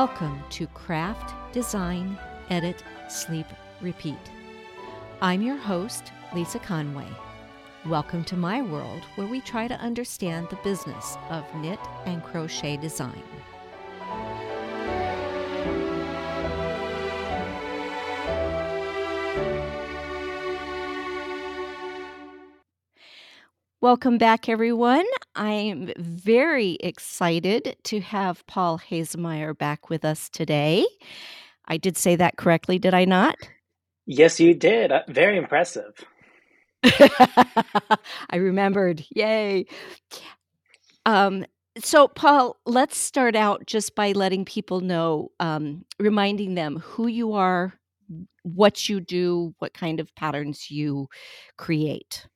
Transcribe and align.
Welcome 0.00 0.42
to 0.52 0.66
Craft, 0.68 1.34
Design, 1.52 2.18
Edit, 2.48 2.82
Sleep, 3.10 3.44
Repeat. 3.82 4.16
I'm 5.20 5.42
your 5.42 5.58
host, 5.58 6.10
Lisa 6.34 6.58
Conway. 6.58 7.06
Welcome 7.84 8.24
to 8.24 8.34
my 8.34 8.62
world 8.62 9.02
where 9.16 9.26
we 9.26 9.42
try 9.42 9.68
to 9.68 9.74
understand 9.74 10.48
the 10.48 10.56
business 10.64 11.18
of 11.28 11.44
knit 11.56 11.78
and 12.06 12.24
crochet 12.24 12.78
design. 12.78 13.22
Welcome 23.82 24.16
back, 24.16 24.48
everyone. 24.48 25.04
I'm 25.34 25.92
very 25.96 26.76
excited 26.80 27.76
to 27.84 28.00
have 28.00 28.46
Paul 28.46 28.78
Haesemeyer 28.78 29.56
back 29.56 29.88
with 29.88 30.04
us 30.04 30.28
today. 30.28 30.86
I 31.66 31.76
did 31.76 31.96
say 31.96 32.16
that 32.16 32.36
correctly, 32.36 32.78
did 32.78 32.94
I 32.94 33.04
not? 33.04 33.36
Yes, 34.06 34.40
you 34.40 34.54
did. 34.54 34.90
Uh, 34.90 35.02
very 35.08 35.36
impressive. 35.36 36.04
I 36.82 38.36
remembered. 38.36 39.04
Yay. 39.14 39.66
Um, 41.06 41.44
so, 41.78 42.08
Paul, 42.08 42.56
let's 42.66 42.98
start 42.98 43.36
out 43.36 43.66
just 43.66 43.94
by 43.94 44.12
letting 44.12 44.44
people 44.44 44.80
know, 44.80 45.30
um, 45.38 45.84
reminding 46.00 46.54
them 46.54 46.78
who 46.80 47.06
you 47.06 47.34
are, 47.34 47.72
what 48.42 48.88
you 48.88 49.00
do, 49.00 49.54
what 49.58 49.74
kind 49.74 50.00
of 50.00 50.14
patterns 50.16 50.70
you 50.70 51.08
create. 51.56 52.26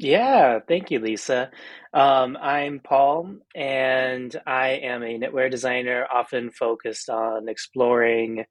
Yeah, 0.00 0.60
thank 0.66 0.90
you, 0.90 0.98
Lisa. 0.98 1.50
Um, 1.92 2.38
I'm 2.40 2.80
Paul, 2.80 3.36
and 3.54 4.34
I 4.46 4.68
am 4.82 5.02
a 5.02 5.18
knitwear 5.18 5.50
designer, 5.50 6.06
often 6.10 6.52
focused 6.52 7.10
on 7.10 7.50
exploring 7.50 8.46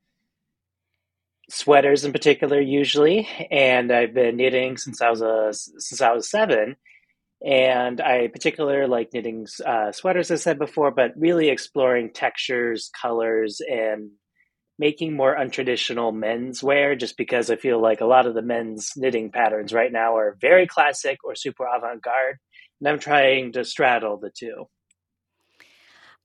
sweaters 1.50 2.06
in 2.06 2.12
particular, 2.12 2.62
usually. 2.62 3.28
And 3.50 3.92
I've 3.92 4.14
been 4.14 4.38
knitting 4.38 4.78
since 4.78 5.02
I 5.02 5.10
was 5.10 5.22
a 5.22 5.50
since 5.54 6.02
I 6.02 6.14
was 6.14 6.30
seven, 6.30 6.76
and 7.44 8.00
I 8.00 8.28
particularly 8.28 8.88
like 8.88 9.10
knitting 9.12 9.48
uh, 9.66 9.92
sweaters, 9.92 10.30
as 10.30 10.42
I 10.42 10.44
said 10.44 10.60
before, 10.60 10.92
but 10.92 11.14
really 11.18 11.50
exploring 11.50 12.12
textures, 12.14 12.92
colors, 13.02 13.60
and 13.68 14.12
making 14.80 15.14
more 15.14 15.36
untraditional 15.36 16.16
men's 16.16 16.64
wear 16.64 16.96
just 16.96 17.18
because 17.18 17.52
I 17.52 17.58
feel 17.58 17.82
like 17.82 18.00
a 18.00 18.06
lot 18.06 18.26
of 18.26 18.34
the 18.34 18.42
men's 18.42 18.94
knitting 18.96 19.30
patterns 19.30 19.74
right 19.74 19.92
now 19.92 20.18
are 20.18 20.38
very 20.40 20.66
classic 20.66 21.20
or 21.24 21.36
super 21.36 21.66
avant 21.66 22.02
garde. 22.02 22.38
And 22.80 22.88
I'm 22.88 22.98
trying 22.98 23.52
to 23.52 23.66
straddle 23.66 24.18
the 24.18 24.32
two. 24.32 24.68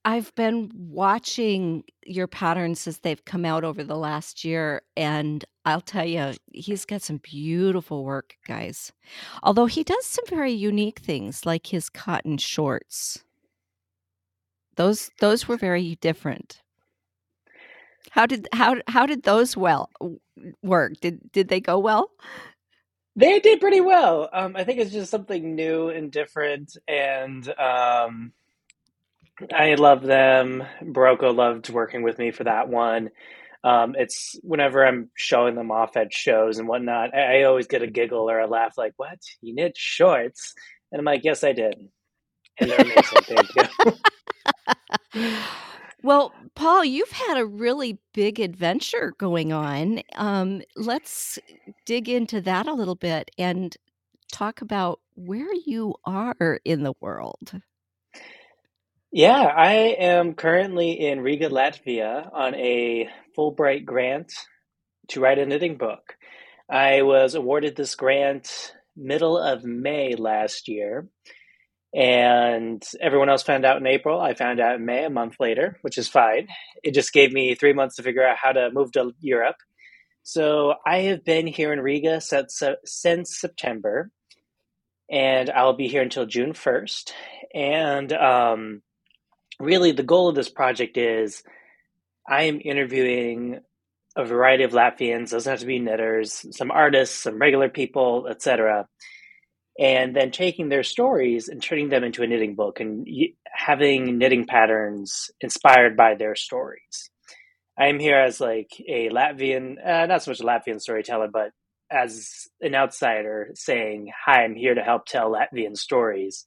I've 0.06 0.34
been 0.34 0.70
watching 0.74 1.82
your 2.04 2.26
patterns 2.26 2.86
as 2.86 2.98
they've 2.98 3.24
come 3.24 3.44
out 3.44 3.64
over 3.64 3.82
the 3.82 3.96
last 3.96 4.44
year, 4.44 4.82
and 4.96 5.42
I'll 5.64 5.80
tell 5.80 6.04
you, 6.04 6.34
he's 6.52 6.84
got 6.84 7.00
some 7.00 7.18
beautiful 7.22 8.04
work, 8.04 8.36
guys. 8.46 8.92
Although 9.42 9.66
he 9.66 9.82
does 9.82 10.04
some 10.04 10.26
very 10.28 10.52
unique 10.52 10.98
things, 10.98 11.46
like 11.46 11.66
his 11.68 11.88
cotton 11.88 12.36
shorts. 12.36 13.24
Those 14.76 15.10
those 15.20 15.48
were 15.48 15.56
very 15.56 15.96
different. 16.02 16.60
How 18.10 18.26
did 18.26 18.48
how 18.52 18.76
how 18.86 19.06
did 19.06 19.22
those 19.22 19.56
well 19.56 19.90
work? 20.62 20.94
Did 21.00 21.32
did 21.32 21.48
they 21.48 21.60
go 21.60 21.78
well? 21.78 22.10
They 23.16 23.38
did 23.38 23.60
pretty 23.60 23.80
well. 23.80 24.28
Um, 24.32 24.56
I 24.56 24.64
think 24.64 24.80
it's 24.80 24.90
just 24.90 25.10
something 25.10 25.54
new 25.54 25.88
and 25.88 26.10
different, 26.10 26.76
and 26.88 27.48
um, 27.58 28.32
I 29.52 29.74
love 29.74 30.02
them. 30.02 30.64
Berroco 30.82 31.34
loved 31.34 31.70
working 31.70 32.02
with 32.02 32.18
me 32.18 32.32
for 32.32 32.44
that 32.44 32.68
one. 32.68 33.10
Um, 33.62 33.94
it's 33.96 34.36
whenever 34.42 34.84
I'm 34.84 35.10
showing 35.14 35.54
them 35.54 35.70
off 35.70 35.96
at 35.96 36.12
shows 36.12 36.58
and 36.58 36.68
whatnot, 36.68 37.14
I, 37.14 37.40
I 37.40 37.42
always 37.44 37.66
get 37.66 37.82
a 37.82 37.86
giggle 37.86 38.30
or 38.30 38.40
a 38.40 38.46
laugh, 38.46 38.76
like, 38.76 38.92
"What? 38.96 39.20
You 39.40 39.54
knit 39.54 39.76
shorts?" 39.76 40.54
And 40.92 40.98
I'm 40.98 41.04
like, 41.04 41.22
"Yes, 41.24 41.44
I 41.44 41.52
did." 41.52 41.88
And 42.58 42.70
they're 42.70 42.80
amazing. 42.80 43.22
Thank 43.22 43.48
you. 45.14 45.32
Well, 46.04 46.34
Paul, 46.54 46.84
you've 46.84 47.12
had 47.12 47.38
a 47.38 47.46
really 47.46 47.98
big 48.12 48.38
adventure 48.38 49.14
going 49.16 49.54
on. 49.54 50.02
Um, 50.16 50.60
let's 50.76 51.38
dig 51.86 52.10
into 52.10 52.42
that 52.42 52.66
a 52.66 52.74
little 52.74 52.94
bit 52.94 53.30
and 53.38 53.74
talk 54.30 54.60
about 54.60 55.00
where 55.14 55.54
you 55.64 55.94
are 56.04 56.60
in 56.62 56.82
the 56.82 56.92
world. 57.00 57.58
Yeah, 59.12 59.44
I 59.44 59.96
am 59.98 60.34
currently 60.34 60.92
in 60.92 61.22
Riga, 61.22 61.48
Latvia 61.48 62.28
on 62.34 62.54
a 62.54 63.08
Fulbright 63.34 63.86
grant 63.86 64.30
to 65.08 65.20
write 65.22 65.38
a 65.38 65.46
knitting 65.46 65.78
book. 65.78 66.16
I 66.68 67.00
was 67.00 67.34
awarded 67.34 67.76
this 67.76 67.94
grant 67.94 68.74
middle 68.94 69.38
of 69.38 69.64
May 69.64 70.16
last 70.16 70.68
year 70.68 71.08
and 71.94 72.84
everyone 73.00 73.28
else 73.28 73.44
found 73.44 73.64
out 73.64 73.76
in 73.76 73.86
April. 73.86 74.20
I 74.20 74.34
found 74.34 74.58
out 74.58 74.74
in 74.76 74.84
May, 74.84 75.04
a 75.04 75.10
month 75.10 75.36
later, 75.38 75.78
which 75.82 75.96
is 75.96 76.08
fine. 76.08 76.48
It 76.82 76.92
just 76.92 77.12
gave 77.12 77.32
me 77.32 77.54
three 77.54 77.72
months 77.72 77.96
to 77.96 78.02
figure 78.02 78.26
out 78.26 78.36
how 78.36 78.50
to 78.50 78.70
move 78.72 78.90
to 78.92 79.12
Europe. 79.20 79.56
So 80.24 80.74
I 80.84 81.02
have 81.02 81.24
been 81.24 81.46
here 81.46 81.72
in 81.72 81.80
Riga 81.80 82.20
since, 82.20 82.60
since 82.84 83.38
September, 83.38 84.10
and 85.08 85.50
I'll 85.50 85.76
be 85.76 85.86
here 85.86 86.02
until 86.02 86.26
June 86.26 86.52
1st. 86.52 87.12
And 87.54 88.12
um, 88.12 88.82
really, 89.60 89.92
the 89.92 90.02
goal 90.02 90.28
of 90.28 90.34
this 90.34 90.48
project 90.48 90.96
is 90.96 91.44
I 92.28 92.44
am 92.44 92.60
interviewing 92.64 93.60
a 94.16 94.24
variety 94.24 94.64
of 94.64 94.72
Latvians, 94.72 95.30
doesn't 95.30 95.50
have 95.50 95.60
to 95.60 95.66
be 95.66 95.78
knitters, 95.78 96.44
some 96.56 96.70
artists, 96.72 97.22
some 97.22 97.38
regular 97.38 97.68
people, 97.68 98.26
etc 98.28 98.88
and 99.78 100.14
then 100.14 100.30
taking 100.30 100.68
their 100.68 100.82
stories 100.82 101.48
and 101.48 101.62
turning 101.62 101.88
them 101.88 102.04
into 102.04 102.22
a 102.22 102.26
knitting 102.26 102.54
book 102.54 102.80
and 102.80 103.06
having 103.52 104.18
knitting 104.18 104.46
patterns 104.46 105.30
inspired 105.40 105.96
by 105.96 106.14
their 106.14 106.36
stories. 106.36 107.10
I'm 107.76 107.98
here 107.98 108.18
as 108.18 108.40
like 108.40 108.70
a 108.88 109.08
Latvian, 109.10 109.84
uh, 109.84 110.06
not 110.06 110.22
so 110.22 110.30
much 110.30 110.40
a 110.40 110.44
Latvian 110.44 110.80
storyteller, 110.80 111.28
but 111.32 111.50
as 111.90 112.46
an 112.60 112.74
outsider 112.74 113.50
saying, 113.54 114.12
Hi, 114.24 114.44
I'm 114.44 114.54
here 114.54 114.74
to 114.74 114.82
help 114.82 115.06
tell 115.06 115.32
Latvian 115.32 115.76
stories. 115.76 116.46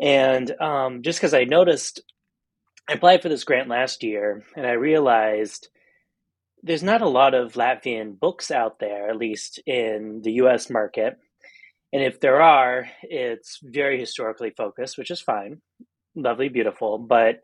And 0.00 0.50
um, 0.60 1.02
just 1.02 1.18
because 1.18 1.34
I 1.34 1.44
noticed, 1.44 2.00
I 2.88 2.94
applied 2.94 3.22
for 3.22 3.28
this 3.28 3.44
grant 3.44 3.68
last 3.68 4.04
year 4.04 4.44
and 4.56 4.66
I 4.66 4.72
realized 4.72 5.68
there's 6.62 6.82
not 6.82 7.02
a 7.02 7.08
lot 7.08 7.34
of 7.34 7.54
Latvian 7.54 8.18
books 8.18 8.50
out 8.50 8.78
there, 8.78 9.08
at 9.08 9.16
least 9.16 9.60
in 9.66 10.20
the 10.22 10.32
US 10.32 10.70
market. 10.70 11.18
And 11.96 12.04
if 12.04 12.20
there 12.20 12.42
are, 12.42 12.86
it's 13.04 13.58
very 13.62 13.98
historically 13.98 14.50
focused, 14.50 14.98
which 14.98 15.10
is 15.10 15.22
fine. 15.22 15.62
Lovely, 16.14 16.50
beautiful. 16.50 16.98
But 16.98 17.40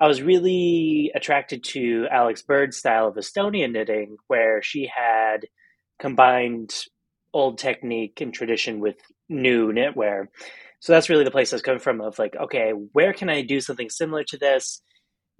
I 0.00 0.06
was 0.06 0.22
really 0.22 1.10
attracted 1.16 1.64
to 1.70 2.06
Aleks 2.08 2.46
Byrd's 2.46 2.76
style 2.76 3.08
of 3.08 3.16
Estonian 3.16 3.72
knitting, 3.72 4.16
where 4.28 4.62
she 4.62 4.86
had 4.86 5.48
combined 5.98 6.72
old 7.34 7.58
technique 7.58 8.20
and 8.20 8.32
tradition 8.32 8.78
with 8.78 8.94
new 9.28 9.72
knitwear. 9.72 10.26
So 10.78 10.92
that's 10.92 11.08
really 11.08 11.24
the 11.24 11.32
place 11.32 11.52
I 11.52 11.56
was 11.56 11.62
coming 11.62 11.80
from 11.80 12.00
of 12.00 12.20
like, 12.20 12.36
okay, 12.36 12.70
where 12.70 13.12
can 13.12 13.28
I 13.28 13.42
do 13.42 13.60
something 13.60 13.90
similar 13.90 14.22
to 14.28 14.38
this? 14.38 14.80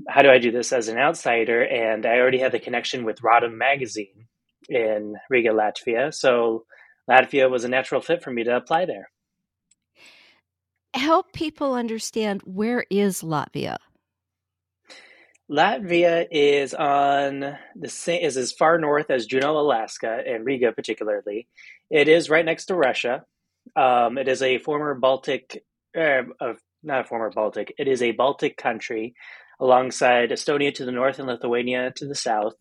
How 0.09 0.23
do 0.23 0.31
I 0.31 0.39
do 0.39 0.51
this 0.51 0.73
as 0.73 0.89
an 0.89 0.99
outsider? 0.99 1.63
And 1.63 2.05
I 2.05 2.17
already 2.17 2.39
had 2.39 2.51
the 2.51 2.59
connection 2.59 3.05
with 3.05 3.23
Rodham 3.23 3.57
magazine 3.57 4.27
in 4.69 5.15
Riga, 5.31 5.51
Latvia. 5.51 6.13
So 6.13 6.65
Latvia 7.09 7.51
was 7.51 7.65
a 7.65 7.69
natural 7.69 8.01
fit 8.01 8.23
for 8.23 8.31
me 8.31 8.45
to 8.45 8.57
apply 8.57 8.85
there. 8.85 9.11
Help 10.95 11.33
people 11.33 11.75
understand 11.75 12.43
where 12.45 12.85
is 12.91 13.23
Latvia? 13.23 13.79
Latvia 15.51 16.27
is 16.31 16.75
on 16.75 17.57
the 17.75 17.89
same 17.89 18.23
is 18.23 18.37
as 18.37 18.53
far 18.53 18.79
north 18.79 19.11
as 19.11 19.27
Juneau, 19.27 19.59
Alaska, 19.59 20.23
and 20.27 20.45
Riga 20.45 20.73
particularly. 20.73 21.49
It 21.91 22.09
is 22.09 22.29
right 22.29 22.45
next 22.45 22.67
to 22.67 22.75
Russia. 22.75 23.25
Um, 23.75 24.19
it 24.19 24.29
is 24.29 24.43
a 24.43 24.59
former 24.59 24.95
Baltic, 24.95 25.65
uh, 25.97 26.23
not 26.83 27.01
a 27.01 27.05
former 27.05 27.31
Baltic. 27.31 27.75
It 27.79 27.89
is 27.89 28.03
a 28.03 28.13
Baltic 28.13 28.59
country 28.59 29.15
alongside 29.59 30.31
Estonia 30.31 30.75
to 30.75 30.85
the 30.85 30.93
north 30.93 31.19
and 31.19 31.29
Lithuania 31.29 31.93
to 31.97 32.07
the 32.07 32.15
south. 32.15 32.55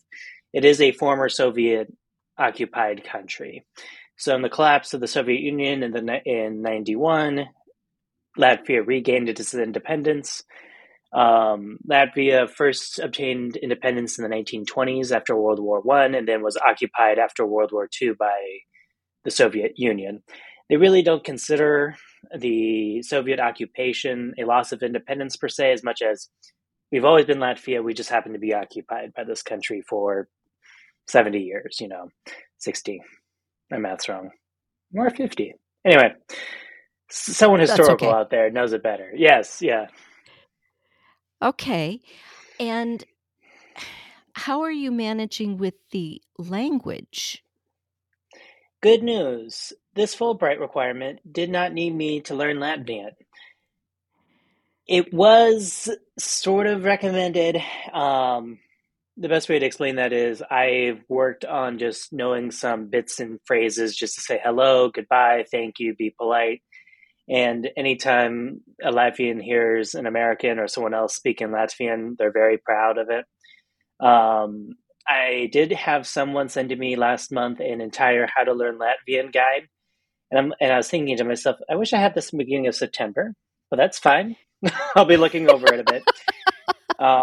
It 0.54 0.64
is 0.64 0.80
a 0.80 0.92
former 0.92 1.28
Soviet 1.28 1.92
occupied 2.38 3.04
country. 3.04 3.66
So, 4.18 4.34
in 4.34 4.42
the 4.42 4.48
collapse 4.48 4.94
of 4.94 5.00
the 5.00 5.06
Soviet 5.06 5.40
Union 5.40 5.84
in 5.84 5.92
the 5.92 6.20
in 6.24 6.60
'91, 6.60 7.46
Latvia 8.36 8.84
regained 8.84 9.28
its 9.28 9.54
independence. 9.54 10.42
Um, 11.12 11.78
Latvia 11.88 12.50
first 12.50 12.98
obtained 12.98 13.56
independence 13.56 14.18
in 14.18 14.28
the 14.28 14.36
1920s 14.36 15.14
after 15.14 15.36
World 15.36 15.60
War 15.60 15.80
One, 15.80 16.16
and 16.16 16.26
then 16.26 16.42
was 16.42 16.56
occupied 16.56 17.18
after 17.18 17.46
World 17.46 17.70
War 17.72 17.88
II 18.00 18.14
by 18.18 18.38
the 19.24 19.30
Soviet 19.30 19.74
Union. 19.76 20.22
They 20.68 20.76
really 20.76 21.02
don't 21.02 21.24
consider 21.24 21.94
the 22.36 23.02
Soviet 23.02 23.38
occupation 23.38 24.34
a 24.36 24.44
loss 24.44 24.72
of 24.72 24.82
independence 24.82 25.36
per 25.36 25.48
se, 25.48 25.72
as 25.72 25.84
much 25.84 26.02
as 26.02 26.28
we've 26.90 27.04
always 27.04 27.24
been 27.24 27.38
Latvia. 27.38 27.84
We 27.84 27.94
just 27.94 28.10
happen 28.10 28.32
to 28.32 28.38
be 28.40 28.52
occupied 28.52 29.14
by 29.14 29.22
this 29.22 29.42
country 29.42 29.80
for 29.88 30.28
70 31.06 31.38
years, 31.38 31.78
you 31.80 31.86
know, 31.88 32.08
60. 32.58 33.00
My 33.70 33.78
math's 33.78 34.08
wrong. 34.08 34.30
More 34.92 35.10
50. 35.10 35.54
Anyway, 35.84 36.14
someone 37.10 37.60
historical 37.60 38.08
okay. 38.08 38.16
out 38.16 38.30
there 38.30 38.50
knows 38.50 38.72
it 38.72 38.82
better. 38.82 39.12
Yes, 39.14 39.60
yeah. 39.60 39.86
Okay. 41.42 42.00
And 42.58 43.04
how 44.32 44.62
are 44.62 44.72
you 44.72 44.90
managing 44.90 45.58
with 45.58 45.74
the 45.90 46.22
language? 46.38 47.44
Good 48.80 49.02
news. 49.02 49.72
This 49.94 50.14
Fulbright 50.14 50.60
requirement 50.60 51.20
did 51.30 51.50
not 51.50 51.72
need 51.72 51.94
me 51.94 52.20
to 52.22 52.34
learn 52.34 52.58
Latvian. 52.58 53.10
It 54.86 55.12
was 55.12 55.90
sort 56.18 56.66
of 56.66 56.84
recommended. 56.84 57.60
Um, 57.92 58.58
the 59.18 59.28
best 59.28 59.48
way 59.48 59.58
to 59.58 59.66
explain 59.66 59.96
that 59.96 60.12
is 60.12 60.42
I've 60.42 61.02
worked 61.08 61.44
on 61.44 61.78
just 61.78 62.12
knowing 62.12 62.50
some 62.52 62.86
bits 62.86 63.18
and 63.18 63.40
phrases 63.44 63.96
just 63.96 64.14
to 64.14 64.20
say 64.20 64.40
hello, 64.42 64.90
goodbye, 64.90 65.44
thank 65.50 65.80
you, 65.80 65.94
be 65.96 66.14
polite. 66.16 66.62
And 67.28 67.68
anytime 67.76 68.60
a 68.82 68.90
Latvian 68.90 69.42
hears 69.42 69.94
an 69.94 70.06
American 70.06 70.58
or 70.58 70.68
someone 70.68 70.94
else 70.94 71.14
speaking 71.14 71.48
Latvian, 71.48 72.16
they're 72.16 72.32
very 72.32 72.58
proud 72.58 72.96
of 72.96 73.08
it. 73.10 73.26
Um, 74.04 74.70
I 75.06 75.48
did 75.52 75.72
have 75.72 76.06
someone 76.06 76.48
send 76.48 76.68
to 76.68 76.76
me 76.76 76.96
last 76.96 77.32
month 77.32 77.60
an 77.60 77.80
entire 77.80 78.28
how 78.34 78.44
to 78.44 78.54
learn 78.54 78.78
Latvian 78.78 79.32
guide. 79.32 79.68
And, 80.30 80.38
I'm, 80.38 80.54
and 80.60 80.72
I 80.72 80.76
was 80.76 80.88
thinking 80.88 81.16
to 81.16 81.24
myself, 81.24 81.56
I 81.68 81.76
wish 81.76 81.92
I 81.92 81.98
had 81.98 82.14
this 82.14 82.32
in 82.32 82.38
the 82.38 82.44
beginning 82.44 82.68
of 82.68 82.76
September, 82.76 83.34
but 83.70 83.78
that's 83.78 83.98
fine. 83.98 84.36
I'll 84.94 85.04
be 85.04 85.16
looking 85.16 85.50
over 85.50 85.72
it 85.72 85.80
a 85.80 85.84
bit. 85.84 86.02
Um, 87.00 87.22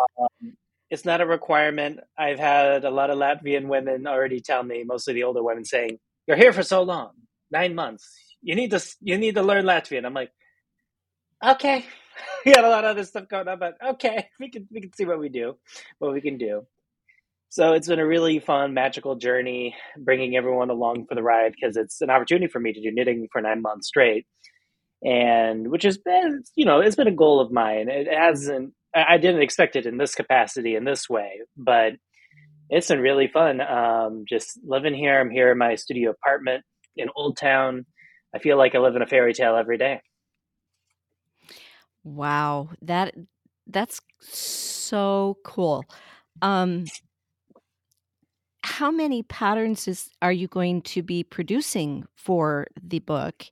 it's 0.90 1.06
not 1.06 1.22
a 1.22 1.26
requirement. 1.26 2.00
I've 2.18 2.40
had 2.40 2.86
a 2.86 2.92
lot 2.92 3.10
of 3.10 3.18
Latvian 3.18 3.68
women 3.68 4.08
already 4.08 4.40
tell 4.40 4.64
me, 4.64 4.84
mostly 4.84 5.14
the 5.14 5.24
older 5.24 5.44
women, 5.44 5.66
saying, 5.66 6.00
"You're 6.28 6.38
here 6.38 6.54
for 6.54 6.64
so 6.64 6.84
long, 6.84 7.12
nine 7.52 7.76
months. 7.76 8.08
You 8.42 8.56
need 8.56 8.72
to 8.72 8.82
you 9.02 9.18
need 9.18 9.36
to 9.36 9.44
learn 9.44 9.66
Latvian." 9.66 10.06
I'm 10.06 10.14
like, 10.14 10.32
"Okay." 11.44 11.86
we 12.46 12.54
got 12.54 12.64
a 12.64 12.70
lot 12.70 12.86
of 12.86 12.92
other 12.92 13.04
stuff 13.04 13.28
going 13.28 13.48
on, 13.48 13.60
but 13.60 13.76
okay, 13.86 14.30
we 14.40 14.50
can 14.50 14.68
we 14.72 14.82
can 14.82 14.94
see 14.94 15.06
what 15.06 15.20
we 15.20 15.30
do, 15.30 15.56
what 16.00 16.14
we 16.14 16.22
can 16.22 16.38
do. 16.38 16.66
So 17.50 17.74
it's 17.74 17.88
been 17.88 18.00
a 18.00 18.06
really 18.06 18.40
fun, 18.40 18.74
magical 18.74 19.16
journey, 19.16 19.76
bringing 19.98 20.36
everyone 20.36 20.70
along 20.70 21.06
for 21.08 21.16
the 21.16 21.24
ride 21.24 21.54
because 21.54 21.78
it's 21.78 22.02
an 22.02 22.10
opportunity 22.10 22.48
for 22.48 22.60
me 22.60 22.74
to 22.74 22.82
do 22.82 22.92
knitting 22.92 23.28
for 23.32 23.42
nine 23.42 23.62
months 23.62 23.88
straight, 23.88 24.26
and 25.04 25.70
which 25.70 25.84
has 25.84 25.98
been, 25.98 26.44
you 26.56 26.66
know, 26.66 26.80
it's 26.80 26.96
been 26.96 27.08
a 27.08 27.16
goal 27.16 27.40
of 27.40 27.52
mine. 27.52 27.88
It 27.90 28.08
hasn't, 28.12 28.74
I 28.96 29.18
didn't 29.18 29.42
expect 29.42 29.76
it 29.76 29.86
in 29.86 29.98
this 29.98 30.16
capacity, 30.16 30.76
in 30.76 30.86
this 30.86 31.10
way, 31.10 31.42
but 31.58 31.94
it's 32.70 32.88
been 32.88 33.02
really 33.02 33.28
fun. 33.28 33.60
Um, 33.62 34.24
just 34.28 34.58
living 34.66 34.96
here, 34.96 35.20
I'm 35.20 35.30
here 35.30 35.52
in 35.52 35.58
my 35.58 35.76
studio 35.76 36.12
apartment 36.12 36.64
in 36.96 37.10
Old 37.16 37.38
Town. 37.38 37.86
I 38.34 38.40
feel 38.40 38.58
like 38.58 38.74
I 38.74 38.80
live 38.80 38.96
in 38.96 39.02
a 39.02 39.08
fairy 39.08 39.34
tale 39.34 39.58
every 39.58 39.78
day. 39.78 40.02
Wow, 42.04 42.70
that 42.82 43.14
that's 43.68 44.00
so 44.22 45.38
cool. 45.44 45.84
Um, 46.42 46.86
how 48.64 48.92
many 48.92 49.24
patterns 49.24 49.88
is, 49.88 50.10
are 50.22 50.32
you 50.32 50.48
going 50.48 50.82
to 50.82 51.02
be 51.02 51.24
producing 51.24 52.06
for 52.16 52.68
the 52.82 53.00
book? 53.00 53.46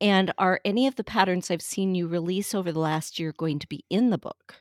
And 0.00 0.32
are 0.38 0.60
any 0.64 0.86
of 0.86 0.96
the 0.96 1.04
patterns 1.04 1.50
I've 1.50 1.62
seen 1.62 1.94
you 1.94 2.08
release 2.08 2.54
over 2.54 2.72
the 2.72 2.80
last 2.80 3.18
year 3.18 3.32
going 3.36 3.58
to 3.60 3.66
be 3.66 3.84
in 3.90 4.10
the 4.10 4.18
book? 4.18 4.56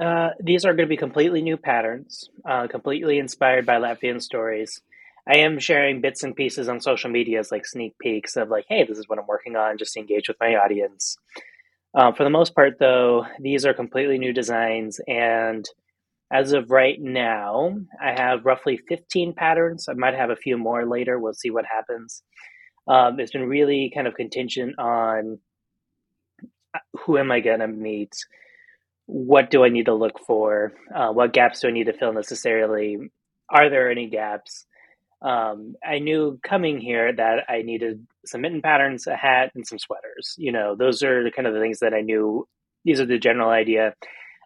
Uh, 0.00 0.30
these 0.40 0.64
are 0.64 0.74
going 0.74 0.86
to 0.86 0.94
be 0.94 0.96
completely 0.96 1.42
new 1.42 1.56
patterns, 1.56 2.30
uh, 2.48 2.68
completely 2.68 3.18
inspired 3.18 3.66
by 3.66 3.76
Latvian 3.76 4.22
stories. 4.22 4.80
I 5.26 5.38
am 5.38 5.58
sharing 5.58 6.00
bits 6.00 6.22
and 6.22 6.34
pieces 6.36 6.68
on 6.68 6.80
social 6.80 7.10
media 7.10 7.40
as 7.40 7.50
like 7.50 7.66
sneak 7.66 7.98
peeks 7.98 8.36
of 8.36 8.48
like, 8.48 8.64
hey, 8.68 8.84
this 8.84 8.98
is 8.98 9.08
what 9.08 9.18
I'm 9.18 9.26
working 9.26 9.56
on, 9.56 9.76
just 9.76 9.94
to 9.94 10.00
engage 10.00 10.28
with 10.28 10.38
my 10.40 10.54
audience. 10.54 11.18
Uh, 11.94 12.12
for 12.12 12.24
the 12.24 12.30
most 12.30 12.54
part, 12.54 12.74
though, 12.78 13.26
these 13.40 13.66
are 13.66 13.74
completely 13.74 14.18
new 14.18 14.32
designs, 14.32 15.00
and 15.08 15.66
as 16.32 16.52
of 16.52 16.70
right 16.70 17.00
now, 17.00 17.76
I 18.02 18.12
have 18.12 18.44
roughly 18.44 18.78
15 18.88 19.32
patterns. 19.32 19.88
I 19.88 19.94
might 19.94 20.14
have 20.14 20.30
a 20.30 20.36
few 20.36 20.58
more 20.58 20.86
later. 20.86 21.18
We'll 21.18 21.32
see 21.32 21.50
what 21.50 21.64
happens. 21.64 22.22
Um, 22.86 23.18
it's 23.18 23.32
been 23.32 23.48
really 23.48 23.90
kind 23.94 24.06
of 24.06 24.14
contingent 24.14 24.78
on 24.78 25.38
uh, 26.74 26.78
who 27.00 27.18
am 27.18 27.32
I 27.32 27.40
going 27.40 27.60
to 27.60 27.68
meet? 27.68 28.12
What 29.08 29.50
do 29.50 29.64
I 29.64 29.70
need 29.70 29.86
to 29.86 29.94
look 29.94 30.18
for? 30.26 30.74
Uh, 30.94 31.12
what 31.12 31.32
gaps 31.32 31.60
do 31.60 31.68
I 31.68 31.70
need 31.70 31.86
to 31.86 31.94
fill 31.94 32.12
necessarily? 32.12 32.98
Are 33.48 33.70
there 33.70 33.90
any 33.90 34.08
gaps? 34.10 34.66
Um, 35.22 35.76
I 35.82 35.98
knew 35.98 36.38
coming 36.46 36.78
here 36.78 37.10
that 37.12 37.44
I 37.48 37.62
needed 37.62 38.06
some 38.26 38.42
mitten 38.42 38.60
patterns, 38.60 39.06
a 39.06 39.16
hat, 39.16 39.52
and 39.54 39.66
some 39.66 39.78
sweaters. 39.78 40.34
You 40.36 40.52
know, 40.52 40.76
those 40.76 41.02
are 41.02 41.24
the 41.24 41.30
kind 41.30 41.48
of 41.48 41.54
the 41.54 41.60
things 41.60 41.78
that 41.78 41.94
I 41.94 42.02
knew. 42.02 42.46
These 42.84 43.00
are 43.00 43.06
the 43.06 43.18
general 43.18 43.48
idea. 43.48 43.94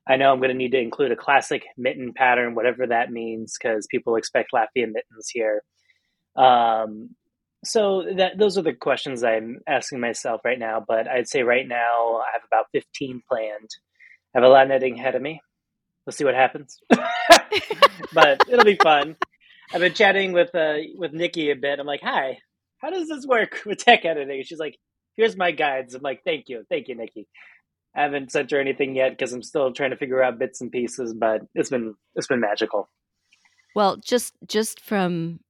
I 0.08 0.16
know 0.16 0.32
I'm 0.32 0.38
going 0.38 0.50
to 0.50 0.56
need 0.56 0.72
to 0.72 0.80
include 0.80 1.10
a 1.10 1.16
classic 1.16 1.64
mitten 1.76 2.12
pattern, 2.12 2.54
whatever 2.54 2.86
that 2.86 3.10
means, 3.10 3.56
because 3.58 3.86
people 3.90 4.14
expect 4.14 4.52
Latvian 4.54 4.92
mittens 4.92 5.28
here. 5.28 5.62
Um, 6.36 7.10
so 7.64 8.04
that 8.16 8.38
those 8.38 8.56
are 8.56 8.62
the 8.62 8.72
questions 8.72 9.24
I'm 9.24 9.60
asking 9.68 10.00
myself 10.00 10.40
right 10.44 10.58
now. 10.58 10.84
But 10.86 11.08
I'd 11.08 11.28
say 11.28 11.42
right 11.42 11.66
now 11.66 12.16
I 12.18 12.32
have 12.32 12.42
about 12.46 12.66
15 12.72 13.22
planned. 13.28 13.70
I 14.34 14.38
have 14.38 14.44
a 14.44 14.48
lot 14.48 14.64
of 14.64 14.68
knitting 14.68 14.98
ahead 14.98 15.14
of 15.14 15.22
me. 15.22 15.40
We'll 16.06 16.12
see 16.12 16.24
what 16.24 16.34
happens, 16.34 16.78
but 18.12 18.42
it'll 18.48 18.64
be 18.64 18.76
fun. 18.76 19.16
I've 19.72 19.80
been 19.80 19.94
chatting 19.94 20.32
with 20.32 20.54
uh, 20.54 20.78
with 20.96 21.12
Nikki 21.12 21.50
a 21.50 21.56
bit. 21.56 21.78
I'm 21.78 21.86
like, 21.86 22.00
"Hi, 22.02 22.38
how 22.78 22.90
does 22.90 23.08
this 23.08 23.26
work 23.26 23.60
with 23.66 23.78
tech 23.78 24.04
editing?" 24.04 24.42
She's 24.42 24.58
like, 24.58 24.76
"Here's 25.16 25.36
my 25.36 25.52
guides." 25.52 25.94
I'm 25.94 26.02
like, 26.02 26.22
"Thank 26.24 26.48
you, 26.48 26.64
thank 26.68 26.88
you, 26.88 26.96
Nikki." 26.96 27.28
I 27.94 28.02
haven't 28.02 28.32
sent 28.32 28.50
her 28.50 28.58
anything 28.58 28.96
yet 28.96 29.10
because 29.10 29.32
I'm 29.32 29.42
still 29.42 29.72
trying 29.72 29.90
to 29.90 29.96
figure 29.96 30.22
out 30.22 30.38
bits 30.38 30.60
and 30.60 30.72
pieces, 30.72 31.14
but 31.14 31.42
it's 31.54 31.70
been 31.70 31.94
it's 32.14 32.26
been 32.26 32.40
magical. 32.40 32.88
Well, 33.74 33.96
just 33.96 34.34
just 34.46 34.80
from 34.80 35.40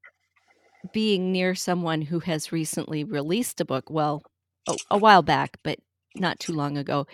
being 0.93 1.31
near 1.33 1.55
someone 1.55 2.03
who 2.03 2.19
has 2.21 2.53
recently 2.53 3.05
released 3.05 3.61
a 3.61 3.65
book, 3.65 3.91
well, 3.91 4.23
a, 4.69 4.77
a 4.93 4.99
while 4.99 5.23
back, 5.23 5.59
but 5.63 5.79
not 6.17 6.41
too 6.41 6.53
long 6.53 6.77
ago, 6.77 7.07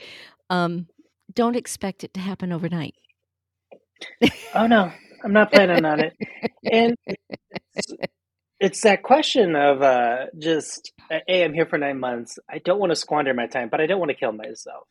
um, 0.50 0.88
don't 1.34 1.56
expect 1.56 2.04
it 2.04 2.14
to 2.14 2.20
happen 2.20 2.52
overnight. 2.52 2.94
oh 4.54 4.66
no, 4.66 4.92
I'm 5.24 5.32
not 5.32 5.52
planning 5.52 5.84
on 5.84 6.00
it. 6.00 6.14
And 6.70 6.96
it's, 7.06 7.92
it's 8.60 8.80
that 8.82 9.02
question 9.02 9.56
of 9.56 9.82
uh, 9.82 10.26
just, 10.38 10.92
hey, 11.26 11.44
I'm 11.44 11.54
here 11.54 11.66
for 11.66 11.78
nine 11.78 12.00
months. 12.00 12.38
I 12.50 12.58
don't 12.58 12.80
want 12.80 12.90
to 12.90 12.96
squander 12.96 13.34
my 13.34 13.46
time, 13.46 13.68
but 13.70 13.80
I 13.80 13.86
don't 13.86 13.98
want 14.00 14.10
to 14.10 14.16
kill 14.16 14.32
myself 14.32 14.86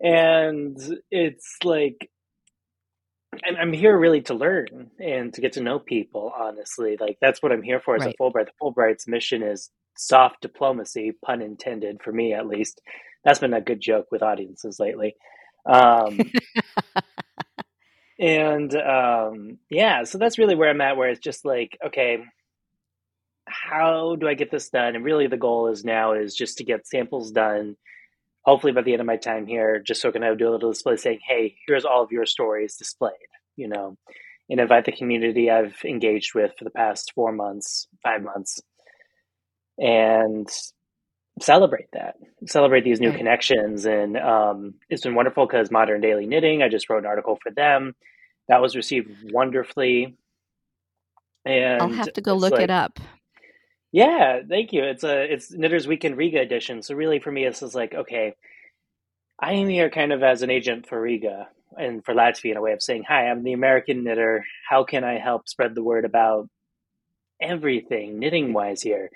and 0.00 0.78
it's 1.10 1.56
like 1.64 2.10
I'm, 3.46 3.56
I'm 3.56 3.72
here 3.72 3.98
really 3.98 4.22
to 4.22 4.34
learn 4.34 4.90
and 4.98 5.32
to 5.34 5.40
get 5.40 5.54
to 5.54 5.62
know 5.62 5.78
people. 5.78 6.32
Honestly, 6.36 6.96
like 7.00 7.18
that's 7.20 7.42
what 7.42 7.52
I'm 7.52 7.62
here 7.62 7.80
for 7.84 7.96
as 7.96 8.04
right. 8.04 8.14
a 8.18 8.22
Fulbright. 8.22 8.46
The 8.46 8.52
Fulbright's 8.60 9.08
mission 9.08 9.42
is 9.42 9.70
soft 9.96 10.42
diplomacy, 10.42 11.12
pun 11.24 11.42
intended, 11.42 12.02
for 12.02 12.12
me 12.12 12.34
at 12.34 12.46
least. 12.46 12.80
That's 13.24 13.38
been 13.38 13.54
a 13.54 13.60
good 13.60 13.80
joke 13.80 14.06
with 14.10 14.22
audiences 14.22 14.78
lately. 14.78 15.14
Um, 15.66 16.20
and 18.18 18.74
um, 18.74 19.58
yeah, 19.70 20.04
so 20.04 20.18
that's 20.18 20.38
really 20.38 20.54
where 20.54 20.70
I'm 20.70 20.80
at. 20.80 20.96
Where 20.96 21.08
it's 21.08 21.20
just 21.20 21.44
like, 21.44 21.78
okay, 21.86 22.24
how 23.46 24.16
do 24.16 24.28
I 24.28 24.34
get 24.34 24.50
this 24.50 24.70
done? 24.70 24.94
And 24.94 25.04
really, 25.04 25.26
the 25.26 25.36
goal 25.36 25.68
is 25.68 25.84
now 25.84 26.12
is 26.12 26.34
just 26.34 26.58
to 26.58 26.64
get 26.64 26.86
samples 26.86 27.30
done 27.30 27.76
hopefully 28.44 28.72
by 28.72 28.82
the 28.82 28.92
end 28.92 29.00
of 29.00 29.06
my 29.06 29.16
time 29.16 29.46
here, 29.46 29.80
just 29.80 30.00
so 30.00 30.08
I 30.08 30.12
can 30.12 30.22
have 30.22 30.38
do 30.38 30.48
a 30.48 30.50
little 30.50 30.70
display 30.72 30.96
saying, 30.96 31.20
hey, 31.26 31.56
here's 31.66 31.84
all 31.84 32.02
of 32.02 32.12
your 32.12 32.26
stories 32.26 32.76
displayed, 32.76 33.12
you 33.56 33.68
know, 33.68 33.96
and 34.48 34.60
invite 34.60 34.84
the 34.84 34.92
community 34.92 35.50
I've 35.50 35.76
engaged 35.84 36.34
with 36.34 36.52
for 36.58 36.64
the 36.64 36.70
past 36.70 37.12
four 37.14 37.32
months, 37.32 37.88
five 38.02 38.22
months, 38.22 38.60
and 39.78 40.48
celebrate 41.40 41.88
that, 41.92 42.16
celebrate 42.46 42.84
these 42.84 43.00
new 43.00 43.10
right. 43.10 43.18
connections. 43.18 43.86
And 43.86 44.16
um, 44.16 44.74
it's 44.88 45.02
been 45.02 45.14
wonderful 45.14 45.46
because 45.46 45.70
Modern 45.70 46.00
Daily 46.00 46.26
Knitting, 46.26 46.62
I 46.62 46.68
just 46.68 46.88
wrote 46.88 47.00
an 47.00 47.06
article 47.06 47.38
for 47.42 47.50
them 47.50 47.94
that 48.48 48.60
was 48.60 48.76
received 48.76 49.10
wonderfully. 49.32 50.16
And 51.44 51.82
I'll 51.82 51.88
have 51.88 52.12
to 52.14 52.20
go 52.20 52.34
look 52.34 52.52
like, 52.52 52.62
it 52.62 52.70
up. 52.70 52.98
Yeah, 53.92 54.40
thank 54.48 54.72
you. 54.72 54.82
It's 54.82 55.04
a 55.04 55.32
it's 55.32 55.52
Knitters 55.52 55.86
Weekend 55.86 56.16
Riga 56.16 56.40
edition. 56.40 56.82
So 56.82 56.94
really, 56.94 57.20
for 57.20 57.30
me, 57.30 57.44
this 57.44 57.62
is 57.62 57.74
like 57.74 57.94
okay, 57.94 58.34
I 59.38 59.52
am 59.52 59.68
here 59.68 59.90
kind 59.90 60.12
of 60.12 60.22
as 60.22 60.42
an 60.42 60.50
agent 60.50 60.88
for 60.88 61.00
Riga 61.00 61.48
and 61.78 62.04
for 62.04 62.14
Latvia 62.14 62.52
in 62.52 62.56
a 62.56 62.62
way 62.62 62.72
of 62.72 62.82
saying, 62.82 63.04
"Hi, 63.06 63.28
I'm 63.28 63.44
the 63.44 63.52
American 63.52 64.02
knitter. 64.02 64.44
How 64.68 64.84
can 64.84 65.04
I 65.04 65.18
help 65.18 65.48
spread 65.48 65.74
the 65.74 65.82
word 65.82 66.04
about 66.04 66.48
everything 67.40 68.18
knitting 68.18 68.52
wise 68.52 68.82
here?" 68.82 69.10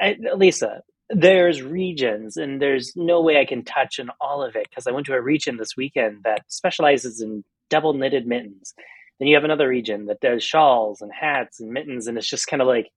I, 0.00 0.16
Lisa, 0.34 0.82
there's 1.10 1.62
regions, 1.62 2.36
and 2.36 2.60
there's 2.62 2.94
no 2.96 3.22
way 3.22 3.38
I 3.40 3.46
can 3.46 3.64
touch 3.64 4.00
on 4.00 4.10
all 4.20 4.42
of 4.42 4.56
it 4.56 4.68
because 4.70 4.86
I 4.86 4.92
went 4.92 5.06
to 5.06 5.14
a 5.14 5.22
region 5.22 5.56
this 5.58 5.76
weekend 5.76 6.22
that 6.24 6.42
specializes 6.48 7.20
in 7.20 7.44
double 7.70 7.94
knitted 7.94 8.26
mittens. 8.26 8.74
Then 9.18 9.28
you 9.28 9.36
have 9.36 9.44
another 9.44 9.68
region 9.68 10.06
that 10.06 10.20
does 10.20 10.44
shawls 10.44 11.02
and 11.02 11.12
hats 11.12 11.60
and 11.60 11.72
mittens, 11.72 12.08
and 12.08 12.18
it's 12.18 12.28
just 12.28 12.48
kind 12.48 12.62
of 12.62 12.68
like 12.68 12.90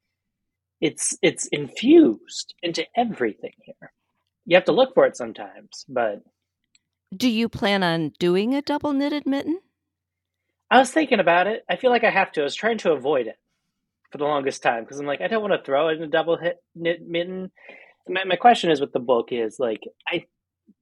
it's 0.82 1.18
it's 1.22 1.48
infused 1.48 2.56
into 2.64 2.86
everything 2.98 3.54
here. 3.64 3.92
You 4.46 4.56
have 4.58 4.66
to 4.66 4.74
look 4.74 4.94
for 4.96 5.06
it 5.08 5.18
sometimes, 5.18 5.86
but 5.90 6.22
Do 7.18 7.30
you 7.30 7.50
plan 7.50 7.84
on 7.84 8.14
doing 8.20 8.56
a 8.56 8.62
double 8.64 8.94
knitted 8.94 9.28
mitten? 9.28 9.60
I 10.70 10.80
was 10.80 10.92
thinking 10.92 11.20
about 11.20 11.48
it. 11.48 11.64
I 11.70 11.78
feel 11.78 11.92
like 11.92 12.04
I 12.04 12.10
have 12.12 12.32
to. 12.34 12.42
I 12.42 12.46
was 12.46 12.56
trying 12.56 12.80
to 12.80 12.92
avoid 12.92 13.28
it 13.28 13.38
for 14.12 14.20
the 14.20 14.26
longest 14.26 14.64
time 14.64 14.84
because 14.84 15.00
I'm 15.00 15.08
like, 15.08 15.22
I 15.22 15.28
don't 15.28 15.42
want 15.42 15.54
to 15.54 15.66
throw 15.66 15.90
it 15.90 15.98
in 15.98 16.04
a 16.04 16.08
double 16.08 16.38
hit 16.38 16.58
knit 16.76 17.08
mitten. 17.08 17.52
My, 18.08 18.24
my 18.24 18.36
question 18.36 18.72
is 18.72 18.82
with 18.82 18.94
the 18.94 19.00
book 19.00 19.30
is 19.32 19.60
like, 19.60 19.82
I 20.08 20.26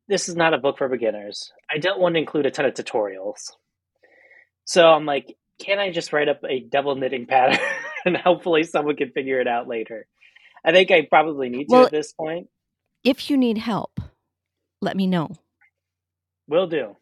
this 0.07 0.29
is 0.29 0.35
not 0.35 0.53
a 0.53 0.57
book 0.57 0.77
for 0.77 0.87
beginners. 0.87 1.51
I 1.69 1.77
don't 1.77 1.99
want 1.99 2.15
to 2.15 2.19
include 2.19 2.45
a 2.45 2.51
ton 2.51 2.65
of 2.65 2.73
tutorials. 2.73 3.51
So 4.65 4.87
I'm 4.87 5.05
like, 5.05 5.35
can 5.59 5.79
I 5.79 5.91
just 5.91 6.13
write 6.13 6.29
up 6.29 6.41
a 6.47 6.59
double 6.61 6.95
knitting 6.95 7.25
pattern 7.25 7.59
and 8.05 8.15
hopefully 8.15 8.63
someone 8.63 8.95
can 8.95 9.11
figure 9.11 9.41
it 9.41 9.47
out 9.47 9.67
later? 9.67 10.07
I 10.65 10.71
think 10.71 10.91
I 10.91 11.03
probably 11.09 11.49
need 11.49 11.65
to 11.69 11.75
Well- 11.75 11.85
at 11.85 11.91
this 11.91 12.13
point. 12.13 12.49
If 13.03 13.29
you 13.29 13.37
need 13.37 13.57
help, 13.57 14.01
let 14.81 14.97
me 14.97 15.07
know. 15.07 15.29
Will 16.47 16.67
do. 16.67 16.97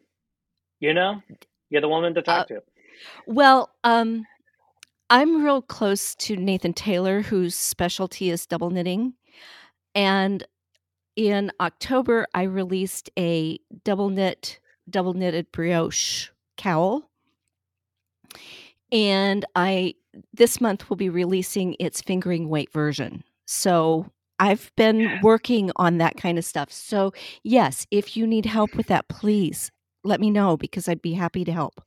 You 0.78 0.94
know, 0.94 1.22
you're 1.70 1.80
the 1.80 1.88
woman 1.88 2.14
to 2.14 2.22
talk 2.22 2.48
to. 2.48 2.62
Well, 3.26 3.70
um, 3.82 4.24
I'm 5.10 5.42
real 5.42 5.62
close 5.62 6.14
to 6.16 6.36
Nathan 6.36 6.74
Taylor, 6.74 7.22
whose 7.22 7.54
specialty 7.56 8.30
is 8.30 8.46
double 8.46 8.70
knitting. 8.70 9.14
And 9.96 10.46
in 11.16 11.50
October, 11.60 12.26
I 12.34 12.42
released 12.44 13.10
a 13.18 13.58
double 13.84 14.10
knit, 14.10 14.60
double 14.90 15.14
knitted 15.14 15.50
brioche 15.52 16.28
cowl. 16.58 17.10
And 18.92 19.44
I, 19.56 19.94
this 20.34 20.60
month, 20.60 20.88
will 20.90 20.96
be 20.96 21.08
releasing 21.10 21.76
its 21.80 22.02
fingering 22.02 22.48
weight 22.48 22.72
version. 22.72 23.24
So 23.46 24.10
I've 24.38 24.70
been 24.76 25.10
Yeah. 25.10 25.20
working 25.20 25.72
on 25.76 25.98
that 25.98 26.16
kind 26.16 26.38
of 26.38 26.44
stuff. 26.44 26.72
So, 26.72 27.12
yes, 27.42 27.86
if 27.90 28.16
you 28.16 28.26
need 28.26 28.46
help 28.46 28.76
with 28.76 28.88
that, 28.88 29.08
please 29.08 29.72
let 30.04 30.20
me 30.20 30.30
know 30.30 30.56
because 30.56 30.88
I'd 30.88 31.02
be 31.02 31.14
happy 31.14 31.44
to 31.44 31.52
help. 31.52 31.82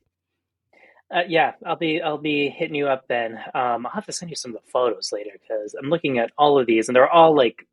Uh, 1.12 1.22
yeah, 1.28 1.54
I'll 1.66 1.76
be 1.76 2.00
I'll 2.00 2.18
be 2.18 2.50
hitting 2.50 2.74
you 2.76 2.88
up 2.88 3.08
then. 3.08 3.34
Um, 3.54 3.86
I'll 3.86 3.92
have 3.92 4.06
to 4.06 4.12
send 4.12 4.30
you 4.30 4.36
some 4.36 4.54
of 4.54 4.62
the 4.62 4.70
photos 4.70 5.12
later 5.12 5.30
because 5.40 5.74
I'm 5.74 5.90
looking 5.90 6.18
at 6.18 6.30
all 6.38 6.58
of 6.58 6.66
these 6.66 6.88
and 6.88 6.94
they're 6.96 7.10
all 7.10 7.34
like 7.34 7.66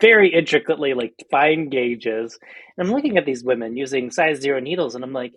very 0.00 0.32
intricately 0.32 0.94
like 0.94 1.14
fine 1.30 1.68
gauges. 1.68 2.38
And 2.76 2.86
I'm 2.86 2.94
looking 2.94 3.18
at 3.18 3.26
these 3.26 3.44
women 3.44 3.76
using 3.76 4.10
size 4.10 4.40
zero 4.40 4.60
needles 4.60 4.94
and 4.94 5.04
I'm 5.04 5.12
like, 5.12 5.34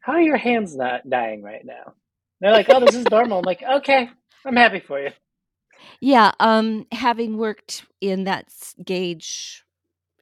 how 0.00 0.14
are 0.14 0.20
your 0.20 0.36
hands 0.36 0.76
not 0.76 1.08
dying 1.08 1.42
right 1.42 1.64
now? 1.64 1.94
They're 2.40 2.52
like, 2.52 2.66
oh, 2.70 2.80
this 2.80 2.94
is 2.94 3.10
normal. 3.10 3.38
I'm 3.38 3.44
like, 3.44 3.62
okay, 3.62 4.08
I'm 4.46 4.56
happy 4.56 4.80
for 4.80 5.00
you. 5.00 5.10
Yeah, 6.00 6.32
um, 6.40 6.86
having 6.92 7.36
worked 7.36 7.84
in 8.00 8.24
that 8.24 8.48
gauge, 8.84 9.64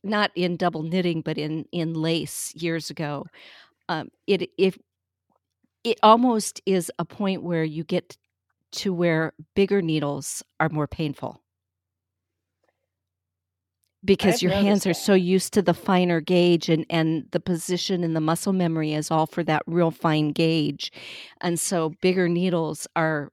not 0.03 0.31
in 0.35 0.57
double 0.57 0.83
knitting, 0.83 1.21
but 1.21 1.39
in 1.39 1.67
in 1.73 1.95
lace 1.95 2.53
years 2.55 2.91
ago, 2.91 3.27
um, 3.89 4.11
it 4.27 4.51
if 4.57 4.79
it 5.85 5.99
almost 6.03 6.61
is 6.67 6.91
a 6.99 7.05
point 7.05 7.43
where 7.43 7.65
you 7.65 7.85
get 7.85 8.17
to 8.71 8.93
where 8.93 9.33
bigger 9.55 9.81
needles 9.81 10.43
are 10.61 10.69
more 10.69 10.87
painful 10.87 11.41
because 14.05 14.43
your 14.43 14.53
hands 14.53 14.87
are 14.87 14.91
that. 14.91 14.95
so 14.95 15.15
used 15.15 15.53
to 15.55 15.63
the 15.63 15.75
finer 15.75 16.21
gauge 16.21 16.69
and 16.69 16.87
and 16.89 17.27
the 17.33 17.41
position 17.41 18.05
and 18.05 18.15
the 18.15 18.21
muscle 18.21 18.53
memory 18.53 18.95
is 18.95 19.11
all 19.11 19.27
for 19.27 19.43
that 19.43 19.63
real 19.67 19.91
fine 19.91 20.31
gauge 20.31 20.93
and 21.41 21.59
so 21.59 21.93
bigger 22.01 22.29
needles 22.29 22.87
are 22.95 23.33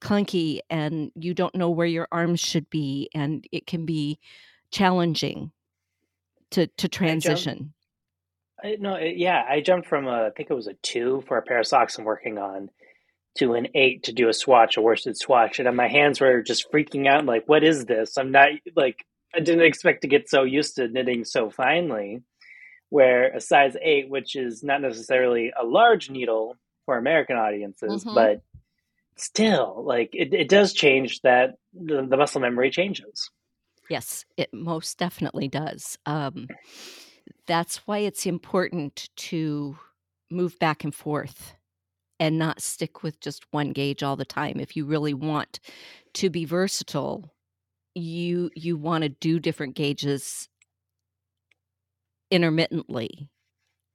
clunky 0.00 0.60
and 0.70 1.10
you 1.16 1.34
don't 1.34 1.54
know 1.56 1.70
where 1.70 1.86
your 1.86 2.06
arms 2.12 2.38
should 2.38 2.70
be 2.70 3.10
and 3.14 3.46
it 3.50 3.66
can 3.66 3.84
be 3.84 4.18
challenging 4.70 5.50
to 6.50 6.66
to 6.78 6.88
transition 6.88 7.72
I, 8.62 8.76
no, 8.80 8.94
it- 8.94 9.16
yeah, 9.16 9.44
I 9.48 9.60
jumped 9.60 9.86
from 9.86 10.08
a, 10.08 10.26
I 10.26 10.30
think 10.30 10.50
it 10.50 10.54
was 10.54 10.66
a 10.66 10.74
two 10.82 11.22
for 11.28 11.38
a 11.38 11.42
pair 11.42 11.60
of 11.60 11.66
socks 11.66 11.96
I'm 11.96 12.04
working 12.04 12.38
on 12.38 12.70
to 13.36 13.54
an 13.54 13.68
eight 13.74 14.02
to 14.04 14.12
do 14.12 14.28
a 14.28 14.32
swatch, 14.32 14.76
a 14.76 14.80
worsted 14.80 15.16
swatch, 15.16 15.60
and 15.60 15.76
my 15.76 15.86
hands 15.86 16.20
were 16.20 16.42
just 16.42 16.70
freaking 16.72 17.06
out. 17.06 17.24
Like, 17.24 17.44
what 17.46 17.62
is 17.62 17.84
this? 17.84 18.18
I'm 18.18 18.32
not 18.32 18.48
like 18.74 19.04
I 19.34 19.40
didn't 19.40 19.64
expect 19.66 20.02
to 20.02 20.08
get 20.08 20.28
so 20.28 20.42
used 20.42 20.76
to 20.76 20.88
knitting 20.88 21.24
so 21.24 21.50
finely. 21.50 22.22
Where 22.90 23.34
a 23.36 23.40
size 23.40 23.76
eight, 23.82 24.08
which 24.08 24.34
is 24.34 24.62
not 24.62 24.80
necessarily 24.80 25.52
a 25.58 25.64
large 25.64 26.08
needle 26.08 26.56
for 26.86 26.96
American 26.96 27.36
audiences, 27.36 28.02
Mhm. 28.04 28.14
but 28.14 28.40
still, 29.16 29.82
like 29.84 30.10
it, 30.14 30.32
it 30.32 30.48
does 30.48 30.72
change 30.72 31.20
that 31.20 31.56
the, 31.74 32.06
the 32.06 32.16
muscle 32.16 32.40
memory 32.40 32.70
changes. 32.70 33.30
yes 33.90 34.24
it 34.36 34.52
most 34.52 34.98
definitely 34.98 35.48
does 35.48 35.96
um 36.06 36.46
that's 37.46 37.78
why 37.86 37.98
it's 37.98 38.26
important 38.26 39.08
to 39.16 39.76
move 40.30 40.58
back 40.58 40.84
and 40.84 40.94
forth 40.94 41.54
and 42.20 42.38
not 42.38 42.60
stick 42.60 43.02
with 43.02 43.18
just 43.20 43.46
one 43.50 43.72
gauge 43.72 44.02
all 44.02 44.16
the 44.16 44.24
time 44.26 44.60
if 44.60 44.76
you 44.76 44.84
really 44.84 45.14
want 45.14 45.58
to 46.12 46.28
be 46.30 46.44
versatile 46.44 47.32
you 47.94 48.50
you 48.54 48.76
want 48.76 49.02
to 49.02 49.08
do 49.08 49.40
different 49.40 49.74
gauges 49.74 50.48
intermittently 52.30 53.28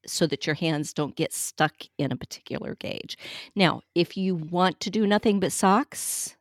so 0.05 0.27
that 0.27 0.45
your 0.45 0.55
hands 0.55 0.93
don't 0.93 1.15
get 1.15 1.33
stuck 1.33 1.73
in 1.97 2.11
a 2.11 2.15
particular 2.17 2.75
gauge. 2.75 3.17
Now, 3.55 3.81
if 3.95 4.17
you 4.17 4.35
want 4.35 4.79
to 4.81 4.89
do 4.89 5.07
nothing 5.07 5.39
but 5.39 5.51
socks, 5.51 6.35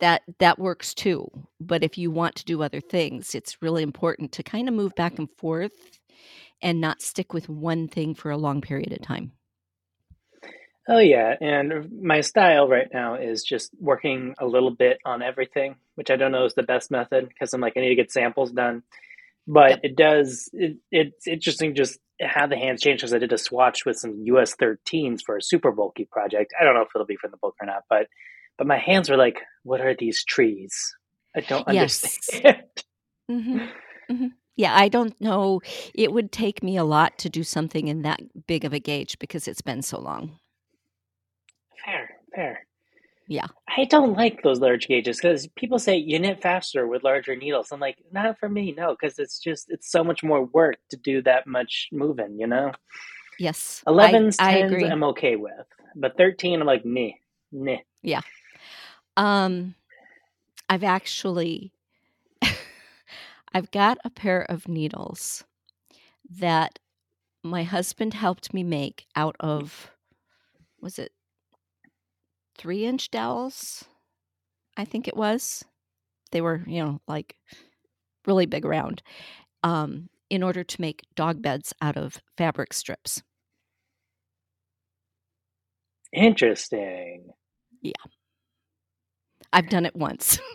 that 0.00 0.22
that 0.38 0.58
works 0.58 0.94
too. 0.94 1.28
But 1.60 1.84
if 1.84 1.98
you 1.98 2.10
want 2.10 2.34
to 2.36 2.44
do 2.44 2.62
other 2.62 2.80
things, 2.80 3.34
it's 3.34 3.62
really 3.62 3.82
important 3.82 4.32
to 4.32 4.42
kind 4.42 4.68
of 4.68 4.74
move 4.74 4.94
back 4.94 5.18
and 5.18 5.28
forth 5.36 6.00
and 6.62 6.80
not 6.80 7.02
stick 7.02 7.32
with 7.34 7.48
one 7.48 7.88
thing 7.88 8.14
for 8.14 8.30
a 8.30 8.36
long 8.38 8.60
period 8.60 8.92
of 8.92 9.02
time. 9.02 9.32
Oh 10.90 10.98
yeah, 10.98 11.36
and 11.40 12.02
my 12.02 12.20
style 12.20 12.68
right 12.68 12.88
now 12.92 13.14
is 13.14 13.44
just 13.44 13.70
working 13.80 14.34
a 14.40 14.46
little 14.46 14.72
bit 14.72 14.98
on 15.06 15.22
everything, 15.22 15.76
which 15.94 16.10
I 16.10 16.16
don't 16.16 16.32
know 16.32 16.46
is 16.46 16.54
the 16.54 16.64
best 16.64 16.90
method 16.90 17.28
because 17.28 17.54
I'm 17.54 17.60
like 17.62 17.74
I 17.76 17.80
need 17.80 17.90
to 17.90 17.94
get 17.96 18.12
samples 18.12 18.52
done. 18.52 18.82
But 19.46 19.70
Yep. 19.70 19.80
it 19.84 19.96
does 19.96 20.50
it, 20.52 20.78
it's 20.92 21.28
interesting 21.28 21.74
just 21.76 21.98
how 22.20 22.46
the 22.48 22.56
hands 22.56 22.82
change 22.82 23.00
because 23.00 23.14
I 23.14 23.18
did 23.18 23.32
a 23.32 23.38
swatch 23.38 23.86
with 23.86 23.98
some 23.98 24.20
US 24.24 24.56
13s 24.56 25.22
for 25.24 25.36
a 25.36 25.42
super 25.42 25.72
bulky 25.72 26.06
project. 26.10 26.54
I 26.60 26.64
don't 26.64 26.74
know 26.74 26.82
if 26.82 26.90
it'll 26.94 27.06
be 27.06 27.16
from 27.16 27.30
the 27.32 27.38
book 27.38 27.56
or 27.60 27.66
not, 27.66 27.84
but 27.90 28.08
but 28.58 28.66
my 28.66 28.78
hands 28.78 29.10
were 29.10 29.16
like, 29.16 29.40
what 29.64 29.80
are 29.80 29.94
these 29.98 30.24
trees? 30.24 30.94
I 31.36 31.40
don't 31.40 31.68
Yes. 31.68 32.40
understand. 32.46 32.64
hmm 33.30 33.58
hmm 34.10 34.26
Yeah, 34.56 34.74
I 34.76 34.88
don't 34.88 35.18
know. 35.20 35.62
It 35.94 36.12
would 36.12 36.32
take 36.32 36.62
me 36.62 36.76
a 36.76 36.84
lot 36.84 37.18
to 37.18 37.30
do 37.30 37.44
something 37.44 37.88
in 37.88 38.02
that 38.02 38.20
big 38.46 38.64
of 38.64 38.72
a 38.74 38.80
gauge 38.80 39.18
because 39.20 39.48
it's 39.48 39.62
been 39.62 39.82
so 39.82 40.00
long. 40.00 40.38
Fair. 42.34 42.66
Yeah. 43.30 43.46
I 43.68 43.84
don't 43.84 44.14
like 44.14 44.42
those 44.42 44.58
large 44.58 44.88
gauges 44.88 45.18
because 45.18 45.46
people 45.54 45.78
say 45.78 45.96
you 45.96 46.18
knit 46.18 46.42
faster 46.42 46.88
with 46.88 47.04
larger 47.04 47.36
needles. 47.36 47.70
I'm 47.70 47.78
like, 47.78 47.98
not 48.10 48.36
for 48.40 48.48
me, 48.48 48.74
no, 48.76 48.96
because 49.00 49.20
it's 49.20 49.38
just 49.38 49.70
it's 49.70 49.90
so 49.90 50.02
much 50.02 50.24
more 50.24 50.44
work 50.46 50.78
to 50.90 50.96
do 50.96 51.22
that 51.22 51.46
much 51.46 51.88
moving, 51.92 52.40
you 52.40 52.48
know. 52.48 52.72
Yes. 53.38 53.84
11s, 53.86 54.36
I 54.40 54.62
10s, 54.62 54.66
agree. 54.66 54.84
I'm 54.84 55.04
okay 55.04 55.36
with, 55.36 55.64
but 55.94 56.16
13, 56.16 56.60
I'm 56.60 56.66
like, 56.66 56.84
nah, 56.84 57.10
nah. 57.52 57.76
Yeah. 58.02 58.22
Um, 59.16 59.76
I've 60.68 60.84
actually 60.84 61.72
I've 63.52 63.70
got 63.70 63.98
a 64.04 64.10
pair 64.10 64.42
of 64.42 64.66
needles 64.66 65.44
that 66.28 66.80
my 67.44 67.62
husband 67.62 68.14
helped 68.14 68.52
me 68.52 68.64
make 68.64 69.06
out 69.14 69.36
of 69.38 69.92
was 70.80 70.98
it 70.98 71.12
three 72.60 72.84
inch 72.84 73.10
dowels? 73.10 73.86
I 74.76 74.84
think 74.84 75.08
it 75.08 75.16
was. 75.16 75.64
They 76.30 76.42
were, 76.42 76.62
you 76.66 76.84
know, 76.84 77.00
like 77.08 77.34
really 78.26 78.44
big 78.44 78.66
around. 78.66 79.02
Um, 79.62 80.10
in 80.28 80.42
order 80.42 80.62
to 80.62 80.80
make 80.80 81.02
dog 81.16 81.40
beds 81.40 81.74
out 81.80 81.96
of 81.96 82.20
fabric 82.36 82.74
strips. 82.74 83.22
Interesting. 86.12 87.30
Yeah. 87.80 87.92
I've 89.52 89.70
done 89.70 89.86
it 89.86 89.96
once. 89.96 90.38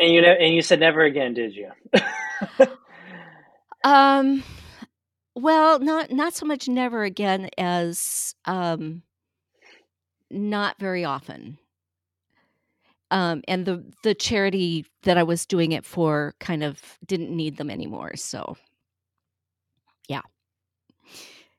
And 0.00 0.12
you 0.12 0.22
know, 0.22 0.28
and 0.28 0.54
you 0.54 0.62
said 0.62 0.78
never 0.78 1.02
again, 1.02 1.34
did 1.34 1.56
you? 1.56 1.70
Um, 3.84 4.42
well, 5.34 5.78
not 5.78 6.10
not 6.10 6.34
so 6.34 6.46
much 6.46 6.68
never 6.68 7.04
again 7.04 7.48
as 7.56 8.34
um, 8.44 9.02
not 10.30 10.78
very 10.78 11.04
often. 11.04 11.58
Um, 13.10 13.42
and 13.48 13.64
the 13.64 13.84
the 14.02 14.14
charity 14.14 14.84
that 15.04 15.16
I 15.16 15.22
was 15.22 15.46
doing 15.46 15.72
it 15.72 15.84
for 15.86 16.34
kind 16.40 16.62
of 16.62 16.98
didn't 17.06 17.34
need 17.34 17.56
them 17.56 17.70
anymore, 17.70 18.16
so 18.16 18.56
yeah. 20.08 20.20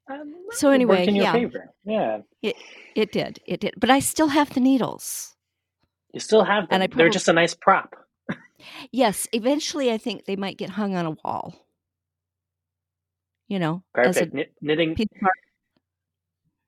Um, 0.10 0.34
So 0.52 0.70
anyway, 0.70 1.08
yeah. 1.10 1.32
favor. 1.34 1.74
Yeah. 1.86 2.20
It 2.44 2.56
it 2.96 3.12
did, 3.12 3.40
it 3.48 3.60
did, 3.62 3.74
but 3.78 3.90
I 3.90 4.00
still 4.00 4.28
have 4.28 4.54
the 4.54 4.60
needles. 4.60 5.36
You 6.14 6.20
still 6.20 6.44
have 6.44 6.68
And 6.70 6.84
them. 6.84 6.90
I 6.94 6.96
They're 6.96 7.10
just 7.10 7.28
a 7.28 7.34
nice 7.34 7.56
prop. 7.56 7.96
Yes, 8.92 9.28
eventually, 9.32 9.92
I 9.92 9.98
think 9.98 10.26
they 10.26 10.36
might 10.36 10.58
get 10.58 10.70
hung 10.70 10.96
on 10.96 11.06
a 11.06 11.12
wall. 11.24 11.56
You 13.48 13.58
know, 13.58 13.84
Perfect. 13.94 14.36
Knitting 14.62 14.96
piece 14.96 15.08
of 15.16 15.24
art. 15.24 15.34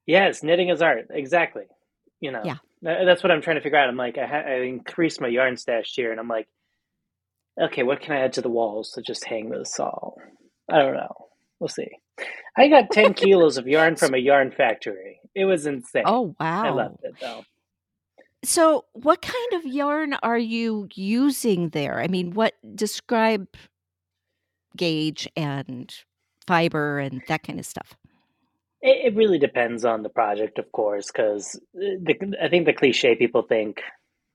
Yes, 0.07 0.41
knitting 0.41 0.69
is 0.69 0.81
art. 0.81 1.07
Exactly. 1.11 1.65
You 2.21 2.31
know, 2.31 2.43
Yeah. 2.45 2.57
that's 2.81 3.23
what 3.23 3.31
I'm 3.31 3.41
trying 3.41 3.57
to 3.57 3.61
figure 3.61 3.77
out. 3.77 3.89
I'm 3.89 3.97
like, 3.97 4.17
I 4.17 4.25
ha 4.25 4.37
I 4.37 4.61
increased 4.61 5.19
my 5.19 5.27
yarn 5.27 5.57
stash 5.57 5.93
here, 5.93 6.11
and 6.11 6.19
I'm 6.19 6.27
like, 6.29 6.47
"Okay, 7.59 7.83
what 7.83 7.99
can 8.01 8.13
I 8.13 8.19
add 8.21 8.33
to 8.33 8.41
the 8.41 8.49
walls 8.49 8.91
to 8.91 9.01
just 9.01 9.25
hang 9.25 9.49
this 9.49 9.79
all?" 9.79 10.17
I 10.69 10.79
don't 10.79 10.93
know. 10.93 11.27
We'll 11.59 11.67
see. 11.67 11.89
I 12.57 12.67
got 12.69 12.91
10 12.91 13.13
kilos 13.15 13.57
of 13.57 13.67
yarn 13.67 13.95
from 13.95 14.13
a 14.13 14.17
yarn 14.17 14.51
factory. 14.51 15.19
It 15.35 15.45
was 15.45 15.65
insane. 15.65 16.03
Oh, 16.05 16.35
wow. 16.39 16.63
I 16.63 16.69
loved 16.69 17.03
it, 17.03 17.15
though. 17.19 17.43
So, 18.43 18.85
what 18.93 19.21
kind 19.21 19.53
of 19.53 19.65
yarn 19.65 20.13
are 20.23 20.37
you 20.37 20.87
using 20.95 21.69
there? 21.69 21.99
I 21.99 22.07
mean, 22.07 22.33
what 22.33 22.53
describe 22.75 23.47
gauge 24.75 25.27
and 25.35 25.93
fiber 26.47 26.99
and 26.99 27.21
that 27.27 27.43
kinda 27.43 27.63
stuff. 27.63 27.95
It 28.81 29.13
it 29.13 29.15
really 29.15 29.37
depends 29.39 29.85
on 29.85 30.01
the 30.03 30.09
project, 30.09 30.57
of 30.59 30.71
course, 30.71 31.07
because 31.07 31.59
I 31.75 32.49
think 32.49 32.65
the 32.65 32.73
cliché 32.73 33.17
people 33.17 33.43
think, 33.43 33.81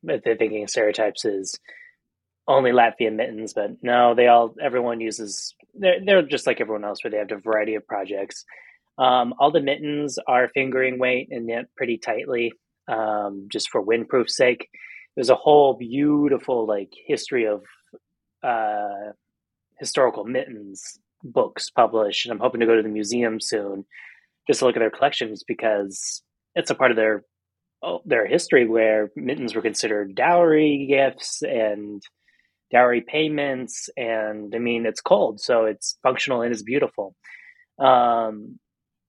if 0.05 0.23
they're 0.23 0.37
thinking 0.37 0.67
stereotypes, 0.69 1.25
is 1.25 1.59
only 2.49 2.71
Latvian 2.71 3.17
mittens, 3.17 3.55
but 3.55 3.71
no, 3.83 4.15
they 4.15 4.29
all 4.29 4.55
everyone 4.63 5.01
uses 5.01 5.55
they're 5.75 5.99
they're 6.05 6.23
just 6.23 6.47
like 6.47 6.61
everyone 6.61 6.85
else, 6.85 7.03
where 7.03 7.11
they 7.11 7.19
have 7.19 7.33
a 7.33 7.39
variety 7.39 7.75
of 7.75 7.87
projects. 7.87 8.45
Um, 8.99 9.35
all 9.39 9.51
the 9.51 9.61
mittens 9.61 10.19
are 10.27 10.49
fingering 10.55 10.99
weight 10.99 11.29
and 11.31 11.47
knit 11.47 11.67
pretty 11.77 11.99
tightly, 11.99 12.53
um, 12.89 13.49
just 13.53 13.69
for 13.71 13.85
windproof 13.85 14.31
sake. 14.31 14.69
There's 15.17 15.29
a 15.31 15.35
whole 15.35 15.75
beautiful, 15.75 16.67
like, 16.67 16.93
history 17.07 17.47
of, 17.47 17.63
uh, 18.43 19.13
historical 19.79 20.25
mittens 20.25 20.99
books 21.23 21.71
published, 21.71 22.25
and 22.27 22.33
I'm 22.33 22.39
hoping 22.39 22.61
to 22.61 22.67
go 22.67 22.77
to 22.77 22.83
the 22.83 22.89
museum 22.89 23.41
soon 23.41 23.85
just 24.47 24.61
to 24.61 24.67
look 24.67 24.77
at 24.77 24.81
their 24.81 24.91
collections 24.91 25.45
because 25.47 26.23
it's 26.55 26.71
a 26.71 26.75
part 26.75 26.91
of 26.91 26.97
their 26.97 27.25
oh, 27.83 28.01
their 28.05 28.27
history 28.27 28.67
where 28.67 29.11
mittens 29.17 29.55
were 29.55 29.63
considered 29.63 30.15
dowry 30.15 30.87
gifts 30.89 31.43
and 31.43 32.03
dowry 32.71 33.01
payments, 33.01 33.89
and, 33.97 34.53
I 34.55 34.59
mean, 34.59 34.87
it's 34.87 35.01
cold, 35.01 35.41
so 35.41 35.67
it's 35.67 35.99
functional 36.03 36.43
and 36.43 36.53
it's 36.53 36.63
beautiful. 36.63 37.15
Um, 37.79 38.59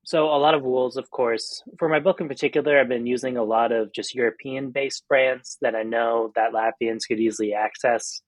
so 0.05 0.25
a 0.25 0.37
lot 0.37 0.53
of 0.53 0.63
wools, 0.63 0.95
of 0.95 1.09
course. 1.09 1.63
For 1.79 1.89
my 1.89 1.99
book 1.99 2.21
in 2.21 2.27
particular, 2.27 2.79
I've 2.79 2.87
been 2.87 3.07
using 3.07 3.35
a 3.35 3.43
lot 3.43 3.71
of 3.71 3.91
just 3.93 4.15
European-based 4.15 5.07
brands 5.09 5.57
that 5.61 5.75
I 5.75 5.83
know 5.83 6.31
that 6.35 6.53
Latvians 6.53 7.07
could 7.07 7.19
easily 7.19 7.53
access. 7.53 8.21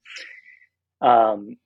Um, 1.01 1.57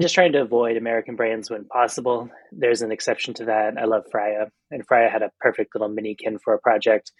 just 0.00 0.14
trying 0.14 0.32
to 0.32 0.42
avoid 0.42 0.76
American 0.76 1.16
brands 1.16 1.50
when 1.50 1.64
possible. 1.66 2.28
There's 2.52 2.82
an 2.82 2.90
exception 2.92 3.34
to 3.34 3.44
that. 3.46 3.78
I 3.78 3.84
love 3.84 4.04
Freia, 4.12 4.48
and 4.70 4.86
Freia 4.86 5.10
had 5.10 5.22
a 5.22 5.30
perfect 5.40 5.74
little 5.74 5.88
minikin 5.94 6.38
for 6.42 6.54
a 6.54 6.60
project. 6.60 7.12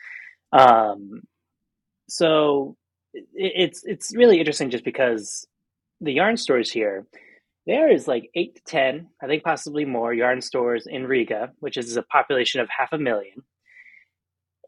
Um, 0.53 1.23
so 2.09 2.77
i 3.17 3.21
it's 3.37 3.85
it's 3.85 4.15
really 4.17 4.39
interesting 4.41 4.71
just 4.71 4.85
because 4.85 5.47
the 6.01 6.13
yarn 6.13 6.37
stores 6.37 6.71
here, 6.71 7.07
there 7.67 7.91
is, 7.91 8.07
like, 8.09 8.29
8 8.35 8.57
to 8.57 8.63
10, 8.67 9.09
I 9.23 9.27
think 9.27 9.43
possibly 9.45 9.85
more, 9.85 10.13
yarn 10.13 10.41
stores 10.41 10.87
in 10.87 11.07
Riga, 11.07 11.53
which 11.61 11.77
is 11.77 11.97
a 11.97 12.03
population 12.03 12.61
of 12.61 12.69
half 12.77 12.93
a 12.93 12.99
million. 12.99 13.45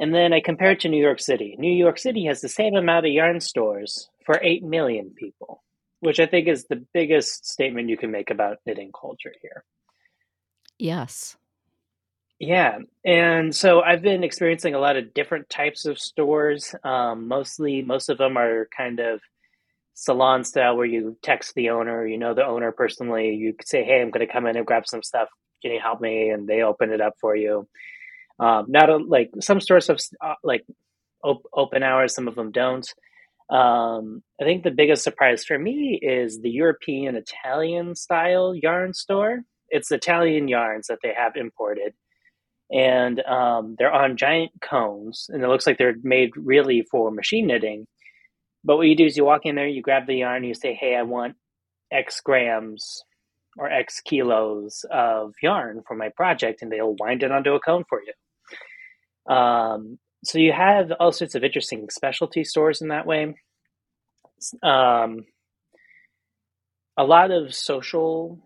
And 0.00 0.14
then 0.14 0.33
I 0.33 0.40
compare 0.40 0.72
it 0.72 0.80
to 0.80 0.88
New 0.88 1.02
York 1.02 1.20
City. 1.20 1.57
New 1.59 1.72
York 1.72 1.98
City 1.98 2.26
has 2.26 2.40
the 2.40 2.48
same 2.48 2.74
amount 2.74 3.07
of 3.07 3.12
yarn 3.12 3.40
stores 3.40 4.09
for 4.24 4.38
8,000,000 4.42 5.14
people, 5.16 5.62
which 6.00 6.20
I 6.20 6.26
think 6.26 6.48
is 6.48 6.64
the 6.64 6.85
biggest 6.92 7.46
statement 7.46 7.88
you 7.88 7.96
can 7.96 8.11
make 8.11 8.30
about 8.30 8.59
knitting 8.66 8.92
culture 8.92 9.32
here. 9.40 9.64
Yes. 10.78 11.37
Yeah, 12.38 12.80
and 13.02 13.54
so 13.54 13.80
I've 13.80 14.02
been 14.02 14.22
experiencing 14.22 14.74
a 14.74 14.78
lot 14.78 14.96
of 14.96 15.14
different 15.14 15.48
types 15.48 15.87
of 15.87 15.98
stores, 15.98 16.74
um, 16.85 17.28
mostly 17.28 17.80
most 17.80 18.11
of 18.11 18.18
them 18.18 18.37
are 18.37 18.68
kind 18.76 19.00
of 19.00 19.20
salon 19.94 20.44
style 20.44 20.76
where 20.76 20.85
you 20.85 21.16
text 21.22 21.54
the 21.54 21.70
owner, 21.70 22.06
you 22.06 22.18
know 22.18 22.35
the 22.35 22.44
owner 22.44 22.72
personally, 22.72 23.35
you 23.35 23.54
could 23.54 23.66
say, 23.66 23.85
"Hey, 23.85 24.02
I'm 24.02 24.11
gonna 24.11 24.26
come 24.26 24.46
in 24.46 24.56
and 24.56 24.66
grab 24.66 24.87
some 24.87 25.02
stuff. 25.02 25.30
Can 25.62 25.72
you 25.72 25.80
help 25.80 26.02
me?" 26.02 26.28
And 26.28 26.46
they 26.46 26.61
open 26.62 26.92
it 26.92 27.00
up 27.00 27.14
for 27.20 27.35
you. 27.35 27.66
Um, 28.38 28.66
not 28.68 28.90
a 28.90 28.98
like, 28.98 29.30
some 29.40 29.61
stores 29.61 29.87
have 29.87 29.98
uh, 30.20 30.35
like, 30.44 30.64
op 31.24 31.42
open 31.54 31.82
hours, 31.82 32.14
some 32.14 32.28
of 32.28 32.35
them 32.35 32.50
don't. 32.52 32.87
Um, 33.48 34.22
I 34.40 34.44
think 34.44 34.64
the 34.64 34.70
biggest 34.72 35.04
surprise 35.04 35.44
for 35.44 35.59
me 35.59 35.98
is 36.02 36.40
the 36.40 36.50
European 36.50 37.14
Italian 37.14 37.94
style 37.94 38.54
yarn 38.54 38.92
store. 38.92 39.42
It's 39.68 39.92
Italian 39.92 40.48
yarns 40.48 40.88
that 40.88 40.98
they 41.02 41.12
have 41.16 41.37
imported, 41.37 41.94
and, 42.70 43.20
um, 43.20 43.76
they're 43.78 43.92
on 43.92 44.16
giant 44.16 44.52
cones, 44.61 45.26
and 45.28 45.42
it 45.42 45.48
looks 45.48 45.66
like 45.66 45.78
they're 45.78 45.96
made 46.02 46.30
really 46.37 46.82
for 46.90 47.11
machine 47.11 47.46
knitting. 47.46 47.87
But 48.64 48.78
what 48.78 48.88
you 48.88 48.96
do 48.96 49.04
is 49.06 49.16
you 49.16 49.24
walk 49.24 49.46
in 49.46 49.54
there, 49.54 49.68
you 49.68 49.82
grab 49.82 50.06
the 50.06 50.16
yarn, 50.16 50.42
you 50.44 50.54
say, 50.54 50.74
"Hey, 50.74 50.96
I 50.96 51.02
want 51.02 51.37
X 51.92 52.20
grams 52.20 53.04
or 53.56 53.70
X 53.70 54.00
kilos 54.00 54.85
of 54.90 55.35
yarn 55.40 55.82
for 55.87 55.94
my 55.96 56.09
project," 56.11 56.62
and 56.62 56.72
they'll 56.72 56.96
wind 56.98 57.22
it 57.22 57.30
onto 57.30 57.54
a 57.54 57.61
cone 57.61 57.85
for 57.88 58.00
you. 58.02 58.12
Um, 59.32 59.98
so 60.26 60.38
you 60.38 60.52
have 60.52 60.92
all 61.00 61.12
sorts 61.12 61.34
of 61.34 61.44
interesting 61.44 61.88
specialty 61.90 62.44
stores 62.44 62.82
in 62.82 62.88
that 62.88 63.06
way. 63.06 63.34
Um 64.62 65.26
a 66.98 67.04
lot 67.04 67.30
of 67.30 67.54
social 67.54 68.38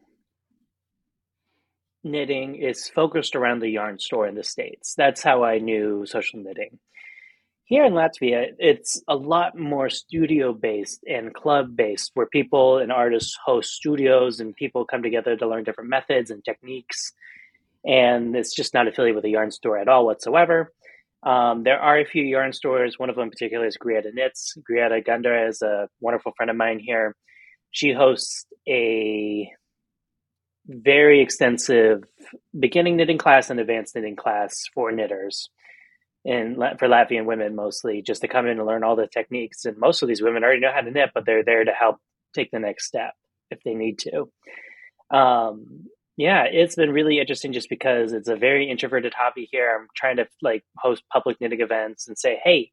knitting 2.02 2.56
is 2.56 2.88
focused 2.88 3.36
around 3.36 3.60
the 3.60 3.68
yarn 3.68 3.98
store 3.98 4.26
in 4.26 4.34
the 4.34 4.42
States. 4.42 4.94
That's 4.96 5.22
how 5.22 5.44
I 5.44 5.58
knew 5.58 6.04
social 6.06 6.40
knitting. 6.40 6.78
Here 7.64 7.84
in 7.84 7.92
Latvia, 7.92 8.48
it's 8.58 9.00
a 9.06 9.14
lot 9.14 9.56
more 9.56 9.88
studio-based 9.88 11.04
and 11.06 11.32
club-based, 11.32 12.10
where 12.14 12.26
people 12.26 12.78
and 12.78 12.90
artists 12.90 13.38
host 13.44 13.72
studios, 13.72 14.40
and 14.40 14.56
people 14.56 14.84
come 14.84 15.04
together 15.04 15.36
to 15.36 15.46
learn 15.46 15.62
different 15.62 15.90
methods 15.90 16.32
and 16.32 16.44
techniques, 16.44 17.12
and 17.84 18.34
it's 18.34 18.52
just 18.54 18.74
not 18.74 18.88
affiliated 18.88 19.14
with 19.14 19.24
a 19.24 19.30
yarn 19.30 19.52
store 19.52 19.78
at 19.78 19.86
all 19.86 20.04
whatsoever. 20.04 20.72
Um, 21.22 21.64
there 21.64 21.78
are 21.78 21.98
a 21.98 22.04
few 22.04 22.22
yarn 22.22 22.52
stores, 22.52 22.98
one 22.98 23.10
of 23.10 23.16
them 23.16 23.24
in 23.24 23.30
particular 23.30 23.66
is 23.66 23.76
Grieta 23.76 24.12
Knits. 24.12 24.54
Grieta 24.68 25.04
Gundera 25.06 25.48
is 25.48 25.60
a 25.60 25.88
wonderful 26.00 26.32
friend 26.36 26.50
of 26.50 26.56
mine 26.56 26.78
here. 26.78 27.14
She 27.72 27.92
hosts 27.92 28.46
a 28.68 29.50
very 30.66 31.20
extensive 31.20 32.04
beginning 32.58 32.96
knitting 32.96 33.18
class 33.18 33.50
and 33.50 33.60
advanced 33.60 33.94
knitting 33.94 34.16
class 34.16 34.64
for 34.74 34.92
knitters, 34.92 35.50
and 36.24 36.56
for 36.78 36.88
Latvian 36.88 37.24
women 37.24 37.54
mostly, 37.54 38.02
just 38.02 38.22
to 38.22 38.28
come 38.28 38.46
in 38.46 38.58
and 38.58 38.66
learn 38.66 38.84
all 38.84 38.96
the 38.96 39.06
techniques, 39.06 39.64
and 39.64 39.76
most 39.78 40.02
of 40.02 40.08
these 40.08 40.22
women 40.22 40.42
already 40.42 40.60
know 40.60 40.72
how 40.74 40.80
to 40.80 40.90
knit, 40.90 41.10
but 41.14 41.26
they're 41.26 41.44
there 41.44 41.64
to 41.64 41.72
help 41.72 41.96
take 42.34 42.50
the 42.50 42.58
next 42.58 42.86
step 42.86 43.12
if 43.50 43.62
they 43.62 43.74
need 43.74 43.98
to. 44.00 44.30
Um, 45.14 45.86
yeah, 46.20 46.44
it's 46.44 46.74
been 46.74 46.92
really 46.92 47.18
interesting 47.18 47.54
just 47.54 47.70
because 47.70 48.12
it's 48.12 48.28
a 48.28 48.36
very 48.36 48.68
introverted 48.70 49.14
hobby 49.16 49.48
here. 49.50 49.74
I'm 49.74 49.88
trying 49.96 50.16
to, 50.16 50.28
like, 50.42 50.62
host 50.76 51.02
public 51.10 51.40
knitting 51.40 51.62
events 51.62 52.08
and 52.08 52.18
say, 52.18 52.38
"Hey" 52.44 52.72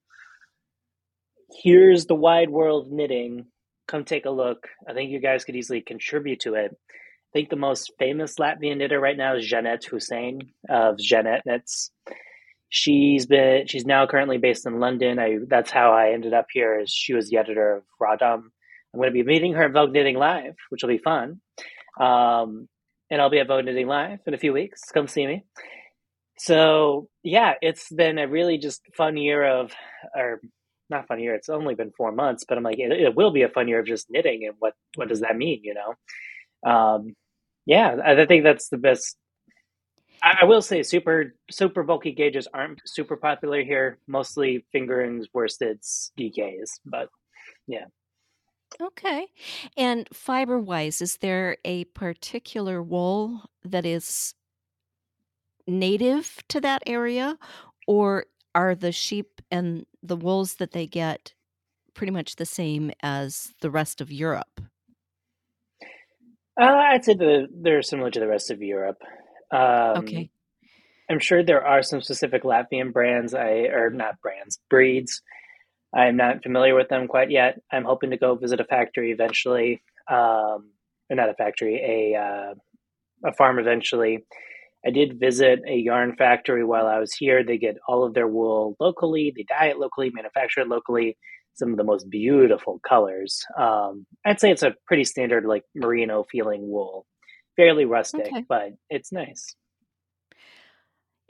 "Here's 1.63 2.07
the 2.07 2.15
wide 2.15 2.49
world 2.49 2.91
knitting. 2.91 3.45
Come 3.87 4.03
take 4.03 4.25
a 4.25 4.31
look. 4.31 4.67
I 4.85 4.93
think 4.93 5.11
you 5.11 5.21
guys 5.21 5.45
could 5.45 5.55
easily 5.55 5.79
contribute 5.79 6.41
to 6.41 6.55
it." 6.55 6.71
I 6.73 7.31
think 7.31 7.49
the 7.49 7.55
most 7.55 7.93
famous 7.97 8.35
Latvian 8.35 8.79
knitter 8.79 8.99
right 8.99 9.15
now 9.15 9.37
is 9.37 9.47
Jeanette 9.47 9.85
Hussein 9.85 10.51
of 10.67 10.97
Jeanette 10.97 11.45
Knits. 11.45 11.89
She's 12.67 13.27
been 13.27 13.67
she's 13.67 13.85
now 13.85 14.07
currently 14.07 14.39
based 14.39 14.65
in 14.67 14.81
London. 14.81 15.19
I 15.19 15.37
that's 15.47 15.71
how 15.71 15.93
I 15.93 16.11
ended 16.11 16.33
up 16.33 16.47
here, 16.51 16.81
is 16.81 16.91
she 16.91 17.13
was 17.13 17.29
the 17.29 17.37
editor 17.37 17.77
of 17.77 17.83
Radom. 18.01 18.51
I'm 18.93 18.99
gonna 18.99 19.11
be 19.11 19.23
meeting 19.23 19.53
her 19.53 19.63
at 19.63 19.71
Vogue 19.71 19.93
Knitting 19.93 20.17
Live, 20.17 20.55
which 20.69 20.83
will 20.83 20.89
be 20.89 20.97
fun. 20.97 21.39
Um, 21.97 22.67
and 23.11 23.21
I'll 23.21 23.29
be 23.29 23.39
at 23.39 23.47
Vogue 23.47 23.65
Knitting 23.65 23.87
Live 23.87 24.19
in 24.27 24.33
a 24.33 24.37
few 24.37 24.53
weeks. 24.53 24.81
Come 24.93 25.07
see 25.07 25.27
me. 25.27 25.43
So, 26.39 27.09
yeah, 27.23 27.55
it's 27.61 27.91
been 27.91 28.19
a 28.19 28.27
really 28.27 28.57
just 28.59 28.81
fun 28.97 29.17
year 29.17 29.45
of 29.45 29.73
or 30.15 30.41
not 30.89 31.07
fun 31.07 31.19
year, 31.19 31.35
it's 31.35 31.49
only 31.49 31.75
been 31.75 31.91
4 31.97 32.11
months, 32.13 32.45
but 32.47 32.57
I'm 32.57 32.63
like, 32.63 32.79
it 32.79 32.91
it 32.91 33.15
will 33.15 33.31
be 33.31 33.43
a 33.43 33.49
fun 33.49 33.67
year 33.67 33.79
of 33.79 33.87
just 33.87 34.07
knitting, 34.11 34.45
and 34.47 34.55
what 34.59 34.73
what 34.95 35.09
does 35.09 35.21
that 35.21 35.37
mean, 35.37 35.61
you 35.63 35.73
know? 35.75 35.95
Um, 36.71 37.15
yeah, 37.65 37.97
I 38.05 38.21
I 38.21 38.25
think 38.27 38.43
that's 38.43 38.69
the 38.69 38.77
best 38.77 39.15
I 40.23 40.39
I 40.41 40.45
will 40.45 40.61
say 40.61 40.83
super 40.83 41.33
super 41.51 41.83
bulky 41.83 42.11
gauges 42.11 42.47
aren't 42.53 42.81
super 42.85 43.15
popular 43.17 43.63
here, 43.63 43.99
mostly 44.07 44.65
fingerings, 44.71 45.27
worsteds, 45.35 46.11
DKs, 46.17 46.79
but 46.85 47.09
Yeah. 47.67 47.85
Okay. 48.81 49.27
And 49.75 50.07
fiber-wise, 50.13 51.01
is 51.01 51.17
there 51.17 51.57
a 51.65 51.85
particular 51.85 52.83
wool 52.83 53.41
that 53.63 53.85
is 53.85 54.33
native 55.67 56.37
to 56.49 56.61
that 56.61 56.83
area, 56.85 57.37
or 57.87 58.25
are 58.55 58.75
the 58.75 58.91
sheep 58.91 59.41
and 59.51 59.85
the 60.03 60.15
wools 60.15 60.55
that 60.55 60.71
they 60.71 60.87
get 60.87 61.33
pretty 61.93 62.11
much 62.11 62.35
the 62.35 62.45
same 62.45 62.91
as 63.01 63.53
the 63.61 63.71
rest 63.71 64.01
of 64.01 64.11
Europe? 64.11 64.61
Uh, 66.59 66.65
I'd 66.65 67.05
say 67.05 67.13
the 67.13 67.47
they're 67.53 67.81
similar 67.81 68.09
to 68.11 68.19
the 68.19 68.27
rest 68.27 68.49
of 68.49 68.61
Europe. 68.61 69.01
Um, 69.51 69.97
Okay. 69.97 70.29
I'm 71.09 71.19
sure 71.19 71.41
there 71.41 71.65
are 71.65 71.81
some 71.83 72.01
specific 72.01 72.43
Latvian 72.43 72.91
brands 72.91 73.33
I 73.33 73.69
or 73.71 73.89
not 73.89 74.19
brands, 74.21 74.59
breeds. 74.69 75.21
I'm 75.97 76.17
not 76.17 76.43
familiar 76.43 76.75
with 76.75 76.89
them 76.89 77.09
quite 77.09 77.31
yet. 77.31 77.59
I'm 77.73 77.85
hoping 77.85 78.11
to 78.11 78.17
go 78.17 78.35
visit 78.35 78.61
a 78.61 78.65
factory 78.65 79.11
eventually. 79.11 79.83
Um, 80.09 80.71
or 81.11 81.17
not 81.17 81.29
a 81.29 81.35
factory, 81.35 81.77
a 82.15 82.19
uh, 82.19 82.55
a 83.25 83.33
farm 83.33 83.59
eventually. 83.59 84.25
I 84.85 84.91
did 84.91 85.19
visit 85.19 85.61
a 85.67 85.75
yarn 85.75 86.15
factory 86.17 86.63
while 86.65 86.87
I 86.87 86.99
was 86.99 87.13
here. 87.13 87.43
They 87.43 87.57
get 87.57 87.77
all 87.87 88.05
of 88.05 88.15
their 88.15 88.27
wool 88.27 88.77
locally, 88.79 89.33
they 89.35 89.43
dye 89.43 89.67
it 89.67 89.79
locally, 89.79 90.11
manufacture 90.13 90.61
it 90.61 90.69
locally. 90.69 91.17
Some 91.55 91.71
of 91.71 91.77
the 91.77 91.85
most 91.85 92.09
beautiful 92.09 92.79
colors. 92.87 93.43
Um, 93.59 94.05
I'd 94.25 94.39
say 94.39 94.51
it's 94.51 94.63
a 94.63 94.75
pretty 94.87 95.05
standard, 95.05 95.45
like 95.45 95.63
merino 95.75 96.25
feeling 96.31 96.69
wool. 96.69 97.05
Fairly 97.57 97.85
rustic, 97.85 98.27
Okay. 98.27 98.45
but 98.47 98.71
it's 98.89 99.11
nice. 99.11 99.55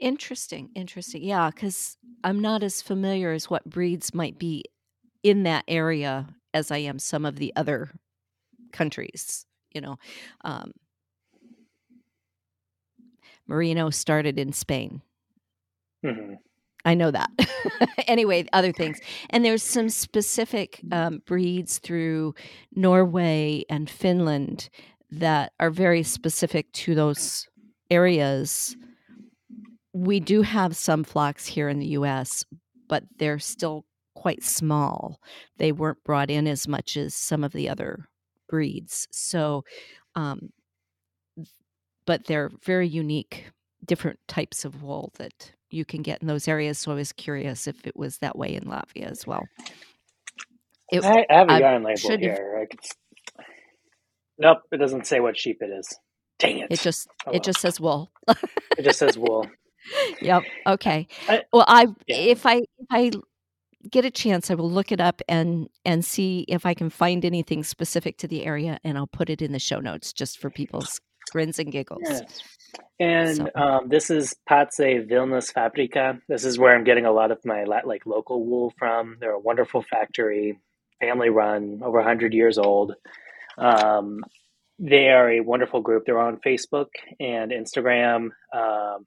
Interesting, 0.00 0.70
interesting. 0.74 1.22
Yeah, 1.22 1.50
because 1.52 1.96
I'm 2.22 2.40
not 2.40 2.62
as 2.62 2.82
familiar 2.82 3.32
as 3.32 3.50
what 3.50 3.64
breeds 3.68 4.14
might 4.14 4.38
be 4.38 4.64
in 5.22 5.42
that 5.44 5.64
area 5.68 6.28
as 6.54 6.70
I 6.70 6.78
am 6.78 6.98
some 6.98 7.24
of 7.24 7.36
the 7.36 7.52
other 7.56 7.90
countries, 8.72 9.46
you 9.72 9.80
know? 9.80 9.98
Um 10.44 10.72
Merino 13.46 13.90
started 13.90 14.38
in 14.38 14.52
Spain. 14.52 15.02
Mhm. 16.04 16.38
I 16.84 16.94
know 16.94 17.10
that. 17.10 17.30
Anyway, 18.06 18.46
other 18.54 18.72
things. 18.72 19.00
And 19.30 19.44
there's 19.44 19.62
some 19.62 19.90
specific, 19.90 20.80
um, 20.92 21.20
breeds 21.26 21.78
through 21.78 22.34
Norway 22.74 23.64
and 23.68 23.90
Finland 23.90 24.70
that 25.10 25.52
are 25.60 25.70
very 25.70 26.02
specific 26.02 26.72
to 26.72 26.94
those 26.94 27.46
areas. 27.90 28.76
We 29.98 30.20
do 30.20 30.42
have 30.42 30.76
some 30.76 31.04
flocks 31.04 31.46
here 31.46 31.68
in 31.70 31.80
the 31.80 31.88
US, 31.88 32.44
but 32.88 33.04
they're 33.18 33.40
still 33.40 33.86
quite 34.16 34.44
small. 34.44 35.20
They 35.58 35.72
weren't 35.72 36.04
brought 36.04 36.30
in 36.30 36.46
as 36.48 36.68
much 36.68 36.96
as 36.96 37.14
some 37.14 37.44
of 37.44 37.52
the 37.52 37.68
other 37.68 38.08
breeds. 38.48 39.08
So, 39.12 39.64
um 40.16 40.50
but 42.06 42.24
they're 42.26 42.50
very 42.64 42.88
unique, 42.88 43.46
different 43.84 44.18
types 44.28 44.64
of 44.64 44.82
wool 44.82 45.12
that 45.18 45.52
you 45.70 45.84
can 45.84 46.02
get 46.02 46.20
in 46.22 46.28
those 46.28 46.48
areas, 46.48 46.78
so 46.78 46.92
I 46.92 46.96
was 46.96 47.12
curious 47.12 47.66
if 47.66 47.86
it 47.86 47.96
was 47.96 48.18
that 48.18 48.36
way 48.36 48.54
in 48.54 48.64
Latvia 48.64 49.10
as 49.10 49.26
well. 49.26 49.50
It 50.90 51.04
I 51.04 51.26
I 51.30 51.34
have 51.34 51.48
a 51.50 51.54
yarn 51.54 51.82
label 51.84 52.16
here. 52.16 52.58
I 52.62 52.66
could 52.66 52.80
Nope, 54.38 54.58
it 54.72 54.78
doesn't 54.78 55.06
say 55.06 55.20
what 55.20 55.38
sheep 55.38 55.58
it 55.60 55.70
is. 55.70 55.88
Dang 56.38 56.58
It 56.70 56.80
it. 56.80 56.80
just 56.80 57.08
Oh, 57.26 57.32
it 57.32 57.44
just 57.44 57.60
says 57.60 57.80
wool. 57.80 58.12
It 58.76 58.84
just 58.84 58.98
says 59.00 59.18
wool. 59.18 59.46
Yep, 60.20 60.42
okay. 60.66 61.06
I 61.28 61.42
Well, 61.52 61.64
I 61.66 61.86
yeah. 62.06 62.16
if 62.16 62.46
I 62.46 62.56
if 62.56 62.86
I 62.90 63.10
get 63.90 64.04
a 64.04 64.10
chance, 64.10 64.50
I 64.50 64.54
will 64.54 64.70
look 64.70 64.92
it 64.92 65.00
up 65.00 65.22
and 65.28 65.68
and 65.84 66.04
see 66.04 66.44
if 66.48 66.66
I 66.66 66.74
can 66.74 66.90
find 66.90 67.24
anything 67.24 67.64
specific 67.64 68.18
to 68.18 68.28
the 68.28 68.44
area, 68.44 68.78
and 68.84 68.98
I'll 68.98 69.06
put 69.06 69.30
it 69.30 69.42
in 69.42 69.52
the 69.52 69.58
show 69.58 69.80
notes 69.80 70.12
just 70.12 70.38
for 70.38 70.50
people's 70.50 71.00
grins 71.30 71.58
and 71.58 71.70
giggles. 71.70 72.02
So 72.04 72.20
And, 73.00 73.50
um, 73.54 73.88
this 73.88 74.10
is 74.10 74.34
Pāci 74.48 75.08
Vilnas 75.08 75.52
Fabrika. 75.52 76.20
This 76.28 76.44
is 76.44 76.58
where 76.58 76.74
I'm 76.74 76.84
getting 76.84 77.06
a 77.06 77.12
lot 77.12 77.30
of 77.30 77.44
my 77.44 77.64
like, 77.64 78.06
local 78.06 78.44
wool 78.44 78.72
from. 78.78 79.16
They're 79.20 79.32
a 79.32 79.38
wonderful 79.38 79.82
factory, 79.82 80.58
family 81.00 81.30
run, 81.30 81.80
over 81.82 81.98
100 81.98 82.34
years 82.34 82.58
old. 82.58 82.94
Um, 83.56 84.24
they 84.78 85.08
are 85.08 85.30
a 85.30 85.40
wonderful 85.40 85.80
group. 85.80 86.06
They're 86.06 86.20
on 86.20 86.38
Facebook 86.38 86.88
and 87.18 87.50
Instagram. 87.50 88.30
Um, 88.52 89.04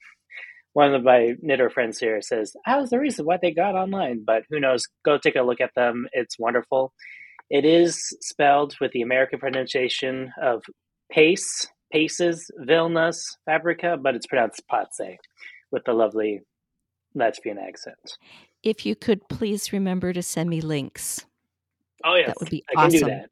one 0.73 0.93
of 0.93 1.03
my 1.03 1.35
knitter 1.41 1.69
friends 1.69 1.99
here 1.99 2.21
says, 2.21 2.55
"I 2.65 2.77
was 2.77 2.89
the 2.89 2.99
reason 2.99 3.25
why 3.25 3.37
they 3.41 3.51
got 3.51 3.75
online," 3.75 4.23
but 4.23 4.43
who 4.49 4.59
knows? 4.59 4.87
Go 5.03 5.17
take 5.17 5.35
a 5.35 5.41
look 5.41 5.61
at 5.61 5.73
them. 5.75 6.07
It's 6.13 6.39
wonderful. 6.39 6.93
It 7.49 7.65
is 7.65 8.15
spelled 8.21 8.75
with 8.79 8.91
the 8.93 9.01
American 9.01 9.39
pronunciation 9.39 10.31
of 10.41 10.63
Pace, 11.11 11.67
Paces, 11.91 12.49
Vilnas 12.59 13.37
Fabrika, 13.47 14.01
but 14.01 14.15
it's 14.15 14.27
pronounced 14.27 14.61
Pāci 14.71 15.17
with 15.71 15.83
the 15.83 15.93
lovely 15.93 16.41
Latvian 17.15 17.61
accent. 17.61 18.17
If 18.63 18.85
you 18.85 18.95
could 18.95 19.27
please 19.27 19.73
remember 19.73 20.13
to 20.13 20.21
send 20.21 20.49
me 20.49 20.61
links. 20.61 21.25
Oh, 22.05 22.15
yes. 22.15 22.27
That 22.27 22.39
would 22.39 22.49
be 22.49 22.63
I 22.69 22.81
can 22.81 22.89
do 22.91 22.97
awesome. 22.97 23.09
that. 23.09 23.29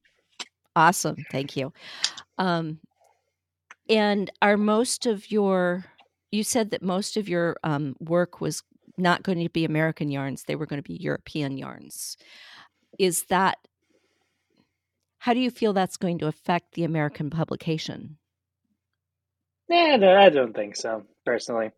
Awesome, 0.76 1.16
thank 1.32 1.56
you. 1.56 1.72
Um, 2.38 2.80
and 3.90 4.30
are 4.42 4.58
most 4.58 5.06
of 5.06 5.32
your 5.32 5.86
you 6.32 6.44
said 6.44 6.72
that 6.72 6.82
most 6.84 7.18
of 7.18 7.28
your, 7.28 7.58
um, 7.64 7.96
work 8.00 8.42
was 8.42 8.64
not 8.98 9.24
going 9.24 9.40
to 9.40 9.50
be 9.50 9.66
American 9.66 10.12
yarns, 10.12 10.44
they 10.44 10.56
were 10.56 10.66
gonna 10.66 10.82
be 10.82 10.96
European 10.96 11.58
yarns. 11.58 12.18
Is 12.98 13.24
that 13.26 13.58
how 15.20 15.34
do 15.34 15.40
you 15.40 15.52
feel 15.52 15.74
that's 15.74 15.98
going 15.98 16.20
to 16.20 16.28
affect 16.28 16.74
the 16.74 16.86
American 16.86 17.30
publication? 17.30 18.18
Yeah, 19.68 19.98
I 20.18 20.30
don't 20.30 20.56
think 20.56 20.76
so, 20.76 21.04
personally. 21.26 21.72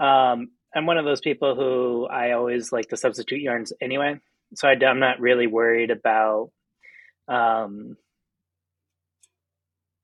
Um, 0.00 0.48
I'm 0.74 0.86
one 0.86 0.96
of 0.96 1.04
those 1.04 1.20
people 1.20 1.54
who 1.54 2.06
I 2.06 2.32
always 2.32 2.72
like 2.72 2.88
to 2.88 2.96
substitute 2.96 3.42
yarns 3.42 3.72
anyway, 3.80 4.18
so 4.54 4.66
I, 4.66 4.72
am 4.82 4.98
not 4.98 5.20
really 5.20 5.46
worried 5.46 5.90
about, 5.90 6.50
um 7.28 7.96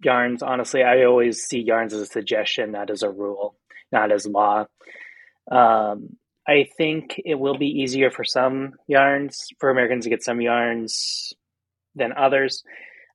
yarns, 0.03 0.43
honestly. 0.43 0.83
I 0.83 1.05
always 1.05 1.43
see 1.43 1.61
yarns 1.61 1.95
as 1.95 2.01
a 2.01 2.07
suggestion, 2.07 2.73
not 2.73 2.91
as 2.91 3.03
a 3.03 3.11
rule, 3.11 3.57
not 3.93 4.13
as 4.13 4.27
law. 4.27 4.67
Um, 5.51 6.17
I 6.49 6.69
think 6.77 7.21
it 7.25 7.37
will 7.37 7.59
be 7.59 7.81
easier 7.83 8.11
for 8.11 8.25
some 8.25 8.75
yarns, 8.87 9.49
for 9.59 9.71
Americans 9.71 10.05
to 10.05 10.11
get 10.11 10.23
some 10.23 10.41
yarns 10.41 11.33
than 11.95 12.13
others. 12.13 12.63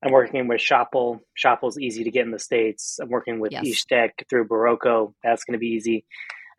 I'm 0.04 0.12
working 0.12 0.48
with 0.48 0.60
Schoppel. 0.62 1.20
Schoppel's 1.38 1.80
easy 1.80 2.04
to 2.04 2.12
get 2.12 2.26
in 2.26 2.32
the 2.32 2.40
States. 2.40 3.00
I'm 3.02 3.10
working 3.10 3.40
with 3.40 3.52
Yes. 3.52 3.64
Ishtek 3.66 4.28
through 4.30 4.48
Berroco. 4.48 5.14
That's 5.24 5.44
gonna 5.44 5.60
be 5.60 5.68
easy. 5.68 6.06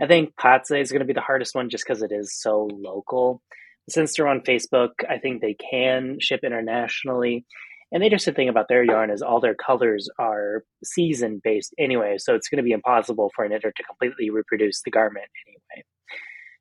I 0.01 0.07
think 0.07 0.35
Pāci 0.37 0.81
is 0.81 0.93
gonna 0.93 1.05
be 1.05 1.13
the 1.13 1.21
hardest 1.21 1.55
one 1.55 1.69
just 1.69 1.85
because 1.85 2.03
it 2.03 2.13
is 2.13 2.33
so 2.33 2.69
local. 2.73 3.43
Since 3.91 4.17
they're 4.17 4.29
on 4.29 4.43
Facebook, 4.43 4.91
I 5.09 5.19
think 5.19 5.41
they 5.43 5.55
can 5.55 6.19
ship 6.21 6.41
internationally. 6.45 7.45
And 7.93 8.03
the 8.03 8.07
interesting 8.07 8.35
thing 8.35 8.49
about 8.49 8.69
their 8.69 8.83
yarn 8.83 9.11
is 9.11 9.21
all 9.23 9.39
their 9.41 9.55
colors 9.55 10.09
are 10.19 10.65
season-based 10.83 11.75
anyway, 11.79 12.17
so 12.19 12.35
it's 12.35 12.49
gonna 12.49 12.63
be 12.63 12.73
impossible 12.73 13.31
for 13.37 13.45
a 13.45 13.49
knitter 13.49 13.71
to 13.71 13.83
completely 13.85 14.31
reproduce 14.31 14.83
the 14.83 14.91
garment 14.91 15.27
anyway. 15.47 15.85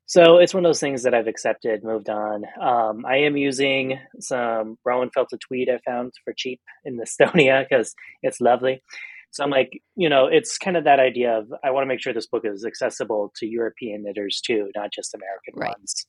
So 0.06 0.36
it's 0.38 0.52
one 0.52 0.64
of 0.64 0.68
those 0.68 0.80
things 0.80 1.04
that 1.04 1.14
I've 1.14 1.26
accepted, 1.26 1.82
moved 1.82 2.10
on. 2.10 2.44
Um, 2.60 3.06
I 3.06 3.16
am 3.18 3.36
using 3.38 3.98
some 4.20 4.76
Rowan 4.84 5.08
Felted 5.10 5.40
tweed 5.40 5.70
I 5.70 5.78
found 5.90 6.12
for 6.22 6.34
cheap 6.36 6.60
in 6.84 6.98
Estonia 6.98 7.66
because 7.66 7.94
it's 8.22 8.40
lovely. 8.40 8.82
So 9.30 9.42
I'm 9.42 9.48
like, 9.50 9.70
you 9.96 10.10
know, 10.10 10.26
it's 10.26 10.58
kind 10.58 10.76
of 10.76 10.84
that 10.84 11.00
idea 11.00 11.38
of 11.38 11.50
I 11.64 11.70
wanna 11.70 11.86
make 11.86 12.02
sure 12.02 12.12
this 12.12 12.26
book 12.26 12.42
is 12.44 12.66
accessible 12.66 13.32
to 13.36 13.46
European 13.46 14.02
knitters 14.02 14.42
too, 14.44 14.70
not 14.76 14.92
just 14.92 15.14
American 15.14 15.54
Right. 15.54 15.74
ones. 15.78 16.06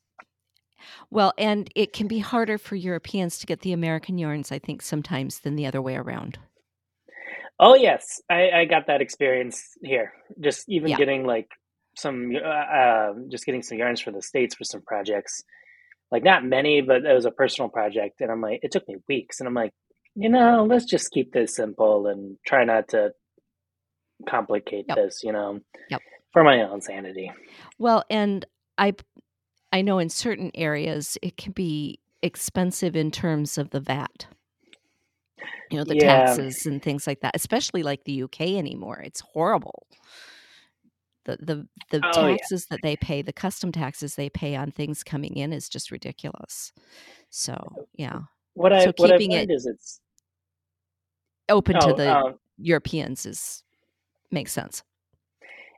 Well, 1.09 1.33
and 1.37 1.69
it 1.75 1.93
can 1.93 2.07
be 2.07 2.19
harder 2.19 2.57
for 2.57 2.75
Europeans 2.75 3.37
to 3.39 3.45
get 3.45 3.61
the 3.61 3.73
American 3.73 4.17
yarns, 4.17 4.51
I 4.51 4.59
think, 4.59 4.81
sometimes 4.81 5.39
than 5.39 5.55
the 5.55 5.65
other 5.65 5.81
way 5.81 5.95
around. 5.95 6.37
Oh, 7.59 7.75
yes. 7.75 8.21
I 8.29 8.49
I 8.51 8.65
got 8.65 8.87
that 8.87 9.01
experience 9.01 9.63
here. 9.81 10.13
Just 10.39 10.67
even 10.67 10.89
Yeah. 10.89 10.97
getting, 10.97 11.25
like, 11.25 11.49
some 11.95 12.31
uh, 12.35 13.09
um, 13.11 13.29
just 13.29 13.45
getting 13.45 13.61
some 13.61 13.77
yarns 13.77 14.01
for 14.01 14.11
the 14.11 14.21
States 14.21 14.55
for 14.55 14.63
some 14.63 14.81
projects. 14.81 15.43
Like, 16.11 16.23
not 16.23 16.43
many, 16.43 16.81
but 16.81 17.05
it 17.05 17.13
was 17.13 17.25
a 17.25 17.31
personal 17.31 17.69
project, 17.69 18.21
and 18.21 18.31
I'm 18.31 18.41
like 18.41 18.59
it 18.63 18.71
took 18.71 18.87
me 18.87 18.97
weeks, 19.07 19.39
and 19.39 19.47
I'm 19.47 19.53
like, 19.53 19.71
"You 20.15 20.29
know, 20.29 20.65
let's 20.69 20.85
just 20.85 21.11
keep 21.11 21.31
this 21.33 21.55
simple 21.55 22.07
and 22.07 22.37
try 22.45 22.65
not 22.65 22.89
to 22.89 23.13
complicate 24.27 24.85
Yep. 24.89 24.97
this," 24.97 25.23
you 25.23 25.31
know, 25.31 25.59
Yep. 25.89 26.01
for 26.33 26.43
my 26.43 26.61
own 26.63 26.81
sanity. 26.81 27.31
Well, 27.77 28.03
and 28.09 28.45
I 28.77 28.93
I 29.73 29.81
know 29.81 29.97
in 29.99 30.09
certain 30.09 30.51
areas, 30.53 31.17
it 31.23 31.36
can 31.36 31.51
be 31.51 31.99
expensive 32.21 32.95
in 32.95 33.12
terms 33.12 33.57
of 33.57 33.71
the 33.71 33.79
VAT. 33.81 34.27
You 35.71 35.79
know, 35.79 35.83
the 35.83 35.95
Yeah. 35.95 36.19
taxes 36.19 36.65
and 36.67 36.81
things 36.81 37.07
like 37.07 37.21
that, 37.21 37.36
especially 37.36 37.81
like 37.81 38.03
the 38.03 38.13
UK 38.23 38.57
anymore, 38.57 38.99
it's 38.99 39.19
horrible. 39.21 39.88
The 41.25 41.38
the 41.41 41.67
the 41.89 42.03
Oh, 42.15 42.27
yeah. 42.27 42.36
taxes 42.36 42.67
that 42.67 42.81
they 42.83 42.95
pay, 42.97 43.23
the 43.23 43.33
custom 43.33 43.71
taxes 43.71 44.15
they 44.15 44.29
pay 44.29 44.55
on 44.55 44.71
things 44.71 45.03
coming 45.03 45.36
in 45.38 45.51
is 45.51 45.69
just 45.69 45.89
ridiculous. 45.89 46.71
So, 47.31 47.88
yeah. 47.95 48.19
What 48.53 48.73
I 48.73 48.83
So 48.83 48.91
what 48.97 49.12
I've 49.12 49.17
keeping 49.17 49.31
it 49.31 49.49
is 49.49 49.65
it's 49.65 49.99
open 51.49 51.79
to 51.79 51.88
Oh, 51.89 51.93
the 51.93 52.09
um 52.09 52.39
Europeans 52.57 53.25
is 53.25 53.63
makes 54.31 54.51
sense. 54.51 54.83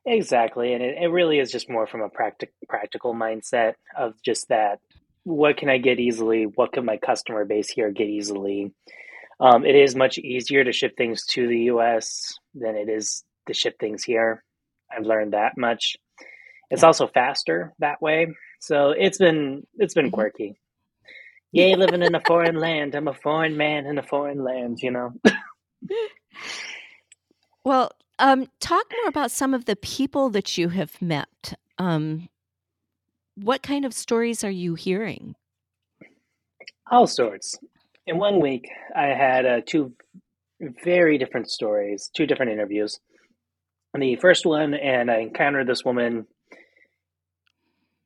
Exactly, 0.06 0.74
and 0.74 0.84
it 0.84 0.98
it 1.02 1.08
really 1.08 1.40
is 1.40 1.52
just 1.52 1.70
more 1.70 1.88
from 1.88 2.02
a 2.02 2.10
practic 2.10 2.52
practical 2.70 3.14
mindset 3.16 3.74
of 3.98 4.14
just 4.24 4.48
that, 4.50 4.80
"What 5.24 5.58
can 5.58 5.70
I 5.70 5.80
get 5.80 6.00
easily? 6.00 6.46
What 6.46 6.74
can 6.74 6.86
my 6.86 6.98
customer 6.98 7.44
base 7.46 7.70
here 7.70 7.90
get 7.92 8.08
easily?" 8.08 8.72
Um, 9.40 9.66
it 9.66 9.76
is 9.76 9.96
much 9.96 10.18
easier 10.20 10.64
to 10.64 10.74
ship 10.74 10.98
things 10.98 11.26
to 11.28 11.48
the 11.48 11.60
US 11.74 12.38
than 12.56 12.76
it 12.76 12.90
is 12.90 13.24
to 13.48 13.54
ship 13.54 13.76
things 13.80 14.04
here. 14.04 14.44
I've 14.92 15.06
learned 15.06 15.34
that 15.34 15.58
much. 15.58 15.98
It's 16.72 16.84
also 16.84 17.08
faster 17.08 17.74
that 17.80 18.02
way, 18.02 18.28
so 18.62 18.92
it's 18.92 19.20
been 19.20 19.68
it's 19.78 19.96
been 19.96 20.12
Mhm. 20.12 20.14
quirky. 20.14 20.56
"Yay, 21.54 21.76
living 21.76 22.04
in 22.04 22.16
a 22.16 22.22
foreign 22.22 22.58
land. 22.58 22.96
I'm 22.96 23.08
a 23.10 23.14
foreign 23.16 23.58
man 23.58 23.86
in 23.88 23.98
a 24.00 24.04
foreign 24.04 24.44
land," 24.44 24.80
you 24.84 24.92
know? 24.92 25.14
Well, 27.66 27.92
um, 28.20 28.48
talk 28.60 28.86
more 28.92 29.08
about 29.10 29.32
some 29.32 29.54
of 29.54 29.66
the 29.66 29.76
people 29.76 30.30
that 30.30 30.58
you 30.58 30.70
have 30.70 31.02
met. 31.02 31.54
Um 31.78 32.30
what 33.36 33.62
kind 33.62 33.84
of 33.84 33.94
stories 33.94 34.44
are 34.46 34.50
you 34.50 34.76
hearing? 34.76 35.36
All 36.90 37.06
sorts. 37.06 37.60
In 38.08 38.18
1 38.18 38.40
week, 38.40 38.70
I 38.96 39.08
had, 39.08 39.46
uh, 39.46 39.62
2 39.66 39.94
very 40.84 41.18
different 41.18 41.50
stories, 41.50 42.10
2 42.16 42.26
different 42.26 42.54
interviews. 42.54 43.00
In 43.94 44.00
the 44.00 44.16
first 44.16 44.46
one 44.46 44.74
and 44.74 45.12
I 45.12 45.18
encountered 45.18 45.68
this 45.68 45.84
woman 45.84 46.28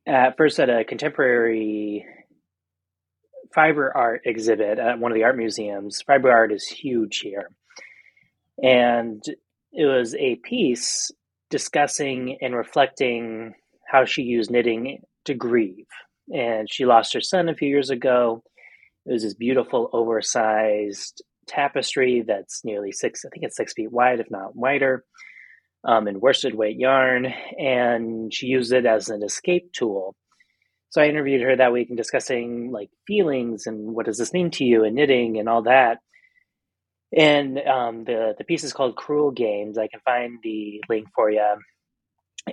at 0.08 0.36
first 0.38 0.60
at 0.60 0.70
a 0.70 0.84
contemporary 0.84 2.06
fiber 3.54 3.96
art 3.96 4.22
exhibit 4.26 4.80
at 4.80 5.00
one 5.00 5.12
of 5.12 5.16
the 5.16 5.24
art 5.24 5.38
museums. 5.38 6.02
Fiber 6.02 6.32
art 6.32 6.52
is 6.52 6.68
huge 6.68 7.20
here. 7.20 7.50
And 8.62 9.24
it 9.72 9.86
was 9.86 10.16
a 10.16 10.36
piece 10.38 11.12
discussing 11.50 12.38
and 12.42 12.56
reflecting 12.56 13.54
how 13.88 14.06
she 14.06 14.22
used 14.22 14.52
knitting 14.52 15.02
to 15.26 15.34
grieve. 15.34 15.88
And 16.34 16.68
she 16.72 16.86
lost 16.86 17.14
her 17.14 17.22
son 17.22 17.50
a 17.50 17.56
few 17.56 17.70
years 17.70 17.90
ago. 17.90 18.44
It 19.06 19.14
was 19.14 19.24
this 19.24 19.34
beautiful, 19.34 19.90
oversized 19.94 21.24
tapestry 21.48 22.24
that's 22.26 22.64
nearly 22.64 22.92
6 22.92 23.26
I 23.26 23.30
think 23.30 23.44
it's 23.46 23.58
6 23.58 23.74
feet 23.74 23.92
wide, 23.92 24.20
if 24.20 24.30
not 24.30 24.56
wider, 24.56 25.04
um, 25.84 26.08
in 26.08 26.20
worsted 26.20 26.54
weight 26.54 26.78
yarn, 26.78 27.26
and 27.58 28.32
she 28.34 28.48
used 28.48 28.72
it 28.72 28.86
as 28.86 29.10
an 29.10 29.24
escape 29.24 29.72
tool. 29.74 30.16
So 30.92 31.02
I 31.02 31.08
interviewed 31.08 31.42
her 31.42 31.56
that 31.56 31.74
week 31.74 31.90
and 31.90 31.98
discussing, 31.98 32.72
like, 32.72 32.90
feelings 33.08 33.66
and 33.66 33.96
what 33.96 34.06
does 34.06 34.18
this 34.18 34.34
mean 34.34 34.52
to 34.52 34.64
you 34.64 34.84
and 34.84 34.96
knitting 34.96 35.40
and 35.40 35.48
all 35.50 35.64
that. 35.64 36.00
And, 37.16 37.60
um, 37.68 38.04
the 38.04 38.36
the 38.38 38.44
piece 38.44 38.64
is 38.64 38.74
called 38.74 38.96
Cruel 38.96 39.32
Games. 39.32 39.78
I 39.78 39.88
can 39.88 40.00
find 40.06 40.40
the 40.44 40.82
link 40.90 41.08
for 41.16 41.30
ya. 41.32 41.56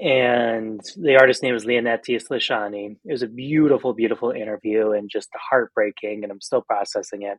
And 0.00 0.80
the 0.96 1.16
artist's 1.16 1.42
name 1.42 1.54
is 1.54 1.66
Leonetti 1.66 2.16
Slisciani. 2.22 2.96
It 3.04 3.12
was 3.12 3.22
a 3.22 3.28
beautiful, 3.28 3.94
beautiful 3.94 4.30
interview 4.30 4.92
and 4.92 5.08
just 5.10 5.30
heartbreaking, 5.50 6.22
and 6.24 6.32
I'm 6.32 6.40
still 6.40 6.62
processing 6.62 7.22
it. 7.22 7.38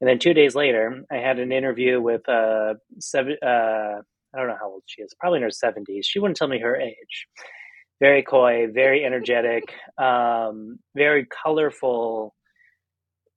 And 0.00 0.08
then 0.08 0.18
2 0.18 0.34
days 0.34 0.54
later, 0.54 1.04
I 1.10 1.16
had 1.16 1.38
an 1.38 1.52
interview 1.52 2.00
with, 2.00 2.28
uh, 2.28 2.74
sev 3.00 3.26
uh, 3.42 4.00
I 4.34 4.38
don't 4.38 4.48
know 4.48 4.56
how 4.60 4.70
old 4.72 4.82
she 4.86 5.02
is, 5.02 5.14
probably 5.20 5.38
in 5.38 5.44
her 5.44 5.50
70s. 5.50 6.04
She 6.04 6.18
wouldn't 6.20 6.36
tell 6.36 6.48
me 6.48 6.60
her 6.60 6.76
age. 6.76 7.28
Very 8.00 8.22
coy, 8.22 8.68
very 8.72 9.04
energetic, 9.04 9.64
um, 9.98 10.78
very 10.96 11.26
colorful 11.44 12.34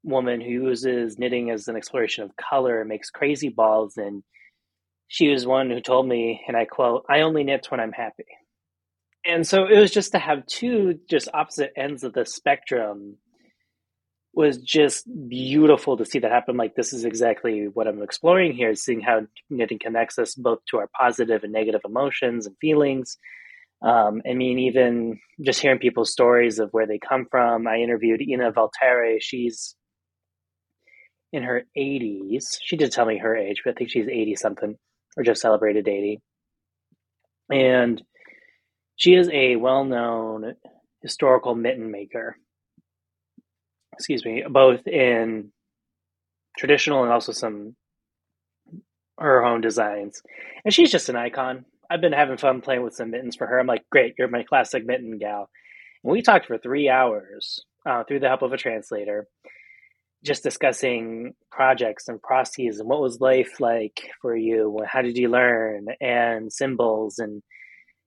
woman 0.07 0.41
who 0.41 0.49
uses 0.49 1.19
knitting 1.19 1.51
as 1.51 1.67
an 1.67 1.75
exploration 1.75 2.23
of 2.23 2.35
color, 2.37 2.85
makes 2.85 3.11
crazy 3.11 3.49
balls, 3.49 3.97
and 3.97 4.23
she 5.07 5.29
was 5.29 5.45
one 5.47 5.69
who 5.71 5.81
told 5.81 6.07
me, 6.07 6.43
and 6.47 6.57
I 6.57 6.65
quote, 6.65 7.05
"I 7.09 7.21
only 7.21 7.43
knit 7.43 7.67
when 7.71 7.79
I'm 7.79 7.93
happy." 7.93 8.25
And 9.25 9.45
so 9.47 9.65
it 9.67 9.79
was 9.79 9.91
just 9.91 10.13
to 10.13 10.19
have 10.19 10.45
2 10.47 10.99
just 11.09 11.29
opposite 11.33 11.73
ends 11.77 12.03
of 12.03 12.13
the 12.13 12.25
spectrum 12.25 13.17
was 14.33 14.59
just 14.59 15.07
beautiful 15.29 15.97
to 15.97 16.05
see 16.05 16.19
that 16.19 16.31
happen, 16.31 16.57
like, 16.57 16.75
this 16.75 16.93
is 16.93 17.05
exactly 17.05 17.67
what 17.67 17.87
I'm 17.87 18.03
exploring 18.03 18.53
here, 18.53 18.75
seeing 18.75 19.01
how 19.01 19.27
knitting 19.49 19.79
connects 19.79 20.19
us 20.19 20.35
both 20.35 20.59
to 20.69 20.77
our 20.77 20.89
positive 20.99 21.43
and 21.43 21.53
negative 21.53 21.81
emotions 21.85 22.45
and 22.45 22.55
feelings. 22.61 23.17
Um, 23.81 24.21
I 24.29 24.33
mean, 24.35 24.59
even 24.59 25.19
just 25.41 25.61
hearing 25.61 25.79
people's 25.79 26.11
stories 26.11 26.59
of 26.59 26.71
where 26.71 26.87
they 26.87 26.99
come 26.99 27.27
from. 27.31 27.67
I 27.67 27.77
interviewed 27.77 28.21
Ina 28.21 28.51
Valtere, 28.51 29.17
she's 29.21 29.76
in 31.33 31.43
her 31.43 31.63
80s. 31.77 32.57
She 32.61 32.77
did 32.77 32.91
tell 32.91 33.05
me 33.05 33.17
her 33.17 33.35
age, 33.35 33.61
but 33.63 33.71
I 33.71 33.73
think 33.75 33.89
she's 33.89 34.07
80 34.07 34.35
something 34.35 34.77
or 35.15 35.23
just 35.23 35.41
celebrated 35.41 35.87
80. 35.87 36.21
And 37.51 38.01
she 38.95 39.15
is 39.15 39.29
a 39.29 39.55
well-known 39.55 40.55
historical 41.01 41.55
mitten 41.55 41.91
maker. 41.91 42.37
Excuse 43.93 44.25
me, 44.25 44.43
both 44.49 44.87
in 44.87 45.51
traditional 46.57 47.03
and 47.03 47.11
also 47.11 47.31
some 47.31 47.75
her 49.19 49.43
own 49.43 49.61
designs. 49.61 50.21
And 50.63 50.73
she's 50.73 50.91
just 50.91 51.09
an 51.09 51.15
icon. 51.15 51.65
I've 51.89 52.01
been 52.01 52.13
having 52.13 52.37
fun 52.37 52.61
playing 52.61 52.83
with 52.83 52.93
some 52.93 53.11
mittens 53.11 53.35
for 53.35 53.47
her. 53.47 53.59
I'm 53.59 53.67
like, 53.67 53.85
"Great, 53.89 54.15
you're 54.17 54.27
my 54.27 54.43
classic 54.43 54.85
mitten 54.85 55.17
gal." 55.17 55.49
And 56.03 56.11
we 56.11 56.21
talked 56.21 56.45
for 56.45 56.57
3 56.57 56.89
hours, 56.89 57.65
uh, 57.85 58.03
through 58.03 58.19
the 58.19 58.27
help 58.27 58.41
of 58.41 58.53
a 58.53 58.57
translator, 58.57 59.27
just 60.23 60.43
discussing 60.43 61.33
projects 61.51 62.07
and 62.07 62.21
processes 62.21 62.79
and 62.79 62.89
what 62.89 63.01
was 63.01 63.21
life 63.21 63.59
like 63.59 64.11
for 64.21 64.35
you, 64.35 64.79
how 64.87 65.01
did 65.01 65.17
you 65.17 65.29
learn, 65.29 65.87
and 66.01 66.51
symbols, 66.51 67.19
and, 67.19 67.41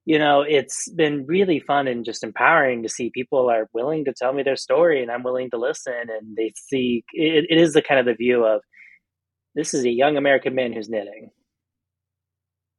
you 0.07 0.18
know, 0.18 0.42
it's 0.42 0.88
been 0.90 1.25
really 1.27 1.61
fun 1.61 1.87
and 1.88 2.05
just 2.05 2.25
empowering 2.25 2.83
to 2.83 2.88
see 2.88 3.11
people 3.14 3.49
are 3.51 3.68
willing 3.73 4.05
to 4.07 4.12
tell 4.12 4.33
me 4.33 4.42
their 4.42 4.57
story, 4.57 5.03
and 5.03 5.11
I'm 5.11 5.23
willing 5.23 5.51
to 5.51 5.59
listen, 5.59 5.92
and 5.94 6.37
they 6.37 6.53
see 6.57 7.05
it 7.12 7.46
it 7.49 7.61
is 7.61 7.73
the 7.75 7.83
kind 7.83 8.01
of 8.01 8.07
the 8.07 8.14
view 8.14 8.44
of, 8.44 8.62
"This 9.55 9.75
is 9.75 9.85
a 9.85 9.90
young 9.90 10.16
American 10.16 10.55
man 10.55 10.73
who's 10.73 10.88
knitting." 10.88 11.31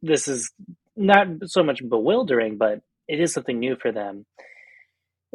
This 0.01 0.27
is 0.27 0.51
not 0.95 1.27
so 1.45 1.63
much 1.63 1.81
bewildering, 1.87 2.57
but 2.57 2.81
it 3.07 3.19
is 3.21 3.33
something 3.33 3.59
new 3.59 3.75
for 3.75 3.91
them. 3.91 4.25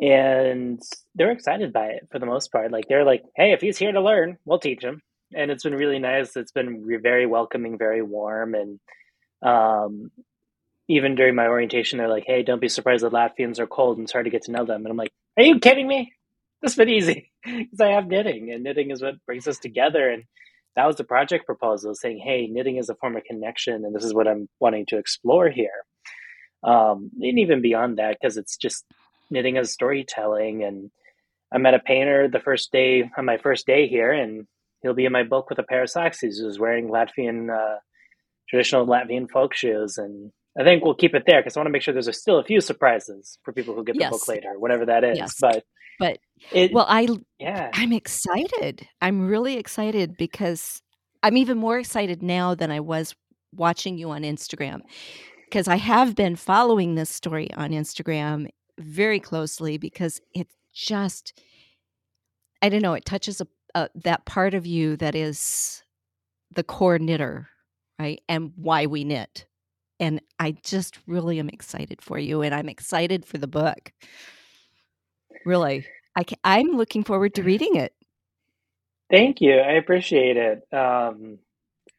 And 0.00 0.82
they're 1.14 1.30
excited 1.32 1.72
by 1.72 1.86
it 1.86 2.08
for 2.12 2.18
the 2.18 2.26
most 2.26 2.52
part, 2.52 2.70
like, 2.70 2.86
they're 2.88 3.04
like, 3.04 3.24
"Hey, 3.36 3.52
if 3.52 3.60
he's 3.62 3.78
here 3.78 3.92
to 3.92 4.00
learn, 4.00 4.38
we'll 4.44 4.58
teach 4.58 4.82
him." 4.84 5.02
And 5.34 5.50
it's 5.50 5.64
been 5.64 5.74
really 5.74 5.98
nice, 5.98 6.36
it's 6.36 6.52
been 6.52 6.84
re 6.84 6.96
very 6.98 7.26
welcoming, 7.26 7.78
very 7.78 8.02
warm, 8.02 8.54
and, 8.54 8.80
um, 9.42 10.10
even 10.88 11.14
during 11.16 11.34
my 11.34 11.46
orientation, 11.48 11.98
they're 11.98 12.08
like, 12.08 12.24
"Hey, 12.26 12.42
don't 12.42 12.60
be 12.60 12.68
surprised 12.68 13.04
that 13.04 13.12
Latvians 13.12 13.58
are 13.58 13.66
cold, 13.66 13.98
and 13.98 14.04
it's 14.04 14.12
hard 14.12 14.26
to 14.26 14.30
get 14.30 14.42
to 14.44 14.52
know 14.52 14.64
them." 14.64 14.82
And 14.82 14.88
I'm 14.88 14.96
like, 14.96 15.12
"Are 15.36 15.42
you 15.44 15.58
kidding 15.60 15.88
me? 15.88 16.12
This 16.62 16.72
has 16.72 16.76
been 16.78 16.88
easy 16.90 17.32
because 17.44 17.80
I 17.80 17.88
have 17.92 18.08
knitting, 18.08 18.52
and 18.52 18.64
knitting 18.64 18.90
is 18.90 19.02
what 19.02 19.24
brings 19.26 19.48
us 19.48 19.58
together." 19.58 20.10
And 20.10 20.24
that 20.76 20.86
was 20.86 20.96
the 20.96 21.04
project 21.04 21.46
proposal 21.46 21.94
saying, 21.94 22.18
"Hey, 22.20 22.46
knitting 22.48 22.76
is 22.78 22.88
a 22.90 22.94
form 22.96 23.16
of 23.16 23.24
connection, 23.24 23.84
and 23.84 23.94
this 23.94 24.04
is 24.04 24.14
what 24.14 24.28
I'm 24.28 24.48
wanting 24.60 24.86
to 24.88 24.98
explore 24.98 25.50
here." 25.50 25.84
Um, 26.64 27.10
and 27.20 27.38
even 27.38 27.62
beyond 27.62 27.98
that, 27.98 28.18
because 28.20 28.36
it's 28.36 28.56
just 28.56 28.84
knitting 29.30 29.56
as 29.58 29.72
storytelling, 29.72 30.64
and 30.64 30.90
I 31.52 31.58
met 31.58 31.74
a 31.74 31.78
painter 31.78 32.28
the 32.28 32.40
first 32.40 32.72
day 32.72 33.10
on 33.16 33.24
my 33.24 33.38
first 33.38 33.66
day 33.66 33.88
here, 33.88 34.12
and 34.12 34.46
he'll 34.82 34.94
be 34.94 35.06
in 35.06 35.12
my 35.12 35.22
book 35.24 35.48
with 35.50 35.58
a 35.58 35.64
pair 35.64 35.82
of 35.82 35.90
socks. 35.90 36.20
He's 36.20 36.40
just 36.40 36.60
wearing 36.60 36.88
Latvian, 36.88 37.50
uh, 37.50 37.78
traditional 38.48 38.86
Latvian 38.86 39.30
folk 39.30 39.54
shoes, 39.54 39.98
and 39.98 40.32
I 40.58 40.64
think 40.64 40.84
we'll 40.84 40.94
keep 40.94 41.14
it 41.14 41.24
there 41.26 41.40
because 41.40 41.56
I 41.56 41.60
wanna 41.60 41.70
make 41.70 41.82
sure 41.82 41.92
there's 41.92 42.20
still 42.20 42.38
a 42.38 42.44
few 42.44 42.60
surprises 42.60 43.38
for 43.42 43.52
people 43.52 43.74
who 43.74 43.84
get 43.84 43.98
the 43.98 44.08
book 44.08 44.26
later, 44.28 44.58
whatever 44.58 44.86
that 44.86 45.04
is, 45.04 45.18
Yes. 45.18 45.34
but 45.40 45.64
But 45.98 46.18
it 46.52 46.72
well, 46.72 46.86
I 46.88 47.08
Yeah. 47.38 47.70
I'm 47.74 47.92
excited. 47.92 48.86
I'm 49.00 49.26
really 49.26 49.56
excited 49.56 50.16
because 50.16 50.82
I'm 51.22 51.36
even 51.36 51.58
more 51.58 51.78
excited 51.78 52.22
now 52.22 52.54
than 52.54 52.70
I 52.70 52.80
was 52.80 53.14
watching 53.52 53.96
you 53.98 54.10
on 54.10 54.22
Instagram 54.22 54.82
because 55.46 55.68
I 55.68 55.76
have 55.76 56.14
been 56.14 56.36
following 56.36 56.94
this 56.94 57.10
story 57.10 57.52
on 57.54 57.70
Instagram 57.70 58.48
very 58.78 59.20
closely 59.20 59.78
because 59.78 60.20
it 60.34 60.48
just 60.74 61.40
I 62.62 62.68
don't 62.68 62.82
know, 62.82 62.94
it 62.94 63.04
touches 63.04 63.40
a 63.40 63.46
uh, 63.74 63.88
that 63.94 64.24
part 64.24 64.54
of 64.54 64.66
you 64.66 64.96
that 64.96 65.14
is 65.14 65.82
the 66.54 66.64
core 66.64 66.98
knitter, 66.98 67.48
right, 67.98 68.20
and 68.28 68.52
why 68.56 68.86
we 68.86 69.04
knit. 69.04 69.46
And 70.00 70.20
I 70.38 70.56
just 70.62 70.98
really 71.06 71.38
am 71.38 71.48
excited 71.50 72.02
for 72.02 72.18
you, 72.18 72.42
and 72.42 72.54
I'm 72.54 72.68
excited 72.68 73.26
for 73.26 73.38
the 73.38 73.46
book. 73.46 73.92
Really. 75.44 75.86
I 76.16 76.24
ca 76.24 76.36
I'm 76.44 76.68
looking 76.76 77.04
forward 77.04 77.34
to 77.34 77.42
reading 77.42 77.76
it. 77.76 77.92
Thank 79.10 79.40
you, 79.40 79.54
I 79.56 79.72
appreciate 79.72 80.36
it. 80.36 80.62
Um, 80.72 81.38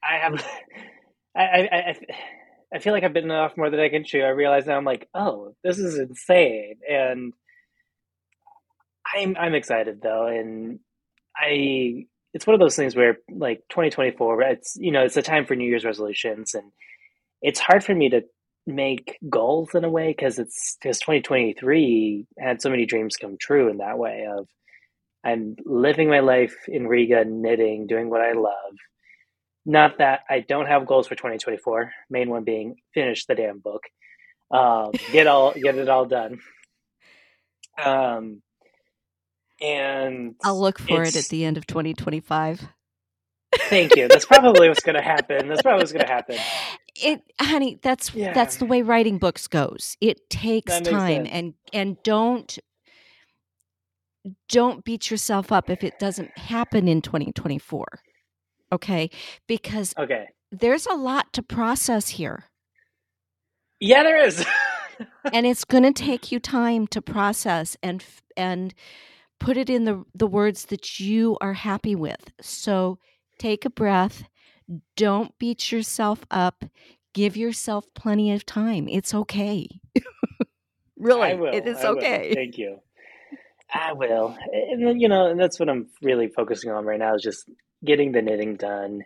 I 0.03 0.17
have 0.17 0.33
I 1.35 1.43
I 1.43 1.77
I 1.77 1.95
I 2.73 2.79
feel 2.79 2.93
like 2.93 3.03
I've 3.03 3.13
bitten 3.13 3.31
off 3.31 3.57
more 3.57 3.69
than 3.69 3.79
I 3.79 3.89
can 3.89 4.03
chew. 4.03 4.21
I 4.21 4.29
realize 4.29 4.65
now 4.65 4.77
I'm 4.77 4.85
like, 4.85 5.07
"Oh, 5.13 5.53
this 5.63 5.79
is 5.79 5.97
insane." 5.97 6.75
And 6.89 7.33
I'm 9.15 9.35
I'm 9.37 9.55
excited 9.55 10.01
though, 10.01 10.27
and 10.27 10.79
I 11.35 12.07
it's 12.33 12.45
one 12.45 12.53
of 12.53 12.59
those 12.59 12.75
things 12.75 12.95
where 12.95 13.17
like 13.31 13.61
2024 13.69 14.41
it's 14.43 14.77
you 14.79 14.91
know 14.91 15.03
it's 15.03 15.17
a 15.17 15.21
time 15.21 15.45
for 15.45 15.55
new 15.55 15.67
year's 15.67 15.85
resolutions 15.85 16.53
and 16.53 16.71
it's 17.41 17.59
hard 17.59 17.83
for 17.83 17.95
me 17.95 18.09
to 18.09 18.21
make 18.67 19.17
goals 19.29 19.73
in 19.73 19.83
a 19.83 19.89
way 19.89 20.09
because 20.09 20.37
it's 20.37 20.77
because 20.81 20.99
2023 20.99 22.27
had 22.39 22.61
so 22.61 22.69
many 22.69 22.85
dreams 22.85 23.15
come 23.15 23.37
true 23.39 23.69
in 23.69 23.77
that 23.77 23.97
way 23.97 24.27
of 24.29 24.47
i'm 25.25 25.55
living 25.65 26.09
my 26.09 26.19
life 26.19 26.55
in 26.67 26.87
riga 26.87 27.23
knitting 27.25 27.87
doing 27.87 28.09
what 28.09 28.21
i 28.21 28.33
love 28.33 28.75
not 29.67 29.99
that 29.99 30.21
i 30.29 30.39
don't 30.39 30.65
have 30.65 30.87
goals 30.87 31.07
for 31.07 31.13
2024 31.13 31.91
main 32.09 32.29
one 32.29 32.43
being 32.43 32.77
finish 32.95 33.25
the 33.27 33.35
damn 33.35 33.59
book 33.59 33.83
um, 34.49 34.91
get 35.11 35.27
all 35.27 35.53
get 35.61 35.77
it 35.77 35.89
all 35.89 36.05
done 36.05 36.39
um 37.83 38.41
and 39.61 40.35
I'll 40.43 40.59
look 40.59 40.79
for 40.79 41.03
it 41.03 41.15
at 41.15 41.25
the 41.25 41.45
end 41.45 41.57
of 41.57 41.65
2025. 41.65 42.67
Thank 43.69 43.95
you. 43.95 44.07
That's 44.07 44.25
probably 44.25 44.67
what's 44.67 44.83
going 44.83 44.95
to 45.01 45.01
happen. 45.01 45.47
That's 45.47 45.61
probably 45.61 45.79
what's 45.79 45.93
going 45.93 46.05
to 46.05 46.11
happen. 46.11 46.37
It, 46.95 47.21
honey, 47.39 47.79
that's 47.81 48.13
yeah. 48.13 48.33
that's 48.33 48.57
the 48.57 48.65
way 48.65 48.81
writing 48.81 49.17
books 49.19 49.47
goes. 49.47 49.97
It 50.01 50.29
takes 50.29 50.79
time, 50.81 51.25
sense. 51.25 51.29
and 51.31 51.53
and 51.71 51.97
don't 52.03 52.57
don't 54.49 54.83
beat 54.83 55.11
yourself 55.11 55.51
up 55.51 55.69
if 55.69 55.83
it 55.83 55.99
doesn't 55.99 56.35
happen 56.37 56.87
in 56.87 57.01
2024. 57.01 57.85
Okay, 58.71 59.09
because 59.47 59.93
okay, 59.97 60.27
there's 60.51 60.85
a 60.85 60.93
lot 60.93 61.33
to 61.33 61.41
process 61.41 62.09
here. 62.09 62.45
Yeah, 63.79 64.03
there 64.03 64.23
is. 64.25 64.45
and 65.31 65.45
it's 65.45 65.65
going 65.65 65.83
to 65.91 65.93
take 65.93 66.31
you 66.31 66.39
time 66.39 66.87
to 66.87 67.01
process 67.01 67.77
and 67.81 68.03
and 68.35 68.73
put 69.39 69.57
it 69.57 69.69
in 69.69 69.83
the, 69.85 70.03
the 70.15 70.27
words 70.27 70.65
that 70.65 70.99
you 70.99 71.37
are 71.41 71.53
happy 71.53 71.95
with. 71.95 72.31
So 72.41 72.97
take 73.37 73.65
a 73.65 73.69
breath. 73.69 74.23
Don't 74.95 75.37
beat 75.37 75.71
yourself 75.71 76.25
up. 76.31 76.65
Give 77.13 77.37
yourself 77.37 77.85
plenty 77.95 78.31
of 78.31 78.45
time. 78.45 78.87
It's 78.87 79.13
okay. 79.13 79.67
really, 80.97 81.31
it 81.55 81.67
is 81.67 81.83
okay. 81.83 82.33
Thank 82.33 82.57
you. 82.57 82.79
I 83.73 83.93
will. 83.93 84.37
And 84.51 84.85
then, 84.85 84.99
you 84.99 85.09
know, 85.09 85.27
and 85.27 85.39
that's 85.39 85.59
what 85.59 85.69
I'm 85.69 85.87
really 86.01 86.27
focusing 86.27 86.71
on 86.71 86.85
right 86.85 86.99
now 86.99 87.15
is 87.15 87.21
just 87.21 87.49
getting 87.87 88.13
the 88.13 88.21
knitting 88.23 88.57
done 88.57 89.03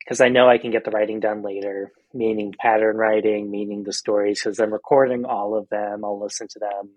because 0.00 0.20
I 0.22 0.28
know 0.30 0.48
I 0.48 0.58
can 0.58 0.72
get 0.72 0.84
the 0.84 0.92
writing 0.92 1.20
done 1.20 1.42
later, 1.42 1.92
meaning 2.14 2.54
pattern 2.60 2.96
writing, 2.96 3.50
meaning 3.50 3.84
the 3.84 3.92
stories, 3.92 4.42
because 4.42 4.60
I'm 4.60 4.72
recording 4.72 5.24
all 5.26 5.56
of 5.56 5.68
them. 5.70 6.04
I'll 6.04 6.20
listen 6.20 6.48
to 6.50 6.60
them 6.60 6.90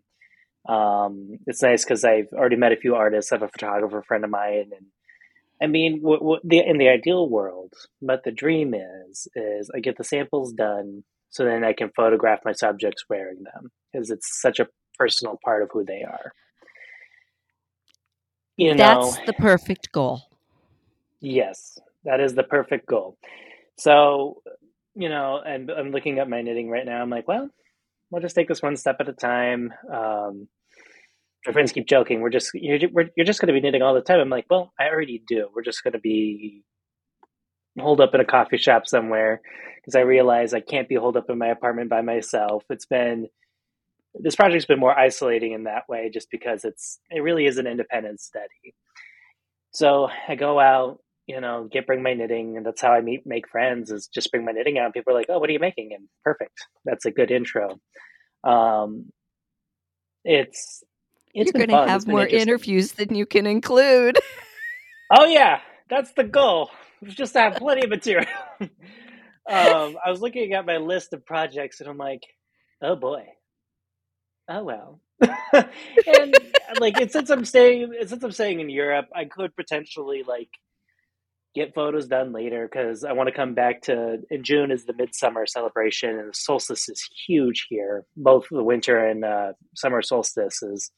um, 0.67 1.39
it's 1.45 1.61
nice 1.61 1.83
because 1.83 2.05
I've 2.05 2.29
already 2.33 2.55
met 2.55 2.71
a 2.71 2.77
few 2.77 2.95
artists. 2.95 3.31
I 3.31 3.35
have 3.35 3.43
a 3.43 3.49
photographer 3.49 4.01
friend 4.07 4.23
of 4.23 4.29
mine, 4.29 4.71
and 4.77 4.87
I 5.61 5.67
mean, 5.67 5.99
what, 6.01 6.23
what 6.23 6.41
the, 6.43 6.59
in 6.59 6.77
the 6.77 6.89
ideal 6.89 7.27
world, 7.29 7.73
but 8.01 8.23
the 8.23 8.31
dream 8.31 8.73
is 8.73 9.27
is 9.35 9.69
I 9.75 9.79
get 9.79 9.97
the 9.97 10.05
samples 10.05 10.53
done, 10.53 11.03
so 11.29 11.43
then 11.43 11.63
I 11.65 11.73
can 11.73 11.91
photograph 11.95 12.39
my 12.45 12.53
subjects 12.53 13.03
wearing 13.09 13.43
them 13.43 13.71
because 13.91 14.09
it's 14.09 14.41
such 14.41 14.59
a 14.59 14.67
personal 14.97 15.37
part 15.43 15.63
of 15.63 15.69
who 15.73 15.83
they 15.83 16.03
are. 16.03 16.31
You 18.55 18.75
know, 18.75 19.11
That's 19.11 19.25
the 19.25 19.33
perfect 19.33 19.91
goal. 19.91 20.21
Yes, 21.23 21.79
that 22.03 22.19
is 22.19 22.35
the 22.35 22.43
perfect 22.43 22.85
goal. 22.85 23.17
So, 23.77 24.43
you 24.93 25.07
know, 25.07 25.41
and 25.45 25.71
I'm 25.71 25.91
looking 25.91 26.19
at 26.19 26.29
my 26.29 26.41
knitting 26.41 26.69
right 26.69 26.85
now. 26.85 27.01
I'm 27.01 27.09
like, 27.09 27.29
well, 27.29 27.49
we'll 28.11 28.21
just 28.21 28.35
take 28.35 28.49
this 28.49 28.61
one 28.61 28.75
step 28.75 28.97
at 28.99 29.07
a 29.07 29.13
time. 29.13 29.73
Um, 29.91 30.49
my 31.47 31.53
friends 31.53 31.71
keep 31.71 31.87
joking. 31.87 32.19
We're 32.19 32.29
just 32.29 32.51
you're, 32.53 32.77
you're 33.15 33.25
just 33.25 33.39
going 33.39 33.47
to 33.47 33.53
be 33.53 33.61
knitting 33.61 33.81
all 33.81 33.93
the 33.93 34.01
time. 34.01 34.19
I'm 34.19 34.29
like, 34.29 34.47
well, 34.49 34.73
I 34.77 34.89
already 34.89 35.23
do. 35.25 35.47
We're 35.55 35.63
just 35.63 35.81
going 35.81 35.93
to 35.93 35.99
be 35.99 36.63
holed 37.79 38.01
up 38.01 38.13
in 38.13 38.21
a 38.21 38.25
coffee 38.25 38.57
shop 38.57 38.85
somewhere 38.85 39.41
because 39.77 39.95
I 39.95 40.01
realize 40.01 40.53
I 40.53 40.59
can't 40.59 40.89
be 40.89 40.95
holed 40.95 41.17
up 41.17 41.29
in 41.29 41.37
my 41.37 41.47
apartment 41.47 41.89
by 41.89 42.01
myself. 42.01 42.65
It's 42.69 42.85
been 42.85 43.27
this 44.15 44.35
project's 44.35 44.65
been 44.65 44.79
more 44.79 44.97
isolating 44.97 45.53
in 45.53 45.63
that 45.63 45.89
way, 45.89 46.11
just 46.13 46.29
because 46.29 46.65
it's 46.65 46.99
it 47.09 47.21
really 47.21 47.45
is 47.45 47.57
an 47.57 47.67
independent 47.67 48.19
study. 48.19 48.75
So 49.71 50.09
I 50.27 50.35
go 50.35 50.59
out, 50.59 50.99
you 51.27 51.39
know, 51.39 51.67
get 51.71 51.87
bring 51.87 52.03
my 52.03 52.13
knitting, 52.13 52.57
and 52.57 52.65
that's 52.65 52.81
how 52.81 52.91
I 52.91 53.01
meet 53.01 53.25
make 53.25 53.47
friends. 53.47 53.91
Is 53.91 54.07
just 54.07 54.31
bring 54.31 54.45
my 54.45 54.51
knitting 54.51 54.77
out. 54.77 54.85
And 54.85 54.93
people 54.93 55.13
are 55.13 55.17
like, 55.17 55.27
"Oh, 55.29 55.39
what 55.39 55.49
are 55.49 55.53
you 55.53 55.59
making?" 55.59 55.93
And 55.93 56.07
perfect. 56.23 56.67
That's 56.85 57.05
a 57.05 57.11
good 57.11 57.31
intro. 57.31 57.79
Um, 58.43 59.11
it's 60.23 60.83
it's 61.33 61.51
You're 61.53 61.65
going 61.65 61.69
to 61.69 61.89
have 61.89 62.07
more 62.07 62.27
interviews 62.27 62.93
than 62.93 63.15
you 63.15 63.25
can 63.25 63.47
include. 63.47 64.17
oh 65.17 65.25
yeah, 65.25 65.61
that's 65.89 66.11
the 66.13 66.23
goal. 66.23 66.69
Just 67.05 67.33
to 67.33 67.39
have 67.39 67.55
plenty 67.55 67.83
of 67.83 67.89
material. 67.89 68.27
um, 68.61 68.69
I 69.47 70.09
was 70.09 70.21
looking 70.21 70.53
at 70.53 70.65
my 70.65 70.77
list 70.77 71.13
of 71.13 71.25
projects, 71.25 71.79
and 71.79 71.89
I'm 71.89 71.97
like, 71.97 72.23
oh 72.81 72.95
boy, 72.95 73.25
oh 74.49 74.63
well. 74.63 74.99
and 75.53 76.35
like, 76.79 76.97
since 77.09 77.29
I'm 77.29 77.45
staying, 77.45 77.93
since 78.05 78.23
I'm 78.23 78.31
staying 78.31 78.59
in 78.59 78.69
Europe, 78.69 79.07
I 79.15 79.25
could 79.25 79.55
potentially 79.55 80.23
like 80.27 80.49
get 81.55 81.75
photos 81.75 82.07
done 82.07 82.33
later 82.33 82.67
because 82.71 83.03
I 83.03 83.13
want 83.13 83.27
to 83.27 83.35
come 83.35 83.53
back 83.53 83.83
to 83.83 84.19
in 84.29 84.43
June 84.43 84.71
is 84.71 84.85
the 84.85 84.93
midsummer 84.93 85.45
celebration 85.45 86.17
and 86.17 86.29
the 86.29 86.33
solstice 86.33 86.89
is 86.89 87.07
huge 87.27 87.67
here. 87.69 88.05
Both 88.15 88.47
the 88.49 88.63
winter 88.63 88.97
and 88.97 89.23
uh, 89.23 89.53
summer 89.75 90.01
solstices. 90.01 90.91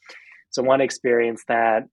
So 0.50 0.64
I 0.64 0.68
want 0.68 0.80
to 0.80 0.86
experience 0.86 1.44
that. 1.48 1.88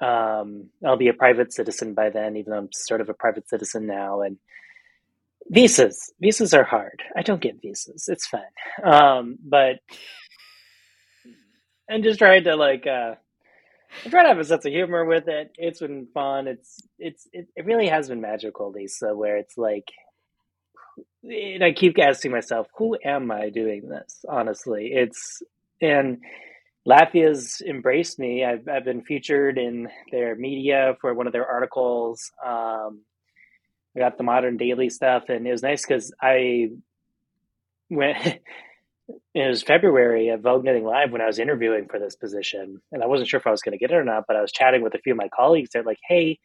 Um, 0.00 0.68
I'll 0.86 0.96
be 0.96 1.08
a 1.08 1.14
private 1.14 1.52
citizen 1.52 1.94
by 1.94 2.10
then, 2.10 2.36
even 2.36 2.52
though 2.52 2.58
I'm 2.58 2.68
sort 2.72 3.00
of 3.00 3.08
a 3.08 3.14
private 3.14 3.48
citizen 3.48 3.86
now. 3.86 4.20
And 4.22 4.36
visas, 5.48 6.12
visas 6.20 6.54
are 6.54 6.64
hard. 6.64 7.02
I 7.16 7.22
don't 7.22 7.40
get 7.40 7.60
visas. 7.60 8.08
It's 8.08 8.26
fine. 8.26 8.42
Um, 8.84 9.38
but 9.42 9.76
I'm 11.90 12.02
just 12.02 12.18
trying 12.18 12.44
to 12.44 12.56
like 12.56 12.86
uh, 12.86 13.14
I'm 14.04 14.10
trying 14.10 14.24
to 14.24 14.28
have 14.30 14.38
a 14.38 14.44
sense 14.44 14.64
of 14.64 14.72
humor 14.72 15.04
with 15.04 15.28
it. 15.28 15.52
It's 15.56 15.80
been 15.80 16.08
fun. 16.14 16.48
It's 16.48 16.80
it's 16.98 17.28
it, 17.32 17.48
it 17.56 17.66
really 17.66 17.88
has 17.88 18.08
been 18.08 18.20
magical, 18.20 18.70
Lisa. 18.72 19.14
Where 19.14 19.36
it's 19.36 19.58
like, 19.58 19.88
and 21.24 21.64
I 21.64 21.72
keep 21.72 21.98
asking 21.98 22.32
myself, 22.32 22.68
who 22.76 22.98
am 23.04 23.30
I 23.30 23.50
doing 23.50 23.88
this? 23.88 24.24
Honestly, 24.28 24.92
it's 24.94 25.42
and 25.80 26.18
Latvia's 26.88 27.62
embraced 27.66 28.18
me. 28.18 28.44
I've 28.44 28.68
I've 28.68 28.84
been 28.84 29.02
featured 29.02 29.58
in 29.58 29.88
their 30.12 30.34
media 30.36 30.96
for 31.00 31.14
one 31.14 31.26
of 31.28 31.32
their 31.32 31.46
articles. 31.46 32.20
Um, 32.44 33.02
I 33.96 34.00
got 34.00 34.18
the 34.18 34.24
modern 34.24 34.56
daily 34.56 34.90
stuff, 34.90 35.24
and 35.28 35.46
it 35.46 35.52
was 35.52 35.62
nice 35.62 35.86
because 35.86 36.12
I 36.20 36.70
went. 37.90 38.18
it 39.34 39.48
was 39.48 39.62
February 39.62 40.30
at 40.30 40.40
Vogue 40.40 40.64
Knitting 40.64 40.84
Live 40.84 41.10
when 41.10 41.20
I 41.20 41.26
was 41.26 41.38
interviewing 41.38 41.88
for 41.88 41.98
this 41.98 42.16
position, 42.16 42.80
and 42.92 43.02
I 43.02 43.06
wasn't 43.06 43.28
sure 43.28 43.38
if 43.38 43.46
I 43.46 43.50
was 43.50 43.62
going 43.62 43.72
to 43.72 43.78
get 43.78 43.90
it 43.90 43.96
or 43.96 44.04
not. 44.04 44.24
But 44.26 44.36
I 44.36 44.40
was 44.40 44.52
chatting 44.52 44.82
with 44.82 44.94
a 44.94 44.98
few 44.98 45.12
of 45.12 45.18
my 45.18 45.28
colleagues. 45.34 45.70
They're 45.72 45.82
like, 45.82 46.00
"Hey, 46.06 46.38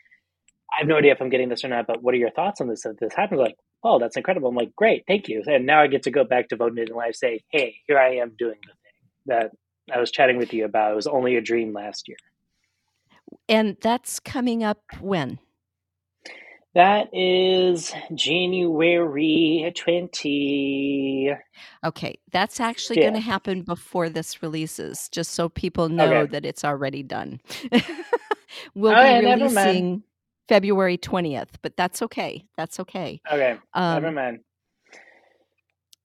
I 0.73 0.79
have 0.79 0.87
no 0.87 0.97
idea 0.97 1.13
if 1.13 1.21
I'm 1.21 1.29
getting 1.29 1.49
this 1.49 1.63
or 1.63 1.69
not, 1.69 1.87
but 1.87 2.03
what 2.03 2.13
are 2.13 2.17
your 2.17 2.31
thoughts 2.31 2.59
on 2.59 2.67
this? 2.67 2.85
If 2.85 2.97
this 2.97 3.13
happens, 3.15 3.39
like, 3.39 3.55
oh, 3.83 3.99
that's 3.99 4.17
incredible. 4.17 4.49
I'm 4.49 4.55
like, 4.55 4.75
great, 4.75 5.03
thank 5.07 5.27
you. 5.27 5.41
And 5.45 5.65
now 5.65 5.81
I 5.81 5.87
get 5.87 6.03
to 6.03 6.11
go 6.11 6.23
back 6.23 6.49
to 6.49 6.55
Vogue 6.55 6.73
Knitting 6.73 6.95
Live, 6.95 7.15
say, 7.15 7.41
hey, 7.51 7.77
here 7.87 7.97
I 7.97 8.15
am 8.15 8.33
doing 8.37 8.59
the 8.65 8.73
thing 8.73 9.07
that 9.27 9.51
I 9.95 9.99
was 9.99 10.11
chatting 10.11 10.37
with 10.37 10.53
you 10.53 10.65
about. 10.65 10.91
It 10.91 10.95
was 10.95 11.07
only 11.07 11.35
a 11.35 11.41
dream 11.41 11.73
last 11.73 12.07
year. 12.07 12.17
And 13.47 13.77
that's 13.81 14.19
coming 14.19 14.63
up 14.63 14.81
when? 14.99 15.39
That 16.73 17.09
is 17.11 17.93
January 18.13 19.73
20. 19.75 21.33
Okay, 21.83 22.19
that's 22.31 22.59
actually 22.59 22.97
yeah. 22.97 23.03
going 23.03 23.13
to 23.15 23.19
happen 23.19 23.63
before 23.63 24.09
this 24.09 24.43
releases, 24.43 25.09
just 25.09 25.31
so 25.31 25.49
people 25.49 25.89
know 25.89 26.13
okay. 26.13 26.31
that 26.31 26.45
it's 26.45 26.63
already 26.63 27.01
done. 27.01 27.41
we'll 28.75 28.95
oh, 28.95 29.19
be 29.19 29.25
releasing 29.25 30.03
February 30.47 30.97
20th, 30.97 31.49
but 31.61 31.75
that's 31.77 32.01
okay. 32.03 32.45
That's 32.57 32.79
okay. 32.79 33.21
Okay, 33.31 33.57
um, 33.73 34.03
never 34.03 34.11
mind 34.11 34.39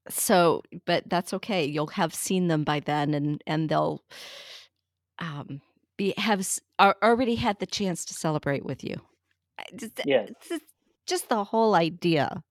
so 0.09 0.63
but 0.85 1.09
that's 1.09 1.33
okay 1.33 1.65
you'll 1.65 1.87
have 1.87 2.15
seen 2.15 2.49
them 2.49 2.65
by 2.65 2.81
then 2.81 3.15
and 3.15 3.43
and 3.47 3.69
they'll 3.69 4.03
um 5.19 5.61
be 5.97 6.15
have 6.17 6.45
already 6.81 7.35
had 7.35 7.59
the 7.61 7.67
chance 7.67 8.05
to 8.05 8.15
celebrate 8.15 8.65
with 8.65 8.83
you 8.83 8.97
yeah 10.05 10.27
just, 10.49 10.65
just 11.07 11.29
the 11.31 11.45
whole 11.45 11.75
idea 11.75 12.43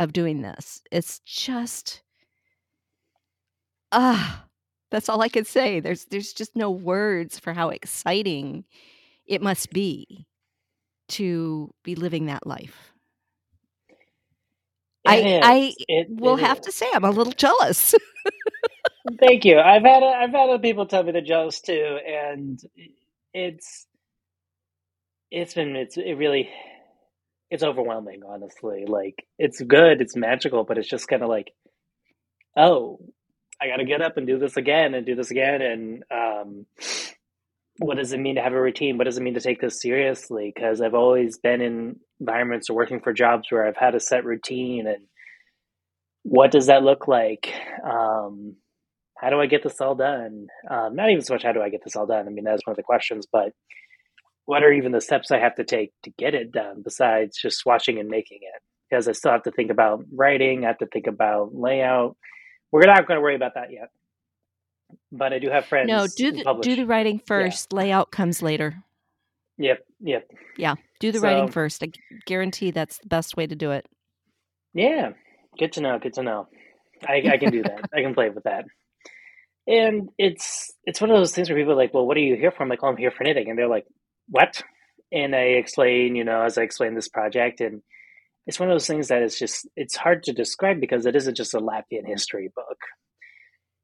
of 0.00 0.12
doing 0.12 0.42
this 0.42 0.82
it's 0.92 1.20
just 1.20 2.02
ah 3.92 4.44
that's 4.90 5.08
all 5.08 5.22
i 5.22 5.28
can 5.28 5.44
say 5.44 5.80
there's 5.80 6.06
there's 6.06 6.32
just 6.34 6.56
no 6.56 6.70
words 6.70 7.38
for 7.38 7.52
how 7.54 7.70
exciting 7.70 8.64
it 9.26 9.42
must 9.42 9.70
be 9.72 10.26
to 11.08 11.72
be 11.84 11.94
living 11.96 12.26
that 12.26 12.46
life 12.46 12.92
I 15.06 15.28
I 15.42 15.74
it, 15.88 16.08
will 16.08 16.36
it 16.36 16.38
have 16.38 16.60
is. 16.60 16.62
to 16.62 16.72
say 16.72 16.86
I'm 16.94 17.04
a 17.04 17.10
little 17.10 17.32
jealous. 17.32 17.94
Thank 19.20 19.44
you. 19.44 19.58
I've 19.58 19.82
had 19.84 20.02
I've 20.02 20.30
had 20.32 20.50
other 20.50 20.58
people 20.60 20.86
tell 20.86 21.02
me 21.04 21.12
they're 21.12 21.22
jealous 21.22 21.60
too, 21.60 21.98
and 22.06 22.60
it's 23.34 23.86
it's 25.34 25.54
been 25.54 25.74
it's 25.74 25.96
it 25.96 26.14
really 26.14 26.48
it's 27.50 27.62
overwhelming, 27.62 28.22
honestly. 28.26 28.84
Like 28.86 29.26
it's 29.38 29.60
good, 29.60 30.00
it's 30.00 30.16
magical, 30.16 30.64
but 30.64 30.78
it's 30.78 30.88
just 30.88 31.08
kind 31.08 31.22
of 31.22 31.28
like, 31.28 31.52
oh, 32.56 32.98
I 33.60 33.68
got 33.68 33.76
to 33.76 33.84
get 33.84 34.02
up 34.02 34.16
and 34.16 34.26
do 34.26 34.38
this 34.38 34.56
again 34.56 34.94
and 34.94 35.04
do 35.04 35.14
this 35.14 35.30
again. 35.30 35.60
And 35.62 36.04
um, 36.10 36.66
what 37.78 37.96
does 37.96 38.12
it 38.12 38.20
mean 38.20 38.36
to 38.36 38.42
have 38.42 38.52
a 38.52 38.60
routine? 38.60 38.96
What 38.96 39.04
does 39.04 39.18
it 39.18 39.22
mean 39.22 39.34
to 39.34 39.40
take 39.40 39.60
this 39.60 39.80
seriously? 39.80 40.52
Because 40.54 40.80
I've 40.80 40.94
always 40.94 41.38
been 41.38 41.60
in 41.60 41.96
environments 42.20 42.70
or 42.70 42.76
working 42.76 43.00
for 43.00 43.12
jobs 43.12 43.50
where 43.50 43.66
I've 43.66 43.76
had 43.76 43.94
a 43.94 44.00
set 44.00 44.24
routine, 44.24 44.86
and 44.86 45.04
what 46.22 46.50
does 46.50 46.66
that 46.66 46.82
look 46.82 47.08
like? 47.08 47.52
Um, 47.84 48.56
how 49.18 49.30
do 49.30 49.40
I 49.40 49.46
get 49.46 49.62
this 49.62 49.80
all 49.80 49.94
done? 49.94 50.48
Um, 50.70 50.96
not 50.96 51.10
even 51.10 51.22
so 51.22 51.34
much 51.34 51.44
how 51.44 51.52
do 51.52 51.62
I 51.62 51.70
get 51.70 51.80
this 51.84 51.96
all 51.96 52.06
done. 52.06 52.26
I 52.26 52.30
mean, 52.30 52.44
that's 52.44 52.66
one 52.66 52.72
of 52.72 52.76
the 52.76 52.82
questions, 52.82 53.26
but 53.30 53.52
what 54.46 54.62
are 54.62 54.72
even 54.72 54.92
the 54.92 55.00
steps 55.00 55.30
I 55.30 55.38
have 55.38 55.56
to 55.56 55.64
take 55.64 55.92
to 56.02 56.10
get 56.10 56.34
it 56.34 56.52
done 56.52 56.82
besides 56.82 57.38
just 57.40 57.64
watching 57.64 57.98
and 57.98 58.08
making 58.08 58.40
it? 58.42 58.62
Because 58.88 59.08
I 59.08 59.12
still 59.12 59.32
have 59.32 59.44
to 59.44 59.50
think 59.50 59.70
about 59.70 60.04
writing, 60.12 60.64
I 60.64 60.68
have 60.68 60.78
to 60.78 60.86
think 60.86 61.06
about 61.06 61.54
layout. 61.54 62.16
We're 62.70 62.86
not 62.86 63.06
going 63.06 63.16
to 63.16 63.22
worry 63.22 63.36
about 63.36 63.54
that 63.54 63.72
yet. 63.72 63.90
But 65.10 65.32
I 65.32 65.38
do 65.38 65.48
have 65.48 65.66
friends. 65.66 65.88
No, 65.88 66.06
do 66.06 66.32
the, 66.32 66.58
do 66.60 66.76
the 66.76 66.86
writing 66.86 67.20
first. 67.26 67.68
Yeah. 67.72 67.78
Layout 67.78 68.10
comes 68.10 68.42
later. 68.42 68.84
Yep, 69.58 69.84
yep. 70.00 70.30
Yeah, 70.56 70.74
do 71.00 71.12
the 71.12 71.18
so, 71.18 71.24
writing 71.24 71.50
first. 71.50 71.82
I 71.82 71.88
guarantee 72.26 72.70
that's 72.70 72.98
the 72.98 73.06
best 73.06 73.36
way 73.36 73.46
to 73.46 73.54
do 73.54 73.70
it. 73.70 73.86
Yeah, 74.72 75.12
good 75.58 75.72
to 75.74 75.80
know. 75.80 75.98
Good 75.98 76.14
to 76.14 76.22
know. 76.22 76.48
I, 77.06 77.22
I 77.32 77.36
can 77.38 77.50
do 77.50 77.62
that. 77.62 77.88
I 77.94 78.02
can 78.02 78.14
play 78.14 78.30
with 78.30 78.44
that. 78.44 78.64
And 79.66 80.10
it's 80.18 80.72
it's 80.84 81.00
one 81.00 81.10
of 81.10 81.16
those 81.16 81.32
things 81.32 81.48
where 81.48 81.58
people 81.58 81.72
are 81.72 81.76
like, 81.76 81.94
"Well, 81.94 82.06
what 82.06 82.16
are 82.16 82.20
you 82.20 82.36
here 82.36 82.50
for?" 82.50 82.62
I'm 82.62 82.68
like, 82.68 82.80
"Oh, 82.82 82.88
I'm 82.88 82.96
here 82.96 83.12
for 83.12 83.24
knitting," 83.24 83.48
and 83.48 83.58
they're 83.58 83.68
like, 83.68 83.86
what? 84.28 84.62
And 85.12 85.34
I 85.34 85.56
explain, 85.60 86.16
you 86.16 86.24
know, 86.24 86.42
as 86.42 86.58
I 86.58 86.62
explain 86.62 86.94
this 86.94 87.08
project, 87.08 87.60
and 87.60 87.82
it's 88.46 88.60
one 88.60 88.68
of 88.68 88.74
those 88.74 88.86
things 88.86 89.08
that 89.08 89.22
is 89.22 89.38
just 89.38 89.68
it's 89.76 89.96
hard 89.96 90.22
to 90.24 90.32
describe 90.32 90.80
because 90.80 91.06
it 91.06 91.16
isn't 91.16 91.36
just 91.36 91.54
a 91.54 91.60
Latvian 91.60 92.06
history 92.06 92.50
book. 92.54 92.78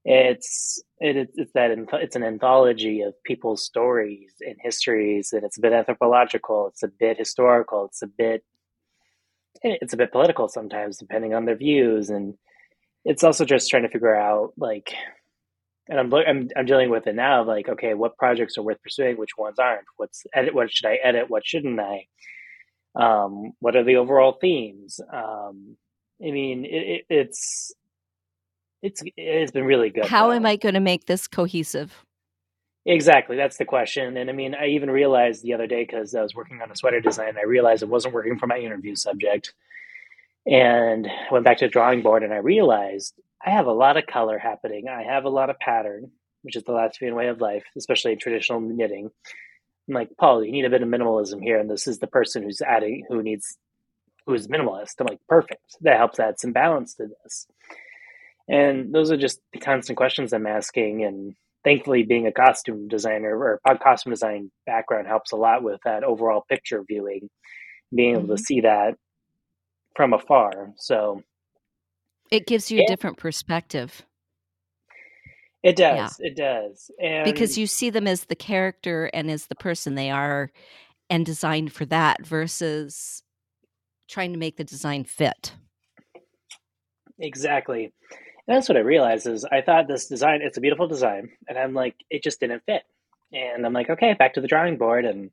It's 0.04 0.82
it, 0.98 1.30
it's 1.34 1.52
that 1.54 1.70
it's 1.92 2.16
an 2.16 2.24
anthology 2.24 3.02
of 3.02 3.14
people's 3.24 3.64
stories 3.64 4.32
and 4.40 4.56
histories, 4.62 5.32
and 5.32 5.44
it's 5.44 5.58
a 5.58 5.60
bit 5.60 5.72
anthropological, 5.72 6.68
it's 6.68 6.82
a 6.82 6.88
bit 6.88 7.18
historical, 7.18 7.86
it's 7.86 8.02
a 8.02 8.06
bit 8.06 8.42
eh, 9.64 9.76
it's 9.80 9.92
a 9.92 9.98
bit 9.98 10.12
political 10.12 10.48
sometimes, 10.48 10.96
depending 10.96 11.34
on 11.34 11.44
their 11.44 11.56
views, 11.56 12.10
and 12.10 12.34
it's 13.04 13.24
also 13.24 13.44
just 13.44 13.70
trying 13.70 13.82
to 13.82 13.90
figure 13.90 14.14
out 14.14 14.52
like 14.56 14.94
and 15.90 15.98
I'm, 15.98 16.14
I'm 16.14 16.48
I'm 16.56 16.66
dealing 16.66 16.88
with 16.88 17.08
it 17.08 17.16
now. 17.16 17.42
Like, 17.42 17.68
okay, 17.68 17.94
what 17.94 18.16
projects 18.16 18.56
are 18.56 18.62
worth 18.62 18.80
pursuing? 18.80 19.16
Which 19.16 19.36
ones 19.36 19.58
aren't? 19.58 19.84
What's 19.96 20.22
edit? 20.32 20.54
What 20.54 20.70
should 20.70 20.86
I 20.86 20.98
edit? 21.02 21.28
What 21.28 21.44
shouldn't 21.44 21.80
I? 21.80 22.06
Um, 22.94 23.52
what 23.58 23.74
are 23.74 23.82
the 23.82 23.96
overall 23.96 24.38
themes? 24.40 25.00
Um, 25.12 25.76
I 26.24 26.30
mean, 26.30 26.64
it, 26.64 26.68
it, 26.68 27.04
it's 27.10 27.72
it's 28.82 29.02
it's 29.16 29.50
been 29.50 29.64
really 29.64 29.90
good. 29.90 30.06
How 30.06 30.28
though. 30.28 30.34
am 30.34 30.46
I 30.46 30.54
going 30.56 30.74
to 30.74 30.80
make 30.80 31.06
this 31.06 31.26
cohesive? 31.26 31.92
Exactly, 32.86 33.36
that's 33.36 33.58
the 33.58 33.64
question. 33.64 34.16
And 34.16 34.30
I 34.30 34.32
mean, 34.32 34.54
I 34.54 34.68
even 34.68 34.90
realized 34.90 35.42
the 35.42 35.54
other 35.54 35.66
day 35.66 35.82
because 35.82 36.14
I 36.14 36.22
was 36.22 36.36
working 36.36 36.62
on 36.62 36.70
a 36.70 36.76
sweater 36.76 37.00
design, 37.00 37.34
I 37.36 37.44
realized 37.44 37.82
it 37.82 37.88
wasn't 37.88 38.14
working 38.14 38.38
for 38.38 38.46
my 38.46 38.58
interview 38.58 38.94
subject, 38.94 39.52
and 40.46 41.06
I 41.06 41.32
went 41.32 41.44
back 41.44 41.58
to 41.58 41.66
the 41.66 41.70
drawing 41.70 42.00
board, 42.00 42.22
and 42.22 42.32
I 42.32 42.38
realized 42.38 43.14
I 43.44 43.50
have 43.50 43.66
a 43.66 43.72
lot 43.72 43.96
of 43.96 44.06
color 44.06 44.38
happening. 44.38 44.88
I 44.88 45.02
have 45.02 45.24
a 45.24 45.30
lot 45.30 45.50
of 45.50 45.58
pattern, 45.58 46.10
which 46.42 46.56
is 46.56 46.64
the 46.64 46.72
Latvian 46.72 47.14
way 47.14 47.28
of 47.28 47.40
life, 47.40 47.64
especially 47.76 48.16
traditional 48.16 48.60
knitting. 48.60 49.10
I'm 49.88 49.94
like, 49.94 50.10
Paul, 50.18 50.44
you 50.44 50.52
need 50.52 50.66
a 50.66 50.70
bit 50.70 50.82
of 50.82 50.88
minimalism 50.88 51.42
here, 51.42 51.58
and 51.58 51.70
this 51.70 51.86
is 51.86 51.98
the 51.98 52.06
person 52.06 52.42
who's 52.42 52.60
adding, 52.60 53.04
who 53.08 53.22
needs, 53.22 53.56
who 54.26 54.34
is 54.34 54.46
minimalist. 54.46 54.94
I'm 55.00 55.06
like, 55.06 55.20
perfect. 55.28 55.76
That 55.80 55.96
helps 55.96 56.20
add 56.20 56.38
some 56.38 56.52
balance 56.52 56.94
to 56.94 57.08
this. 57.08 57.46
And 58.48 58.94
those 58.94 59.10
are 59.10 59.16
just 59.16 59.40
the 59.52 59.58
constant 59.58 59.96
questions 59.96 60.32
I'm 60.32 60.46
asking. 60.46 61.04
And 61.04 61.34
thankfully, 61.64 62.02
being 62.02 62.26
a 62.26 62.32
costume 62.32 62.88
designer 62.88 63.36
or 63.36 63.60
a 63.66 63.78
costume 63.78 64.10
design 64.10 64.50
background 64.66 65.06
helps 65.06 65.32
a 65.32 65.36
lot 65.36 65.62
with 65.62 65.80
that 65.84 66.04
overall 66.04 66.44
picture 66.48 66.82
viewing, 66.86 67.30
being 67.94 68.12
able 68.12 68.22
mm-hmm. 68.22 68.36
to 68.36 68.42
see 68.42 68.60
that 68.62 68.96
from 69.96 70.12
afar. 70.12 70.72
So 70.76 71.22
it 72.30 72.46
gives 72.46 72.70
you 72.70 72.82
a 72.82 72.86
different 72.86 73.16
perspective. 73.16 74.02
It 75.62 75.76
does. 75.76 76.18
Yeah. 76.18 76.26
It 76.26 76.36
does. 76.36 76.90
And 77.00 77.24
because 77.24 77.58
you 77.58 77.66
see 77.66 77.90
them 77.90 78.06
as 78.06 78.24
the 78.24 78.34
character 78.34 79.10
and 79.12 79.30
as 79.30 79.46
the 79.46 79.54
person 79.54 79.94
they 79.94 80.10
are 80.10 80.50
and 81.10 81.26
designed 81.26 81.72
for 81.72 81.84
that 81.86 82.24
versus 82.24 83.22
trying 84.08 84.32
to 84.32 84.38
make 84.38 84.56
the 84.56 84.64
design 84.64 85.04
fit. 85.04 85.52
Exactly. 87.18 87.92
And 88.48 88.56
that's 88.56 88.68
what 88.68 88.78
I 88.78 88.80
realized 88.80 89.26
is 89.26 89.44
I 89.44 89.60
thought 89.60 89.86
this 89.86 90.08
design, 90.08 90.40
it's 90.42 90.56
a 90.56 90.62
beautiful 90.62 90.88
design. 90.88 91.30
And 91.48 91.58
I'm 91.58 91.74
like, 91.74 91.94
it 92.08 92.22
just 92.22 92.40
didn't 92.40 92.62
fit. 92.64 92.82
And 93.32 93.66
I'm 93.66 93.72
like, 93.72 93.90
okay, 93.90 94.14
back 94.14 94.34
to 94.34 94.40
the 94.40 94.48
drawing 94.48 94.78
board. 94.78 95.04
And 95.04 95.30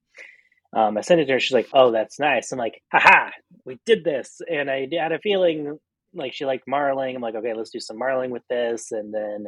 um, 0.75 0.97
I 0.97 1.01
sent 1.01 1.21
it 1.21 1.25
to 1.27 1.33
her. 1.33 1.39
She's 1.39 1.53
like, 1.53 1.69
oh, 1.73 1.91
that's 1.91 2.19
nice. 2.19 2.51
I'm 2.51 2.59
like, 2.59 2.81
haha, 2.91 3.31
we 3.65 3.79
did 3.85 4.03
this. 4.03 4.41
And 4.51 4.69
I 4.69 4.87
had 4.99 5.13
a 5.13 5.19
feeling 5.19 5.79
like 6.13 6.33
she 6.33 6.45
liked 6.45 6.67
marling. 6.67 7.15
I'm 7.15 7.21
like, 7.21 7.35
okay, 7.35 7.53
let's 7.53 7.69
do 7.69 7.79
some 7.79 7.97
marling 7.97 8.31
with 8.31 8.43
this, 8.49 8.91
and 8.91 9.13
then 9.13 9.47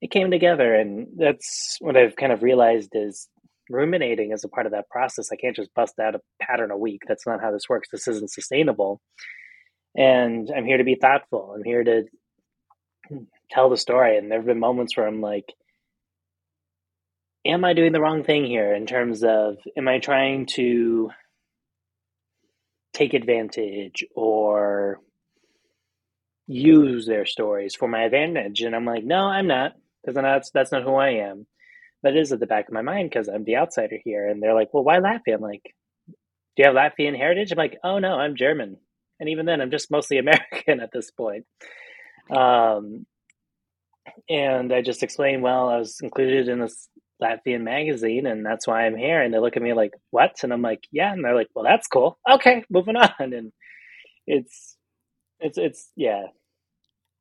it 0.00 0.10
came 0.10 0.30
together. 0.30 0.74
And 0.74 1.08
that's 1.16 1.76
what 1.80 1.96
I've 1.96 2.16
kind 2.16 2.32
of 2.32 2.42
realized 2.42 2.90
is 2.92 3.28
ruminating 3.70 4.32
as 4.32 4.44
a 4.44 4.48
part 4.48 4.66
of 4.66 4.72
that 4.72 4.88
process. 4.88 5.30
I 5.32 5.36
can't 5.36 5.56
just 5.56 5.74
bust 5.74 5.98
out 5.98 6.14
a 6.14 6.20
pattern 6.40 6.70
a 6.70 6.78
week. 6.78 7.02
That's 7.06 7.26
not 7.26 7.40
how 7.40 7.50
this 7.52 7.68
works. 7.68 7.88
This 7.90 8.08
isn't 8.08 8.30
sustainable. 8.30 9.00
And 9.96 10.50
I'm 10.54 10.64
here 10.64 10.78
to 10.78 10.84
be 10.84 10.94
thoughtful. 10.94 11.54
I'm 11.54 11.64
here 11.64 11.84
to 11.84 12.04
tell 13.50 13.68
the 13.70 13.76
story. 13.76 14.16
And 14.16 14.30
there 14.30 14.38
have 14.38 14.46
been 14.46 14.60
moments 14.60 14.96
where 14.96 15.06
I'm 15.06 15.20
like, 15.20 15.52
am 17.46 17.64
I 17.64 17.72
doing 17.72 17.92
the 17.92 18.00
wrong 18.00 18.24
thing 18.24 18.46
here 18.46 18.74
in 18.74 18.86
terms 18.86 19.22
of 19.24 19.56
am 19.76 19.88
I 19.88 19.98
trying 19.98 20.46
to 20.54 21.10
take 22.92 23.14
advantage 23.14 24.04
or 24.14 25.00
use 26.48 27.06
their 27.06 27.26
stories 27.26 27.76
for 27.76 27.88
my 27.88 28.04
advantage. 28.04 28.62
And 28.62 28.76
I'm 28.76 28.86
like, 28.86 29.04
no, 29.04 29.26
I'm 29.26 29.48
not, 29.48 29.74
because 30.04 30.16
that's 30.16 30.52
that's 30.52 30.72
not 30.72 30.84
who 30.84 30.96
I 30.96 31.10
am. 31.10 31.46
But 32.02 32.16
it 32.16 32.20
is 32.20 32.32
at 32.32 32.40
the 32.40 32.46
back 32.46 32.68
of 32.68 32.74
my 32.74 32.82
mind 32.82 33.10
because 33.10 33.28
I'm 33.28 33.44
the 33.44 33.58
outsider 33.58 33.98
here. 34.04 34.28
And 34.28 34.42
they're 34.42 34.54
like, 34.54 34.74
well, 34.74 34.84
why 34.84 34.98
Latvia? 35.00 35.34
I'm 35.36 35.42
like, 35.42 35.62
do 36.56 36.62
you 36.62 36.66
have 36.66 36.76
Latvian 36.76 37.16
heritage? 37.16 37.52
I'm 37.52 37.58
like, 37.58 37.78
oh 37.84 37.98
no, 37.98 38.14
I'm 38.14 38.36
German. 38.36 38.78
And 39.20 39.30
even 39.30 39.46
then, 39.46 39.60
I'm 39.62 39.70
just 39.72 39.90
mostly 39.90 40.18
American 40.20 40.80
at 40.80 40.92
this 40.92 41.10
point. 41.12 41.46
Um, 42.30 43.06
and 44.30 44.72
I 44.74 44.82
just 44.82 45.04
explained, 45.04 45.42
well, 45.44 45.70
I 45.70 45.78
was 45.78 46.00
included 46.02 46.48
in 46.48 46.60
this 46.60 46.88
Latvian 47.22 47.62
magazine, 47.62 48.26
and 48.26 48.46
that's 48.46 48.66
why 48.66 48.86
I'm 48.86 48.96
here. 48.98 49.22
And 49.22 49.34
they 49.34 49.40
look 49.40 49.56
at 49.56 49.62
me 49.62 49.74
like, 49.74 49.92
what? 50.10 50.36
And 50.44 50.52
I'm 50.52 50.62
like, 50.62 50.84
yeah. 50.92 51.12
And 51.12 51.24
they're 51.24 51.36
like, 51.36 51.48
well, 51.54 51.64
that's 51.64 51.88
cool. 51.88 52.18
Okay, 52.30 52.64
moving 52.70 52.96
on. 52.98 53.12
And 53.20 53.52
it's, 54.26 54.76
it's, 55.40 55.58
it's, 55.58 55.90
yeah, 55.96 56.26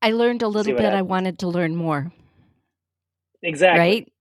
I 0.01 0.11
learned 0.11 0.41
a 0.41 0.47
little 0.47 0.73
bit. 0.73 0.83
Happens. 0.83 0.99
I 0.99 1.01
wanted 1.01 1.39
to 1.39 1.47
learn 1.47 1.75
more. 1.75 2.11
Exactly. 3.41 3.79
Right? 3.79 4.13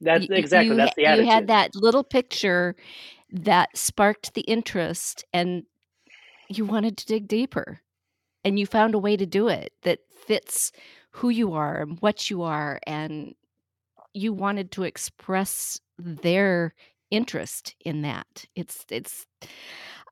That's 0.00 0.26
exactly 0.28 0.68
you, 0.68 0.74
that's 0.76 0.94
the 0.94 1.06
attitude. 1.06 1.26
You 1.26 1.32
had 1.32 1.46
that 1.46 1.74
little 1.74 2.04
picture 2.04 2.76
that 3.30 3.76
sparked 3.76 4.34
the 4.34 4.42
interest 4.42 5.24
and 5.32 5.64
you 6.48 6.64
wanted 6.64 6.96
to 6.98 7.06
dig 7.06 7.28
deeper. 7.28 7.80
And 8.44 8.58
you 8.60 8.66
found 8.66 8.94
a 8.94 8.98
way 8.98 9.16
to 9.16 9.26
do 9.26 9.48
it 9.48 9.72
that 9.82 9.98
fits 10.26 10.70
who 11.10 11.30
you 11.30 11.54
are 11.54 11.80
and 11.80 11.98
what 12.00 12.30
you 12.30 12.42
are 12.42 12.78
and 12.86 13.34
you 14.14 14.32
wanted 14.32 14.70
to 14.72 14.84
express 14.84 15.80
their 15.98 16.74
interest 17.10 17.74
in 17.84 18.02
that. 18.02 18.44
It's 18.54 18.84
it's 18.90 19.26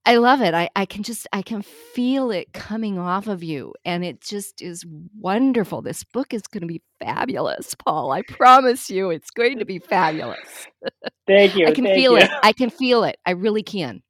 I 0.07 0.17
love 0.17 0.41
it. 0.43 0.55
I, 0.55 0.71
I 0.77 0.87
can 0.87 1.03
just 1.03 1.27
I 1.33 1.43
can 1.43 1.63
feel 1.63 2.31
it 2.31 2.53
coming 2.53 2.99
off 2.99 3.27
of 3.27 3.43
you. 3.43 3.75
And 3.85 4.05
it 4.05 4.21
just 4.21 4.63
is 4.63 4.85
wonderful. 5.19 5.83
This 5.83 6.05
book 6.05 6.35
is 6.35 6.43
gonna 6.43 6.67
be 6.67 6.83
fabulous, 7.01 7.75
Paul. 7.75 8.13
I 8.13 8.23
promise 8.23 8.91
you 8.91 9.11
it's 9.11 9.31
going 9.31 9.59
to 9.61 9.65
be 9.65 9.79
fabulous. 9.79 10.67
Thank 11.27 11.57
you. 11.57 11.67
I 11.67 11.73
can 11.73 11.87
feel 11.87 12.13
you. 12.13 12.19
it. 12.19 12.31
I 12.43 12.53
can 12.53 12.71
feel 12.71 13.05
it. 13.05 13.17
I 13.27 13.33
really 13.33 13.63
can. 13.63 14.03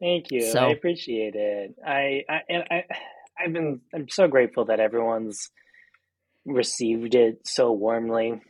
Thank 0.00 0.30
you. 0.30 0.52
So, 0.52 0.60
I 0.60 0.72
appreciate 0.72 1.34
it. 1.34 1.74
I, 1.86 2.22
I 2.28 2.40
and 2.48 2.64
I 2.70 2.84
I've 3.38 3.52
been 3.52 3.80
I'm 3.94 4.08
so 4.08 4.28
grateful 4.28 4.66
that 4.66 4.80
everyone's 4.80 5.50
received 6.46 7.14
it 7.14 7.40
so 7.46 7.72
warmly 7.72 8.40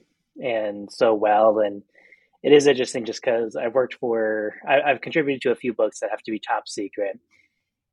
and 0.43 0.89
so 0.93 1.15
well 1.15 1.61
and 1.61 1.83
it 2.43 2.53
is 2.53 2.67
interesting 2.67 3.05
just 3.05 3.23
because 3.23 3.57
I've 3.57 3.75
worked 3.75 3.95
for, 3.95 4.55
I, 4.67 4.91
have 4.91 5.01
contributed 5.01 5.43
to 5.43 5.51
a 5.51 5.57
few 5.57 5.73
books 5.73 6.01
that 6.01 6.11
have 6.11 6.23
to 6.23 6.31
be 6.31 6.39
top 6.39 6.69
secret. 6.69 7.19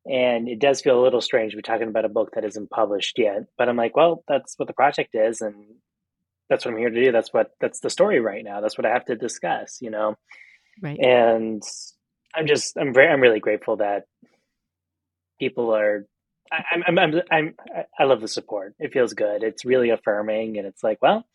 And 0.05 0.47
it 0.47 0.59
does 0.59 0.81
feel 0.81 0.99
a 0.99 1.03
little 1.03 1.21
strange 1.21 1.51
to 1.51 1.57
be 1.57 1.63
talking 1.63 1.87
about 1.87 2.05
a 2.05 2.09
book 2.09 2.31
that 2.35 2.45
isn't 2.45 2.69
published 2.69 3.17
yet. 3.17 3.45
But 3.57 3.69
I'm 3.69 3.77
like, 3.77 3.95
well, 3.95 4.23
that's 4.27 4.53
what 4.57 4.67
the 4.67 4.73
project 4.73 5.15
is. 5.15 5.41
And 5.41 5.55
that's 6.47 6.63
what 6.63 6.71
I'm 6.71 6.77
here 6.77 6.91
to 6.91 7.03
do. 7.03 7.11
That's 7.11 7.33
what, 7.33 7.51
that's 7.59 7.79
the 7.79 7.89
story 7.89 8.19
right 8.19 8.43
now. 8.43 8.61
That's 8.61 8.77
what 8.77 8.85
I 8.85 8.91
have 8.93 9.05
to 9.05 9.15
discuss, 9.15 9.79
you 9.81 9.89
know? 9.89 10.15
Right. 10.81 10.99
And 10.99 11.63
I'm 12.35 12.47
just 12.47 12.77
I'm 12.77 12.93
very 12.93 13.07
I'm 13.07 13.21
really 13.21 13.39
grateful 13.39 13.77
that 13.77 14.03
people 15.39 15.73
are 15.73 16.05
I, 16.51 16.63
I'm, 16.87 16.99
I'm, 16.99 17.21
I'm, 17.31 17.55
I 17.97 18.03
love 18.03 18.21
the 18.21 18.27
support. 18.27 18.75
It 18.77 18.93
feels 18.93 19.13
good. 19.13 19.41
It's 19.41 19.65
really 19.65 19.89
affirming, 19.89 20.59
and 20.59 20.67
it's 20.67 20.83
like, 20.83 20.99
well, 21.01 21.25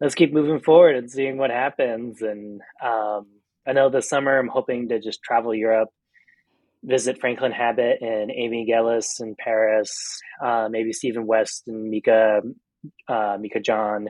let's 0.00 0.14
keep 0.14 0.32
moving 0.32 0.60
forward 0.60 0.96
and 0.96 1.10
seeing 1.10 1.38
what 1.38 1.50
happens. 1.50 2.22
And 2.22 2.60
um, 2.82 3.26
I 3.66 3.72
know 3.72 3.88
this 3.88 4.08
summer 4.08 4.38
I'm 4.38 4.48
hoping 4.48 4.88
to 4.90 5.00
just 5.00 5.22
travel 5.22 5.54
Europe, 5.54 5.88
visit 6.84 7.18
Franklin 7.20 7.52
Habit 7.52 8.00
and 8.02 8.30
Amy 8.30 8.64
Gillis 8.66 9.20
in 9.20 9.34
Paris, 9.38 10.20
uh, 10.42 10.68
maybe 10.70 10.92
Stephen 10.92 11.26
West 11.26 11.64
and 11.66 11.90
Mika, 11.90 12.42
uh, 13.08 13.36
Mika 13.40 13.60
John 13.60 14.08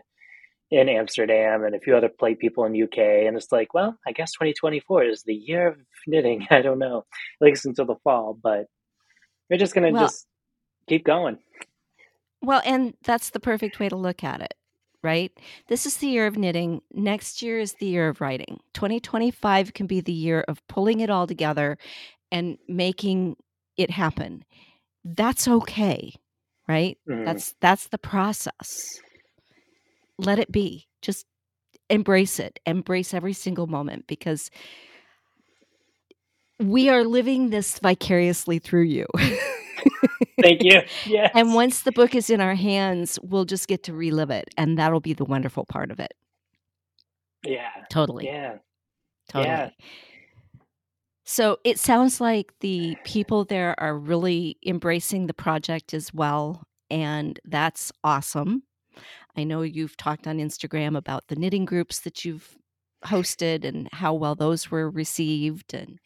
in 0.70 0.88
Amsterdam, 0.88 1.62
and 1.64 1.74
a 1.76 1.80
few 1.80 1.96
other 1.96 2.08
play 2.08 2.34
people 2.34 2.64
in 2.64 2.82
UK. 2.82 2.98
And 2.98 3.36
it's 3.36 3.52
like, 3.52 3.72
well, 3.72 3.96
I 4.06 4.10
guess 4.12 4.32
2024 4.32 5.04
is 5.04 5.22
the 5.22 5.32
year 5.34 5.68
of 5.68 5.76
knitting. 6.08 6.46
I 6.50 6.60
don't 6.60 6.80
know, 6.80 7.04
at 7.40 7.44
least 7.46 7.66
until 7.66 7.86
the 7.86 7.94
fall, 8.02 8.36
but 8.42 8.66
we're 9.48 9.58
just 9.58 9.74
gonna 9.74 9.92
Well- 9.92 10.06
just 10.06 10.26
keep 10.88 11.04
going. 11.04 11.38
Well, 12.42 12.60
and 12.64 12.94
that's 13.02 13.30
the 13.30 13.40
perfect 13.40 13.80
way 13.80 13.88
to 13.88 13.96
look 13.96 14.22
at 14.22 14.40
it, 14.40 14.54
right? 15.06 15.32
This 15.68 15.86
is 15.86 15.98
the 15.98 16.08
year 16.08 16.26
of 16.26 16.36
knitting. 16.36 16.82
Next 16.92 17.42
year 17.42 17.60
is 17.60 17.74
the 17.74 17.86
year 17.86 18.08
of 18.10 18.20
writing. 18.20 18.60
2025 18.74 19.74
can 19.74 19.86
be 19.86 20.02
the 20.02 20.12
year 20.12 20.44
of 20.48 20.66
pulling 20.68 21.00
it 21.00 21.10
all 21.10 21.26
together 21.28 21.78
and 22.32 22.58
making 22.68 23.36
it 23.78 23.90
happen. 23.90 24.44
That's 25.04 25.48
okay, 25.48 26.14
right? 26.68 26.98
Mhm. 27.08 27.24
That's 27.24 27.54
that's 27.60 27.88
the 27.88 27.98
process. 27.98 29.00
Let 30.18 30.38
it 30.38 30.52
be. 30.52 30.88
Just 31.02 31.26
embrace 31.90 32.40
it. 32.40 32.60
Embrace 32.66 33.14
every 33.14 33.34
single 33.34 33.66
moment 33.66 34.06
because 34.08 34.50
we 36.60 36.88
are 36.88 37.04
living 37.04 37.50
this 37.50 37.78
vicariously 37.78 38.58
through 38.58 38.84
you. 38.84 39.06
Thank 40.42 40.62
you. 40.62 40.82
Yes. 41.06 41.30
And 41.34 41.54
once 41.54 41.82
the 41.82 41.92
book 41.92 42.14
is 42.14 42.30
in 42.30 42.40
our 42.40 42.54
hands, 42.54 43.18
we'll 43.22 43.44
just 43.44 43.68
get 43.68 43.82
to 43.84 43.92
relive 43.94 44.30
it. 44.30 44.48
And 44.56 44.78
that'll 44.78 45.00
be 45.00 45.12
the 45.14 45.24
wonderful 45.24 45.64
part 45.64 45.90
of 45.90 46.00
it. 46.00 46.12
yeah, 47.44 47.70
Totally. 47.90 48.26
yeah, 48.26 48.56
Totally. 49.30 49.46
yeah. 49.48 49.70
So 51.24 51.58
it 51.64 51.78
sounds 51.78 52.20
like 52.20 52.52
the 52.60 52.96
people 53.04 53.44
there 53.44 53.74
are 53.80 53.96
really 53.98 54.58
embracing 54.64 55.26
the 55.26 55.34
project 55.34 55.92
as 55.94 56.12
well. 56.14 56.62
And 56.90 57.38
that's 57.44 57.90
awesome. 58.04 58.62
I 59.36 59.44
know 59.44 59.62
you've 59.62 59.96
talked 59.96 60.26
on 60.26 60.38
Instagram 60.38 60.96
about 60.96 61.24
the 61.28 61.36
knitting 61.36 61.64
groups 61.64 62.00
that 62.00 62.24
you've 62.24 62.56
hosted 63.04 63.64
and 63.64 63.88
how 63.92 64.14
well 64.14 64.34
those 64.34 64.70
were 64.70 64.88
received. 64.90 65.74
And 65.74 65.98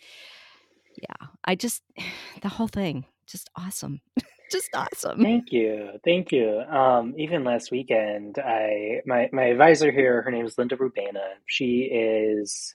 yeah, 1.00 1.28
I 1.44 1.54
just, 1.54 1.82
the 2.42 2.48
whole 2.48 2.68
thing, 2.68 3.04
just 3.30 3.50
awesome. 3.56 4.00
just 4.50 4.70
awesome. 4.74 5.22
Thank 5.22 5.52
you, 5.52 5.90
thank 6.04 6.32
you. 6.32 6.60
Um, 6.60 7.14
even 7.16 7.44
last 7.44 7.70
weekend, 7.70 8.38
I 8.38 9.00
my 9.06 9.28
my 9.32 9.44
advisor 9.44 9.90
here, 9.90 10.22
her 10.22 10.30
name 10.30 10.46
is 10.46 10.58
Linda 10.58 10.76
Rubana. 10.76 11.34
She 11.46 11.82
is 11.92 12.74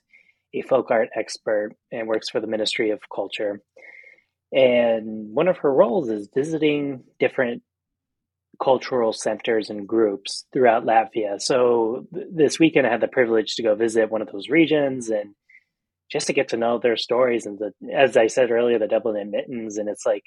a 0.54 0.62
folk 0.62 0.90
art 0.92 1.10
expert 1.16 1.76
and 1.92 2.08
works 2.08 2.30
for 2.30 2.40
the 2.40 2.48
Ministry 2.48 2.92
of 2.92 3.02
Culture. 3.14 3.62
And 4.52 5.34
one 5.34 5.48
of 5.48 5.58
her 5.58 5.74
roles 5.74 6.10
is 6.10 6.30
visiting 6.34 7.04
different 7.20 7.64
cultural 8.62 9.12
centers 9.12 9.70
and 9.70 9.88
groups 9.88 10.46
throughout 10.54 10.86
Latvia. 10.86 11.42
So 11.42 12.08
th- 12.14 12.28
this 12.32 12.60
weekend, 12.60 12.88
I 12.88 12.92
had 12.92 13.02
the 13.02 13.08
privilege 13.08 13.56
to 13.56 13.64
go 13.64 13.76
visit 13.76 14.12
one 14.12 14.22
of 14.22 14.32
those 14.32 14.50
regions 14.50 15.10
and 15.10 15.36
just 16.10 16.28
to 16.28 16.34
get 16.34 16.50
to 16.50 16.58
know 16.58 16.80
their 16.80 16.98
stories. 16.98 17.46
And 17.46 17.60
the, 17.60 17.74
as 17.94 18.16
I 18.16 18.28
said 18.28 18.52
earlier, 18.52 18.80
the 18.80 18.88
Dublin 18.88 19.32
Mittens, 19.32 19.78
and 19.78 19.90
it's 19.90 20.06
like, 20.06 20.24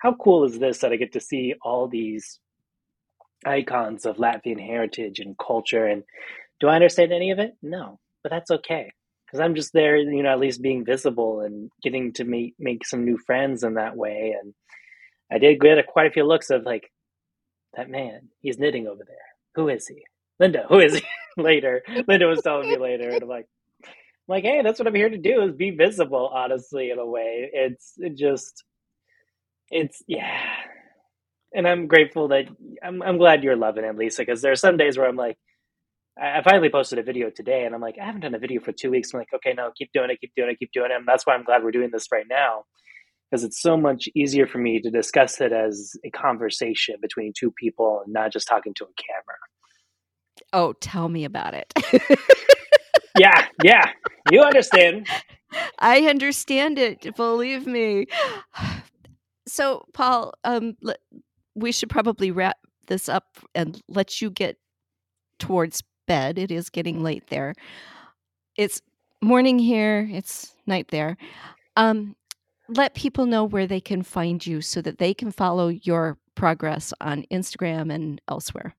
how 0.00 0.14
cool 0.14 0.44
is 0.44 0.58
this 0.58 0.78
that 0.78 0.92
I 0.92 0.96
get 0.96 1.12
to 1.12 1.20
see 1.20 1.54
all 1.62 1.88
these 1.88 2.40
icons 3.46 4.06
of 4.06 4.16
Latvian 4.16 4.60
heritage 4.60 5.20
and 5.20 5.36
culture? 5.38 5.86
And 5.86 6.04
do 6.60 6.68
I 6.68 6.74
understand 6.74 7.12
any 7.12 7.30
of 7.30 7.38
it? 7.38 7.56
No, 7.62 7.98
but 8.22 8.30
that's 8.30 8.50
okay 8.50 8.92
because 9.26 9.40
I'm 9.40 9.54
just 9.54 9.72
there, 9.72 9.96
you 9.96 10.22
know, 10.22 10.32
at 10.32 10.40
least 10.40 10.62
being 10.62 10.84
visible 10.84 11.40
and 11.40 11.70
getting 11.82 12.12
to 12.14 12.24
meet 12.24 12.54
make 12.58 12.86
some 12.86 13.04
new 13.04 13.18
friends 13.18 13.62
in 13.62 13.74
that 13.74 13.96
way. 13.96 14.34
And 14.40 14.54
I 15.30 15.38
did 15.38 15.60
get 15.60 15.78
a, 15.78 15.82
quite 15.84 16.06
a 16.06 16.10
few 16.10 16.24
looks 16.24 16.50
of 16.50 16.64
like 16.64 16.90
that 17.76 17.88
man. 17.88 18.28
He's 18.40 18.58
knitting 18.58 18.88
over 18.88 19.04
there. 19.06 19.16
Who 19.54 19.68
is 19.68 19.86
he? 19.86 20.04
Linda. 20.40 20.66
Who 20.68 20.80
is 20.80 20.94
he? 20.96 21.04
later, 21.36 21.82
Linda 22.08 22.26
was 22.26 22.42
telling 22.42 22.68
me 22.68 22.76
later, 22.76 23.08
and 23.10 23.22
I'm 23.22 23.28
like, 23.28 23.46
I'm 23.84 23.92
like, 24.28 24.44
hey, 24.44 24.62
that's 24.62 24.78
what 24.78 24.88
I'm 24.88 24.94
here 24.94 25.08
to 25.08 25.18
do 25.18 25.42
is 25.42 25.52
be 25.54 25.70
visible. 25.70 26.30
Honestly, 26.32 26.90
in 26.90 26.98
a 26.98 27.06
way, 27.06 27.50
it's 27.52 27.94
it 27.98 28.16
just, 28.16 28.64
it's 29.70 30.02
yeah. 30.08 30.40
And 31.54 31.68
I'm 31.68 31.88
grateful 31.88 32.28
that 32.28 32.46
I'm 32.82 33.02
I'm 33.02 33.18
glad 33.18 33.44
you're 33.44 33.56
loving 33.56 33.84
it, 33.84 33.96
Lisa, 33.96 34.22
because 34.22 34.42
there 34.42 34.52
are 34.52 34.56
some 34.56 34.76
days 34.76 34.98
where 34.98 35.08
I'm 35.08 35.16
like. 35.16 35.36
I 36.20 36.38
I 36.38 36.42
finally 36.42 36.70
posted 36.70 36.98
a 36.98 37.04
video 37.04 37.30
today 37.30 37.64
and 37.64 37.74
I'm 37.74 37.80
like, 37.80 37.96
I 38.00 38.04
haven't 38.06 38.22
done 38.22 38.34
a 38.34 38.38
video 38.40 38.60
for 38.60 38.72
two 38.72 38.90
weeks. 38.90 39.14
I'm 39.14 39.20
like, 39.20 39.34
okay, 39.34 39.54
no, 39.54 39.70
keep 39.76 39.90
doing 39.94 40.10
it, 40.10 40.20
keep 40.20 40.32
doing 40.36 40.50
it, 40.50 40.58
keep 40.58 40.72
doing 40.72 40.90
it. 40.90 40.96
And 40.96 41.06
that's 41.08 41.26
why 41.26 41.34
I'm 41.34 41.44
glad 41.44 41.64
we're 41.64 41.70
doing 41.72 41.90
this 41.92 42.08
right 42.12 42.26
now 42.28 42.64
because 43.30 43.44
it's 43.44 43.60
so 43.60 43.76
much 43.76 44.08
easier 44.14 44.46
for 44.46 44.58
me 44.58 44.80
to 44.80 44.90
discuss 44.90 45.40
it 45.40 45.52
as 45.52 45.94
a 46.04 46.10
conversation 46.10 46.96
between 47.00 47.32
two 47.38 47.52
people 47.52 48.02
and 48.04 48.12
not 48.12 48.32
just 48.32 48.48
talking 48.48 48.74
to 48.74 48.84
a 48.84 48.88
camera. 48.88 49.38
Oh, 50.52 50.74
tell 50.74 51.08
me 51.08 51.24
about 51.24 51.54
it. 51.54 51.72
Yeah, 53.18 53.46
yeah, 53.64 53.92
you 54.30 54.42
understand. 54.42 55.08
I 55.78 56.02
understand 56.08 56.78
it. 56.78 57.16
Believe 57.16 57.66
me. 57.66 58.06
So, 59.50 59.84
Paul, 59.92 60.32
um, 60.44 60.76
le- 60.80 60.94
we 61.56 61.72
should 61.72 61.90
probably 61.90 62.30
wrap 62.30 62.58
this 62.86 63.08
up 63.08 63.38
and 63.54 63.80
let 63.88 64.22
you 64.22 64.30
get 64.30 64.58
towards 65.40 65.82
bed. 66.06 66.38
It 66.38 66.52
is 66.52 66.70
getting 66.70 67.02
late 67.02 67.26
there. 67.28 67.54
It's 68.56 68.80
morning 69.20 69.58
here. 69.58 70.08
It's 70.10 70.54
night 70.66 70.86
there. 70.88 71.16
Um, 71.76 72.16
let 72.68 72.94
people 72.94 73.26
know 73.26 73.44
where 73.44 73.66
they 73.66 73.80
can 73.80 74.04
find 74.04 74.46
you 74.46 74.60
so 74.60 74.80
that 74.82 74.98
they 74.98 75.12
can 75.12 75.32
follow 75.32 75.66
your 75.68 76.16
progress 76.36 76.92
on 77.00 77.24
Instagram 77.32 77.92
and 77.92 78.20
elsewhere. 78.28 78.76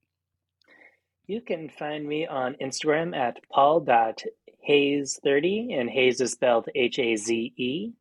You 1.27 1.41
can 1.41 1.67
find 1.69 2.07
me 2.07 2.25
on 2.27 2.55
Instagram 2.61 3.13
at 3.15 3.39
paul.haze30, 3.49 5.79
and 5.79 5.89
Haze 5.89 6.21
is 6.21 6.31
spelled 6.31 6.69
H 6.75 6.99
A 6.99 7.17
Z 7.17 7.53
E. 7.57 7.91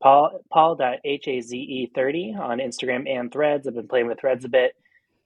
Paul 0.00 0.40
paul.haze30 0.52 2.38
on 2.38 2.58
Instagram 2.58 3.08
and 3.08 3.32
Threads. 3.32 3.66
I've 3.66 3.74
been 3.74 3.88
playing 3.88 4.06
with 4.06 4.20
Threads 4.20 4.44
a 4.44 4.48
bit. 4.48 4.72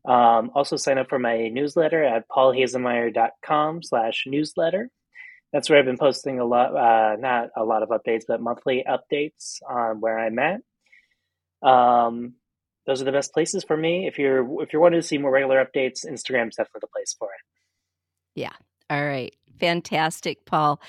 Um, 0.04 0.50
also 0.54 0.76
sign 0.76 0.98
up 0.98 1.08
for 1.08 1.18
my 1.18 1.48
newsletter 1.48 2.02
at 2.02 2.28
paulhaesemeyer.com 2.28 3.82
slash 3.82 4.24
newsletter. 4.26 4.90
That's 5.52 5.68
where 5.68 5.78
I've 5.78 5.84
been 5.84 5.98
posting 5.98 6.40
a 6.40 6.44
lot, 6.44 6.74
uh, 6.74 7.16
not 7.16 7.50
a 7.56 7.64
lot 7.64 7.82
of 7.82 7.90
updates, 7.90 8.22
but 8.26 8.40
monthly 8.40 8.84
updates 8.88 9.60
on 9.68 10.00
where 10.00 10.18
I'm 10.18 10.38
at. 10.38 10.60
Um, 11.62 12.34
those 12.86 13.00
are 13.00 13.04
the 13.04 13.12
best 13.12 13.32
places 13.32 13.62
for 13.62 13.76
me. 13.76 14.06
If 14.06 14.18
you're 14.18 14.62
if 14.62 14.72
you're 14.72 14.82
wanting 14.82 15.00
to 15.00 15.06
see 15.06 15.18
more 15.18 15.30
regular 15.30 15.64
updates, 15.64 16.04
Instagram's 16.04 16.56
definitely 16.56 16.80
the 16.80 16.86
place 16.88 17.14
for 17.16 17.28
it. 17.28 17.40
Yeah. 18.34 18.52
All 18.90 19.04
right. 19.04 19.34
Fantastic, 19.60 20.44
Paul. 20.44 20.80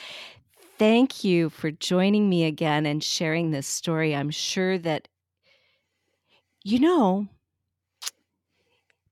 Thank 0.79 1.23
you 1.23 1.49
for 1.49 1.71
joining 1.71 2.29
me 2.29 2.45
again 2.45 2.85
and 2.85 3.03
sharing 3.03 3.51
this 3.51 3.67
story. 3.67 4.15
I'm 4.15 4.31
sure 4.31 4.77
that, 4.79 5.07
you 6.63 6.79
know, 6.79 7.27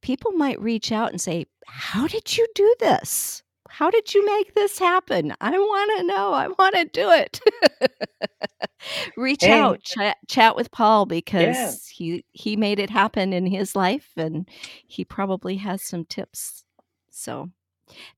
people 0.01 0.31
might 0.31 0.59
reach 0.61 0.91
out 0.91 1.11
and 1.11 1.21
say, 1.21 1.45
How 1.67 2.07
did 2.07 2.37
you 2.37 2.47
do 2.55 2.75
this? 2.79 3.43
How 3.69 3.89
did 3.89 4.13
you 4.13 4.25
make 4.25 4.53
this 4.53 4.77
happen? 4.79 5.33
I 5.39 5.51
want 5.57 5.99
to 5.99 6.07
know. 6.07 6.33
I 6.33 6.47
want 6.49 6.75
to 6.75 6.85
do 6.85 7.09
it. 7.11 7.39
Reach 9.17 9.43
Hey. 9.43 9.51
out, 9.61 9.81
chat, 9.83 10.17
chat 10.27 10.55
with 10.55 10.71
Paul 10.71 11.05
because 11.05 11.87
he 11.87 12.25
he 12.33 12.55
made 12.55 12.79
it 12.79 12.89
happen 12.89 13.31
in 13.31 13.45
his 13.45 13.75
life 13.75 14.09
and 14.17 14.49
he 14.87 15.05
probably 15.05 15.57
has 15.57 15.81
some 15.83 16.05
tips. 16.05 16.63
So, 17.11 17.51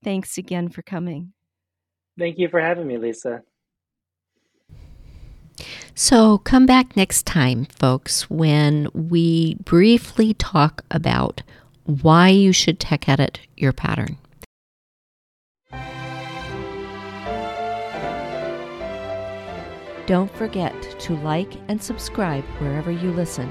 thanks 0.03 0.37
again 0.37 0.69
for 0.69 0.81
coming. 0.81 1.33
Thank 2.17 2.37
you 2.37 2.47
for 2.49 2.59
having 2.61 2.87
me, 2.87 2.97
Lisa. 2.97 3.41
So 5.95 6.39
come 6.39 6.65
back 6.65 6.95
next 6.95 7.25
time, 7.25 7.65
folks, 7.65 8.29
when 8.29 8.87
we 8.93 9.55
briefly 9.55 10.33
talk 10.33 10.83
about 10.89 11.43
why 11.85 12.29
you 12.29 12.51
should 12.51 12.79
tech 12.79 13.07
edit 13.07 13.39
your 13.55 13.73
pattern. 13.73 14.17
Don't 20.05 20.35
forget 20.35 20.73
to 20.99 21.15
like 21.17 21.53
and 21.67 21.81
subscribe 21.81 22.43
wherever 22.59 22.91
you 22.91 23.11
listen, 23.11 23.49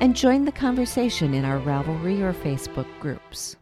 and 0.00 0.14
join 0.14 0.44
the 0.44 0.52
conversation 0.52 1.32
in 1.32 1.44
our 1.44 1.60
Ravelry 1.60 2.20
or 2.20 2.34
Facebook 2.34 2.88
groups. 3.00 3.56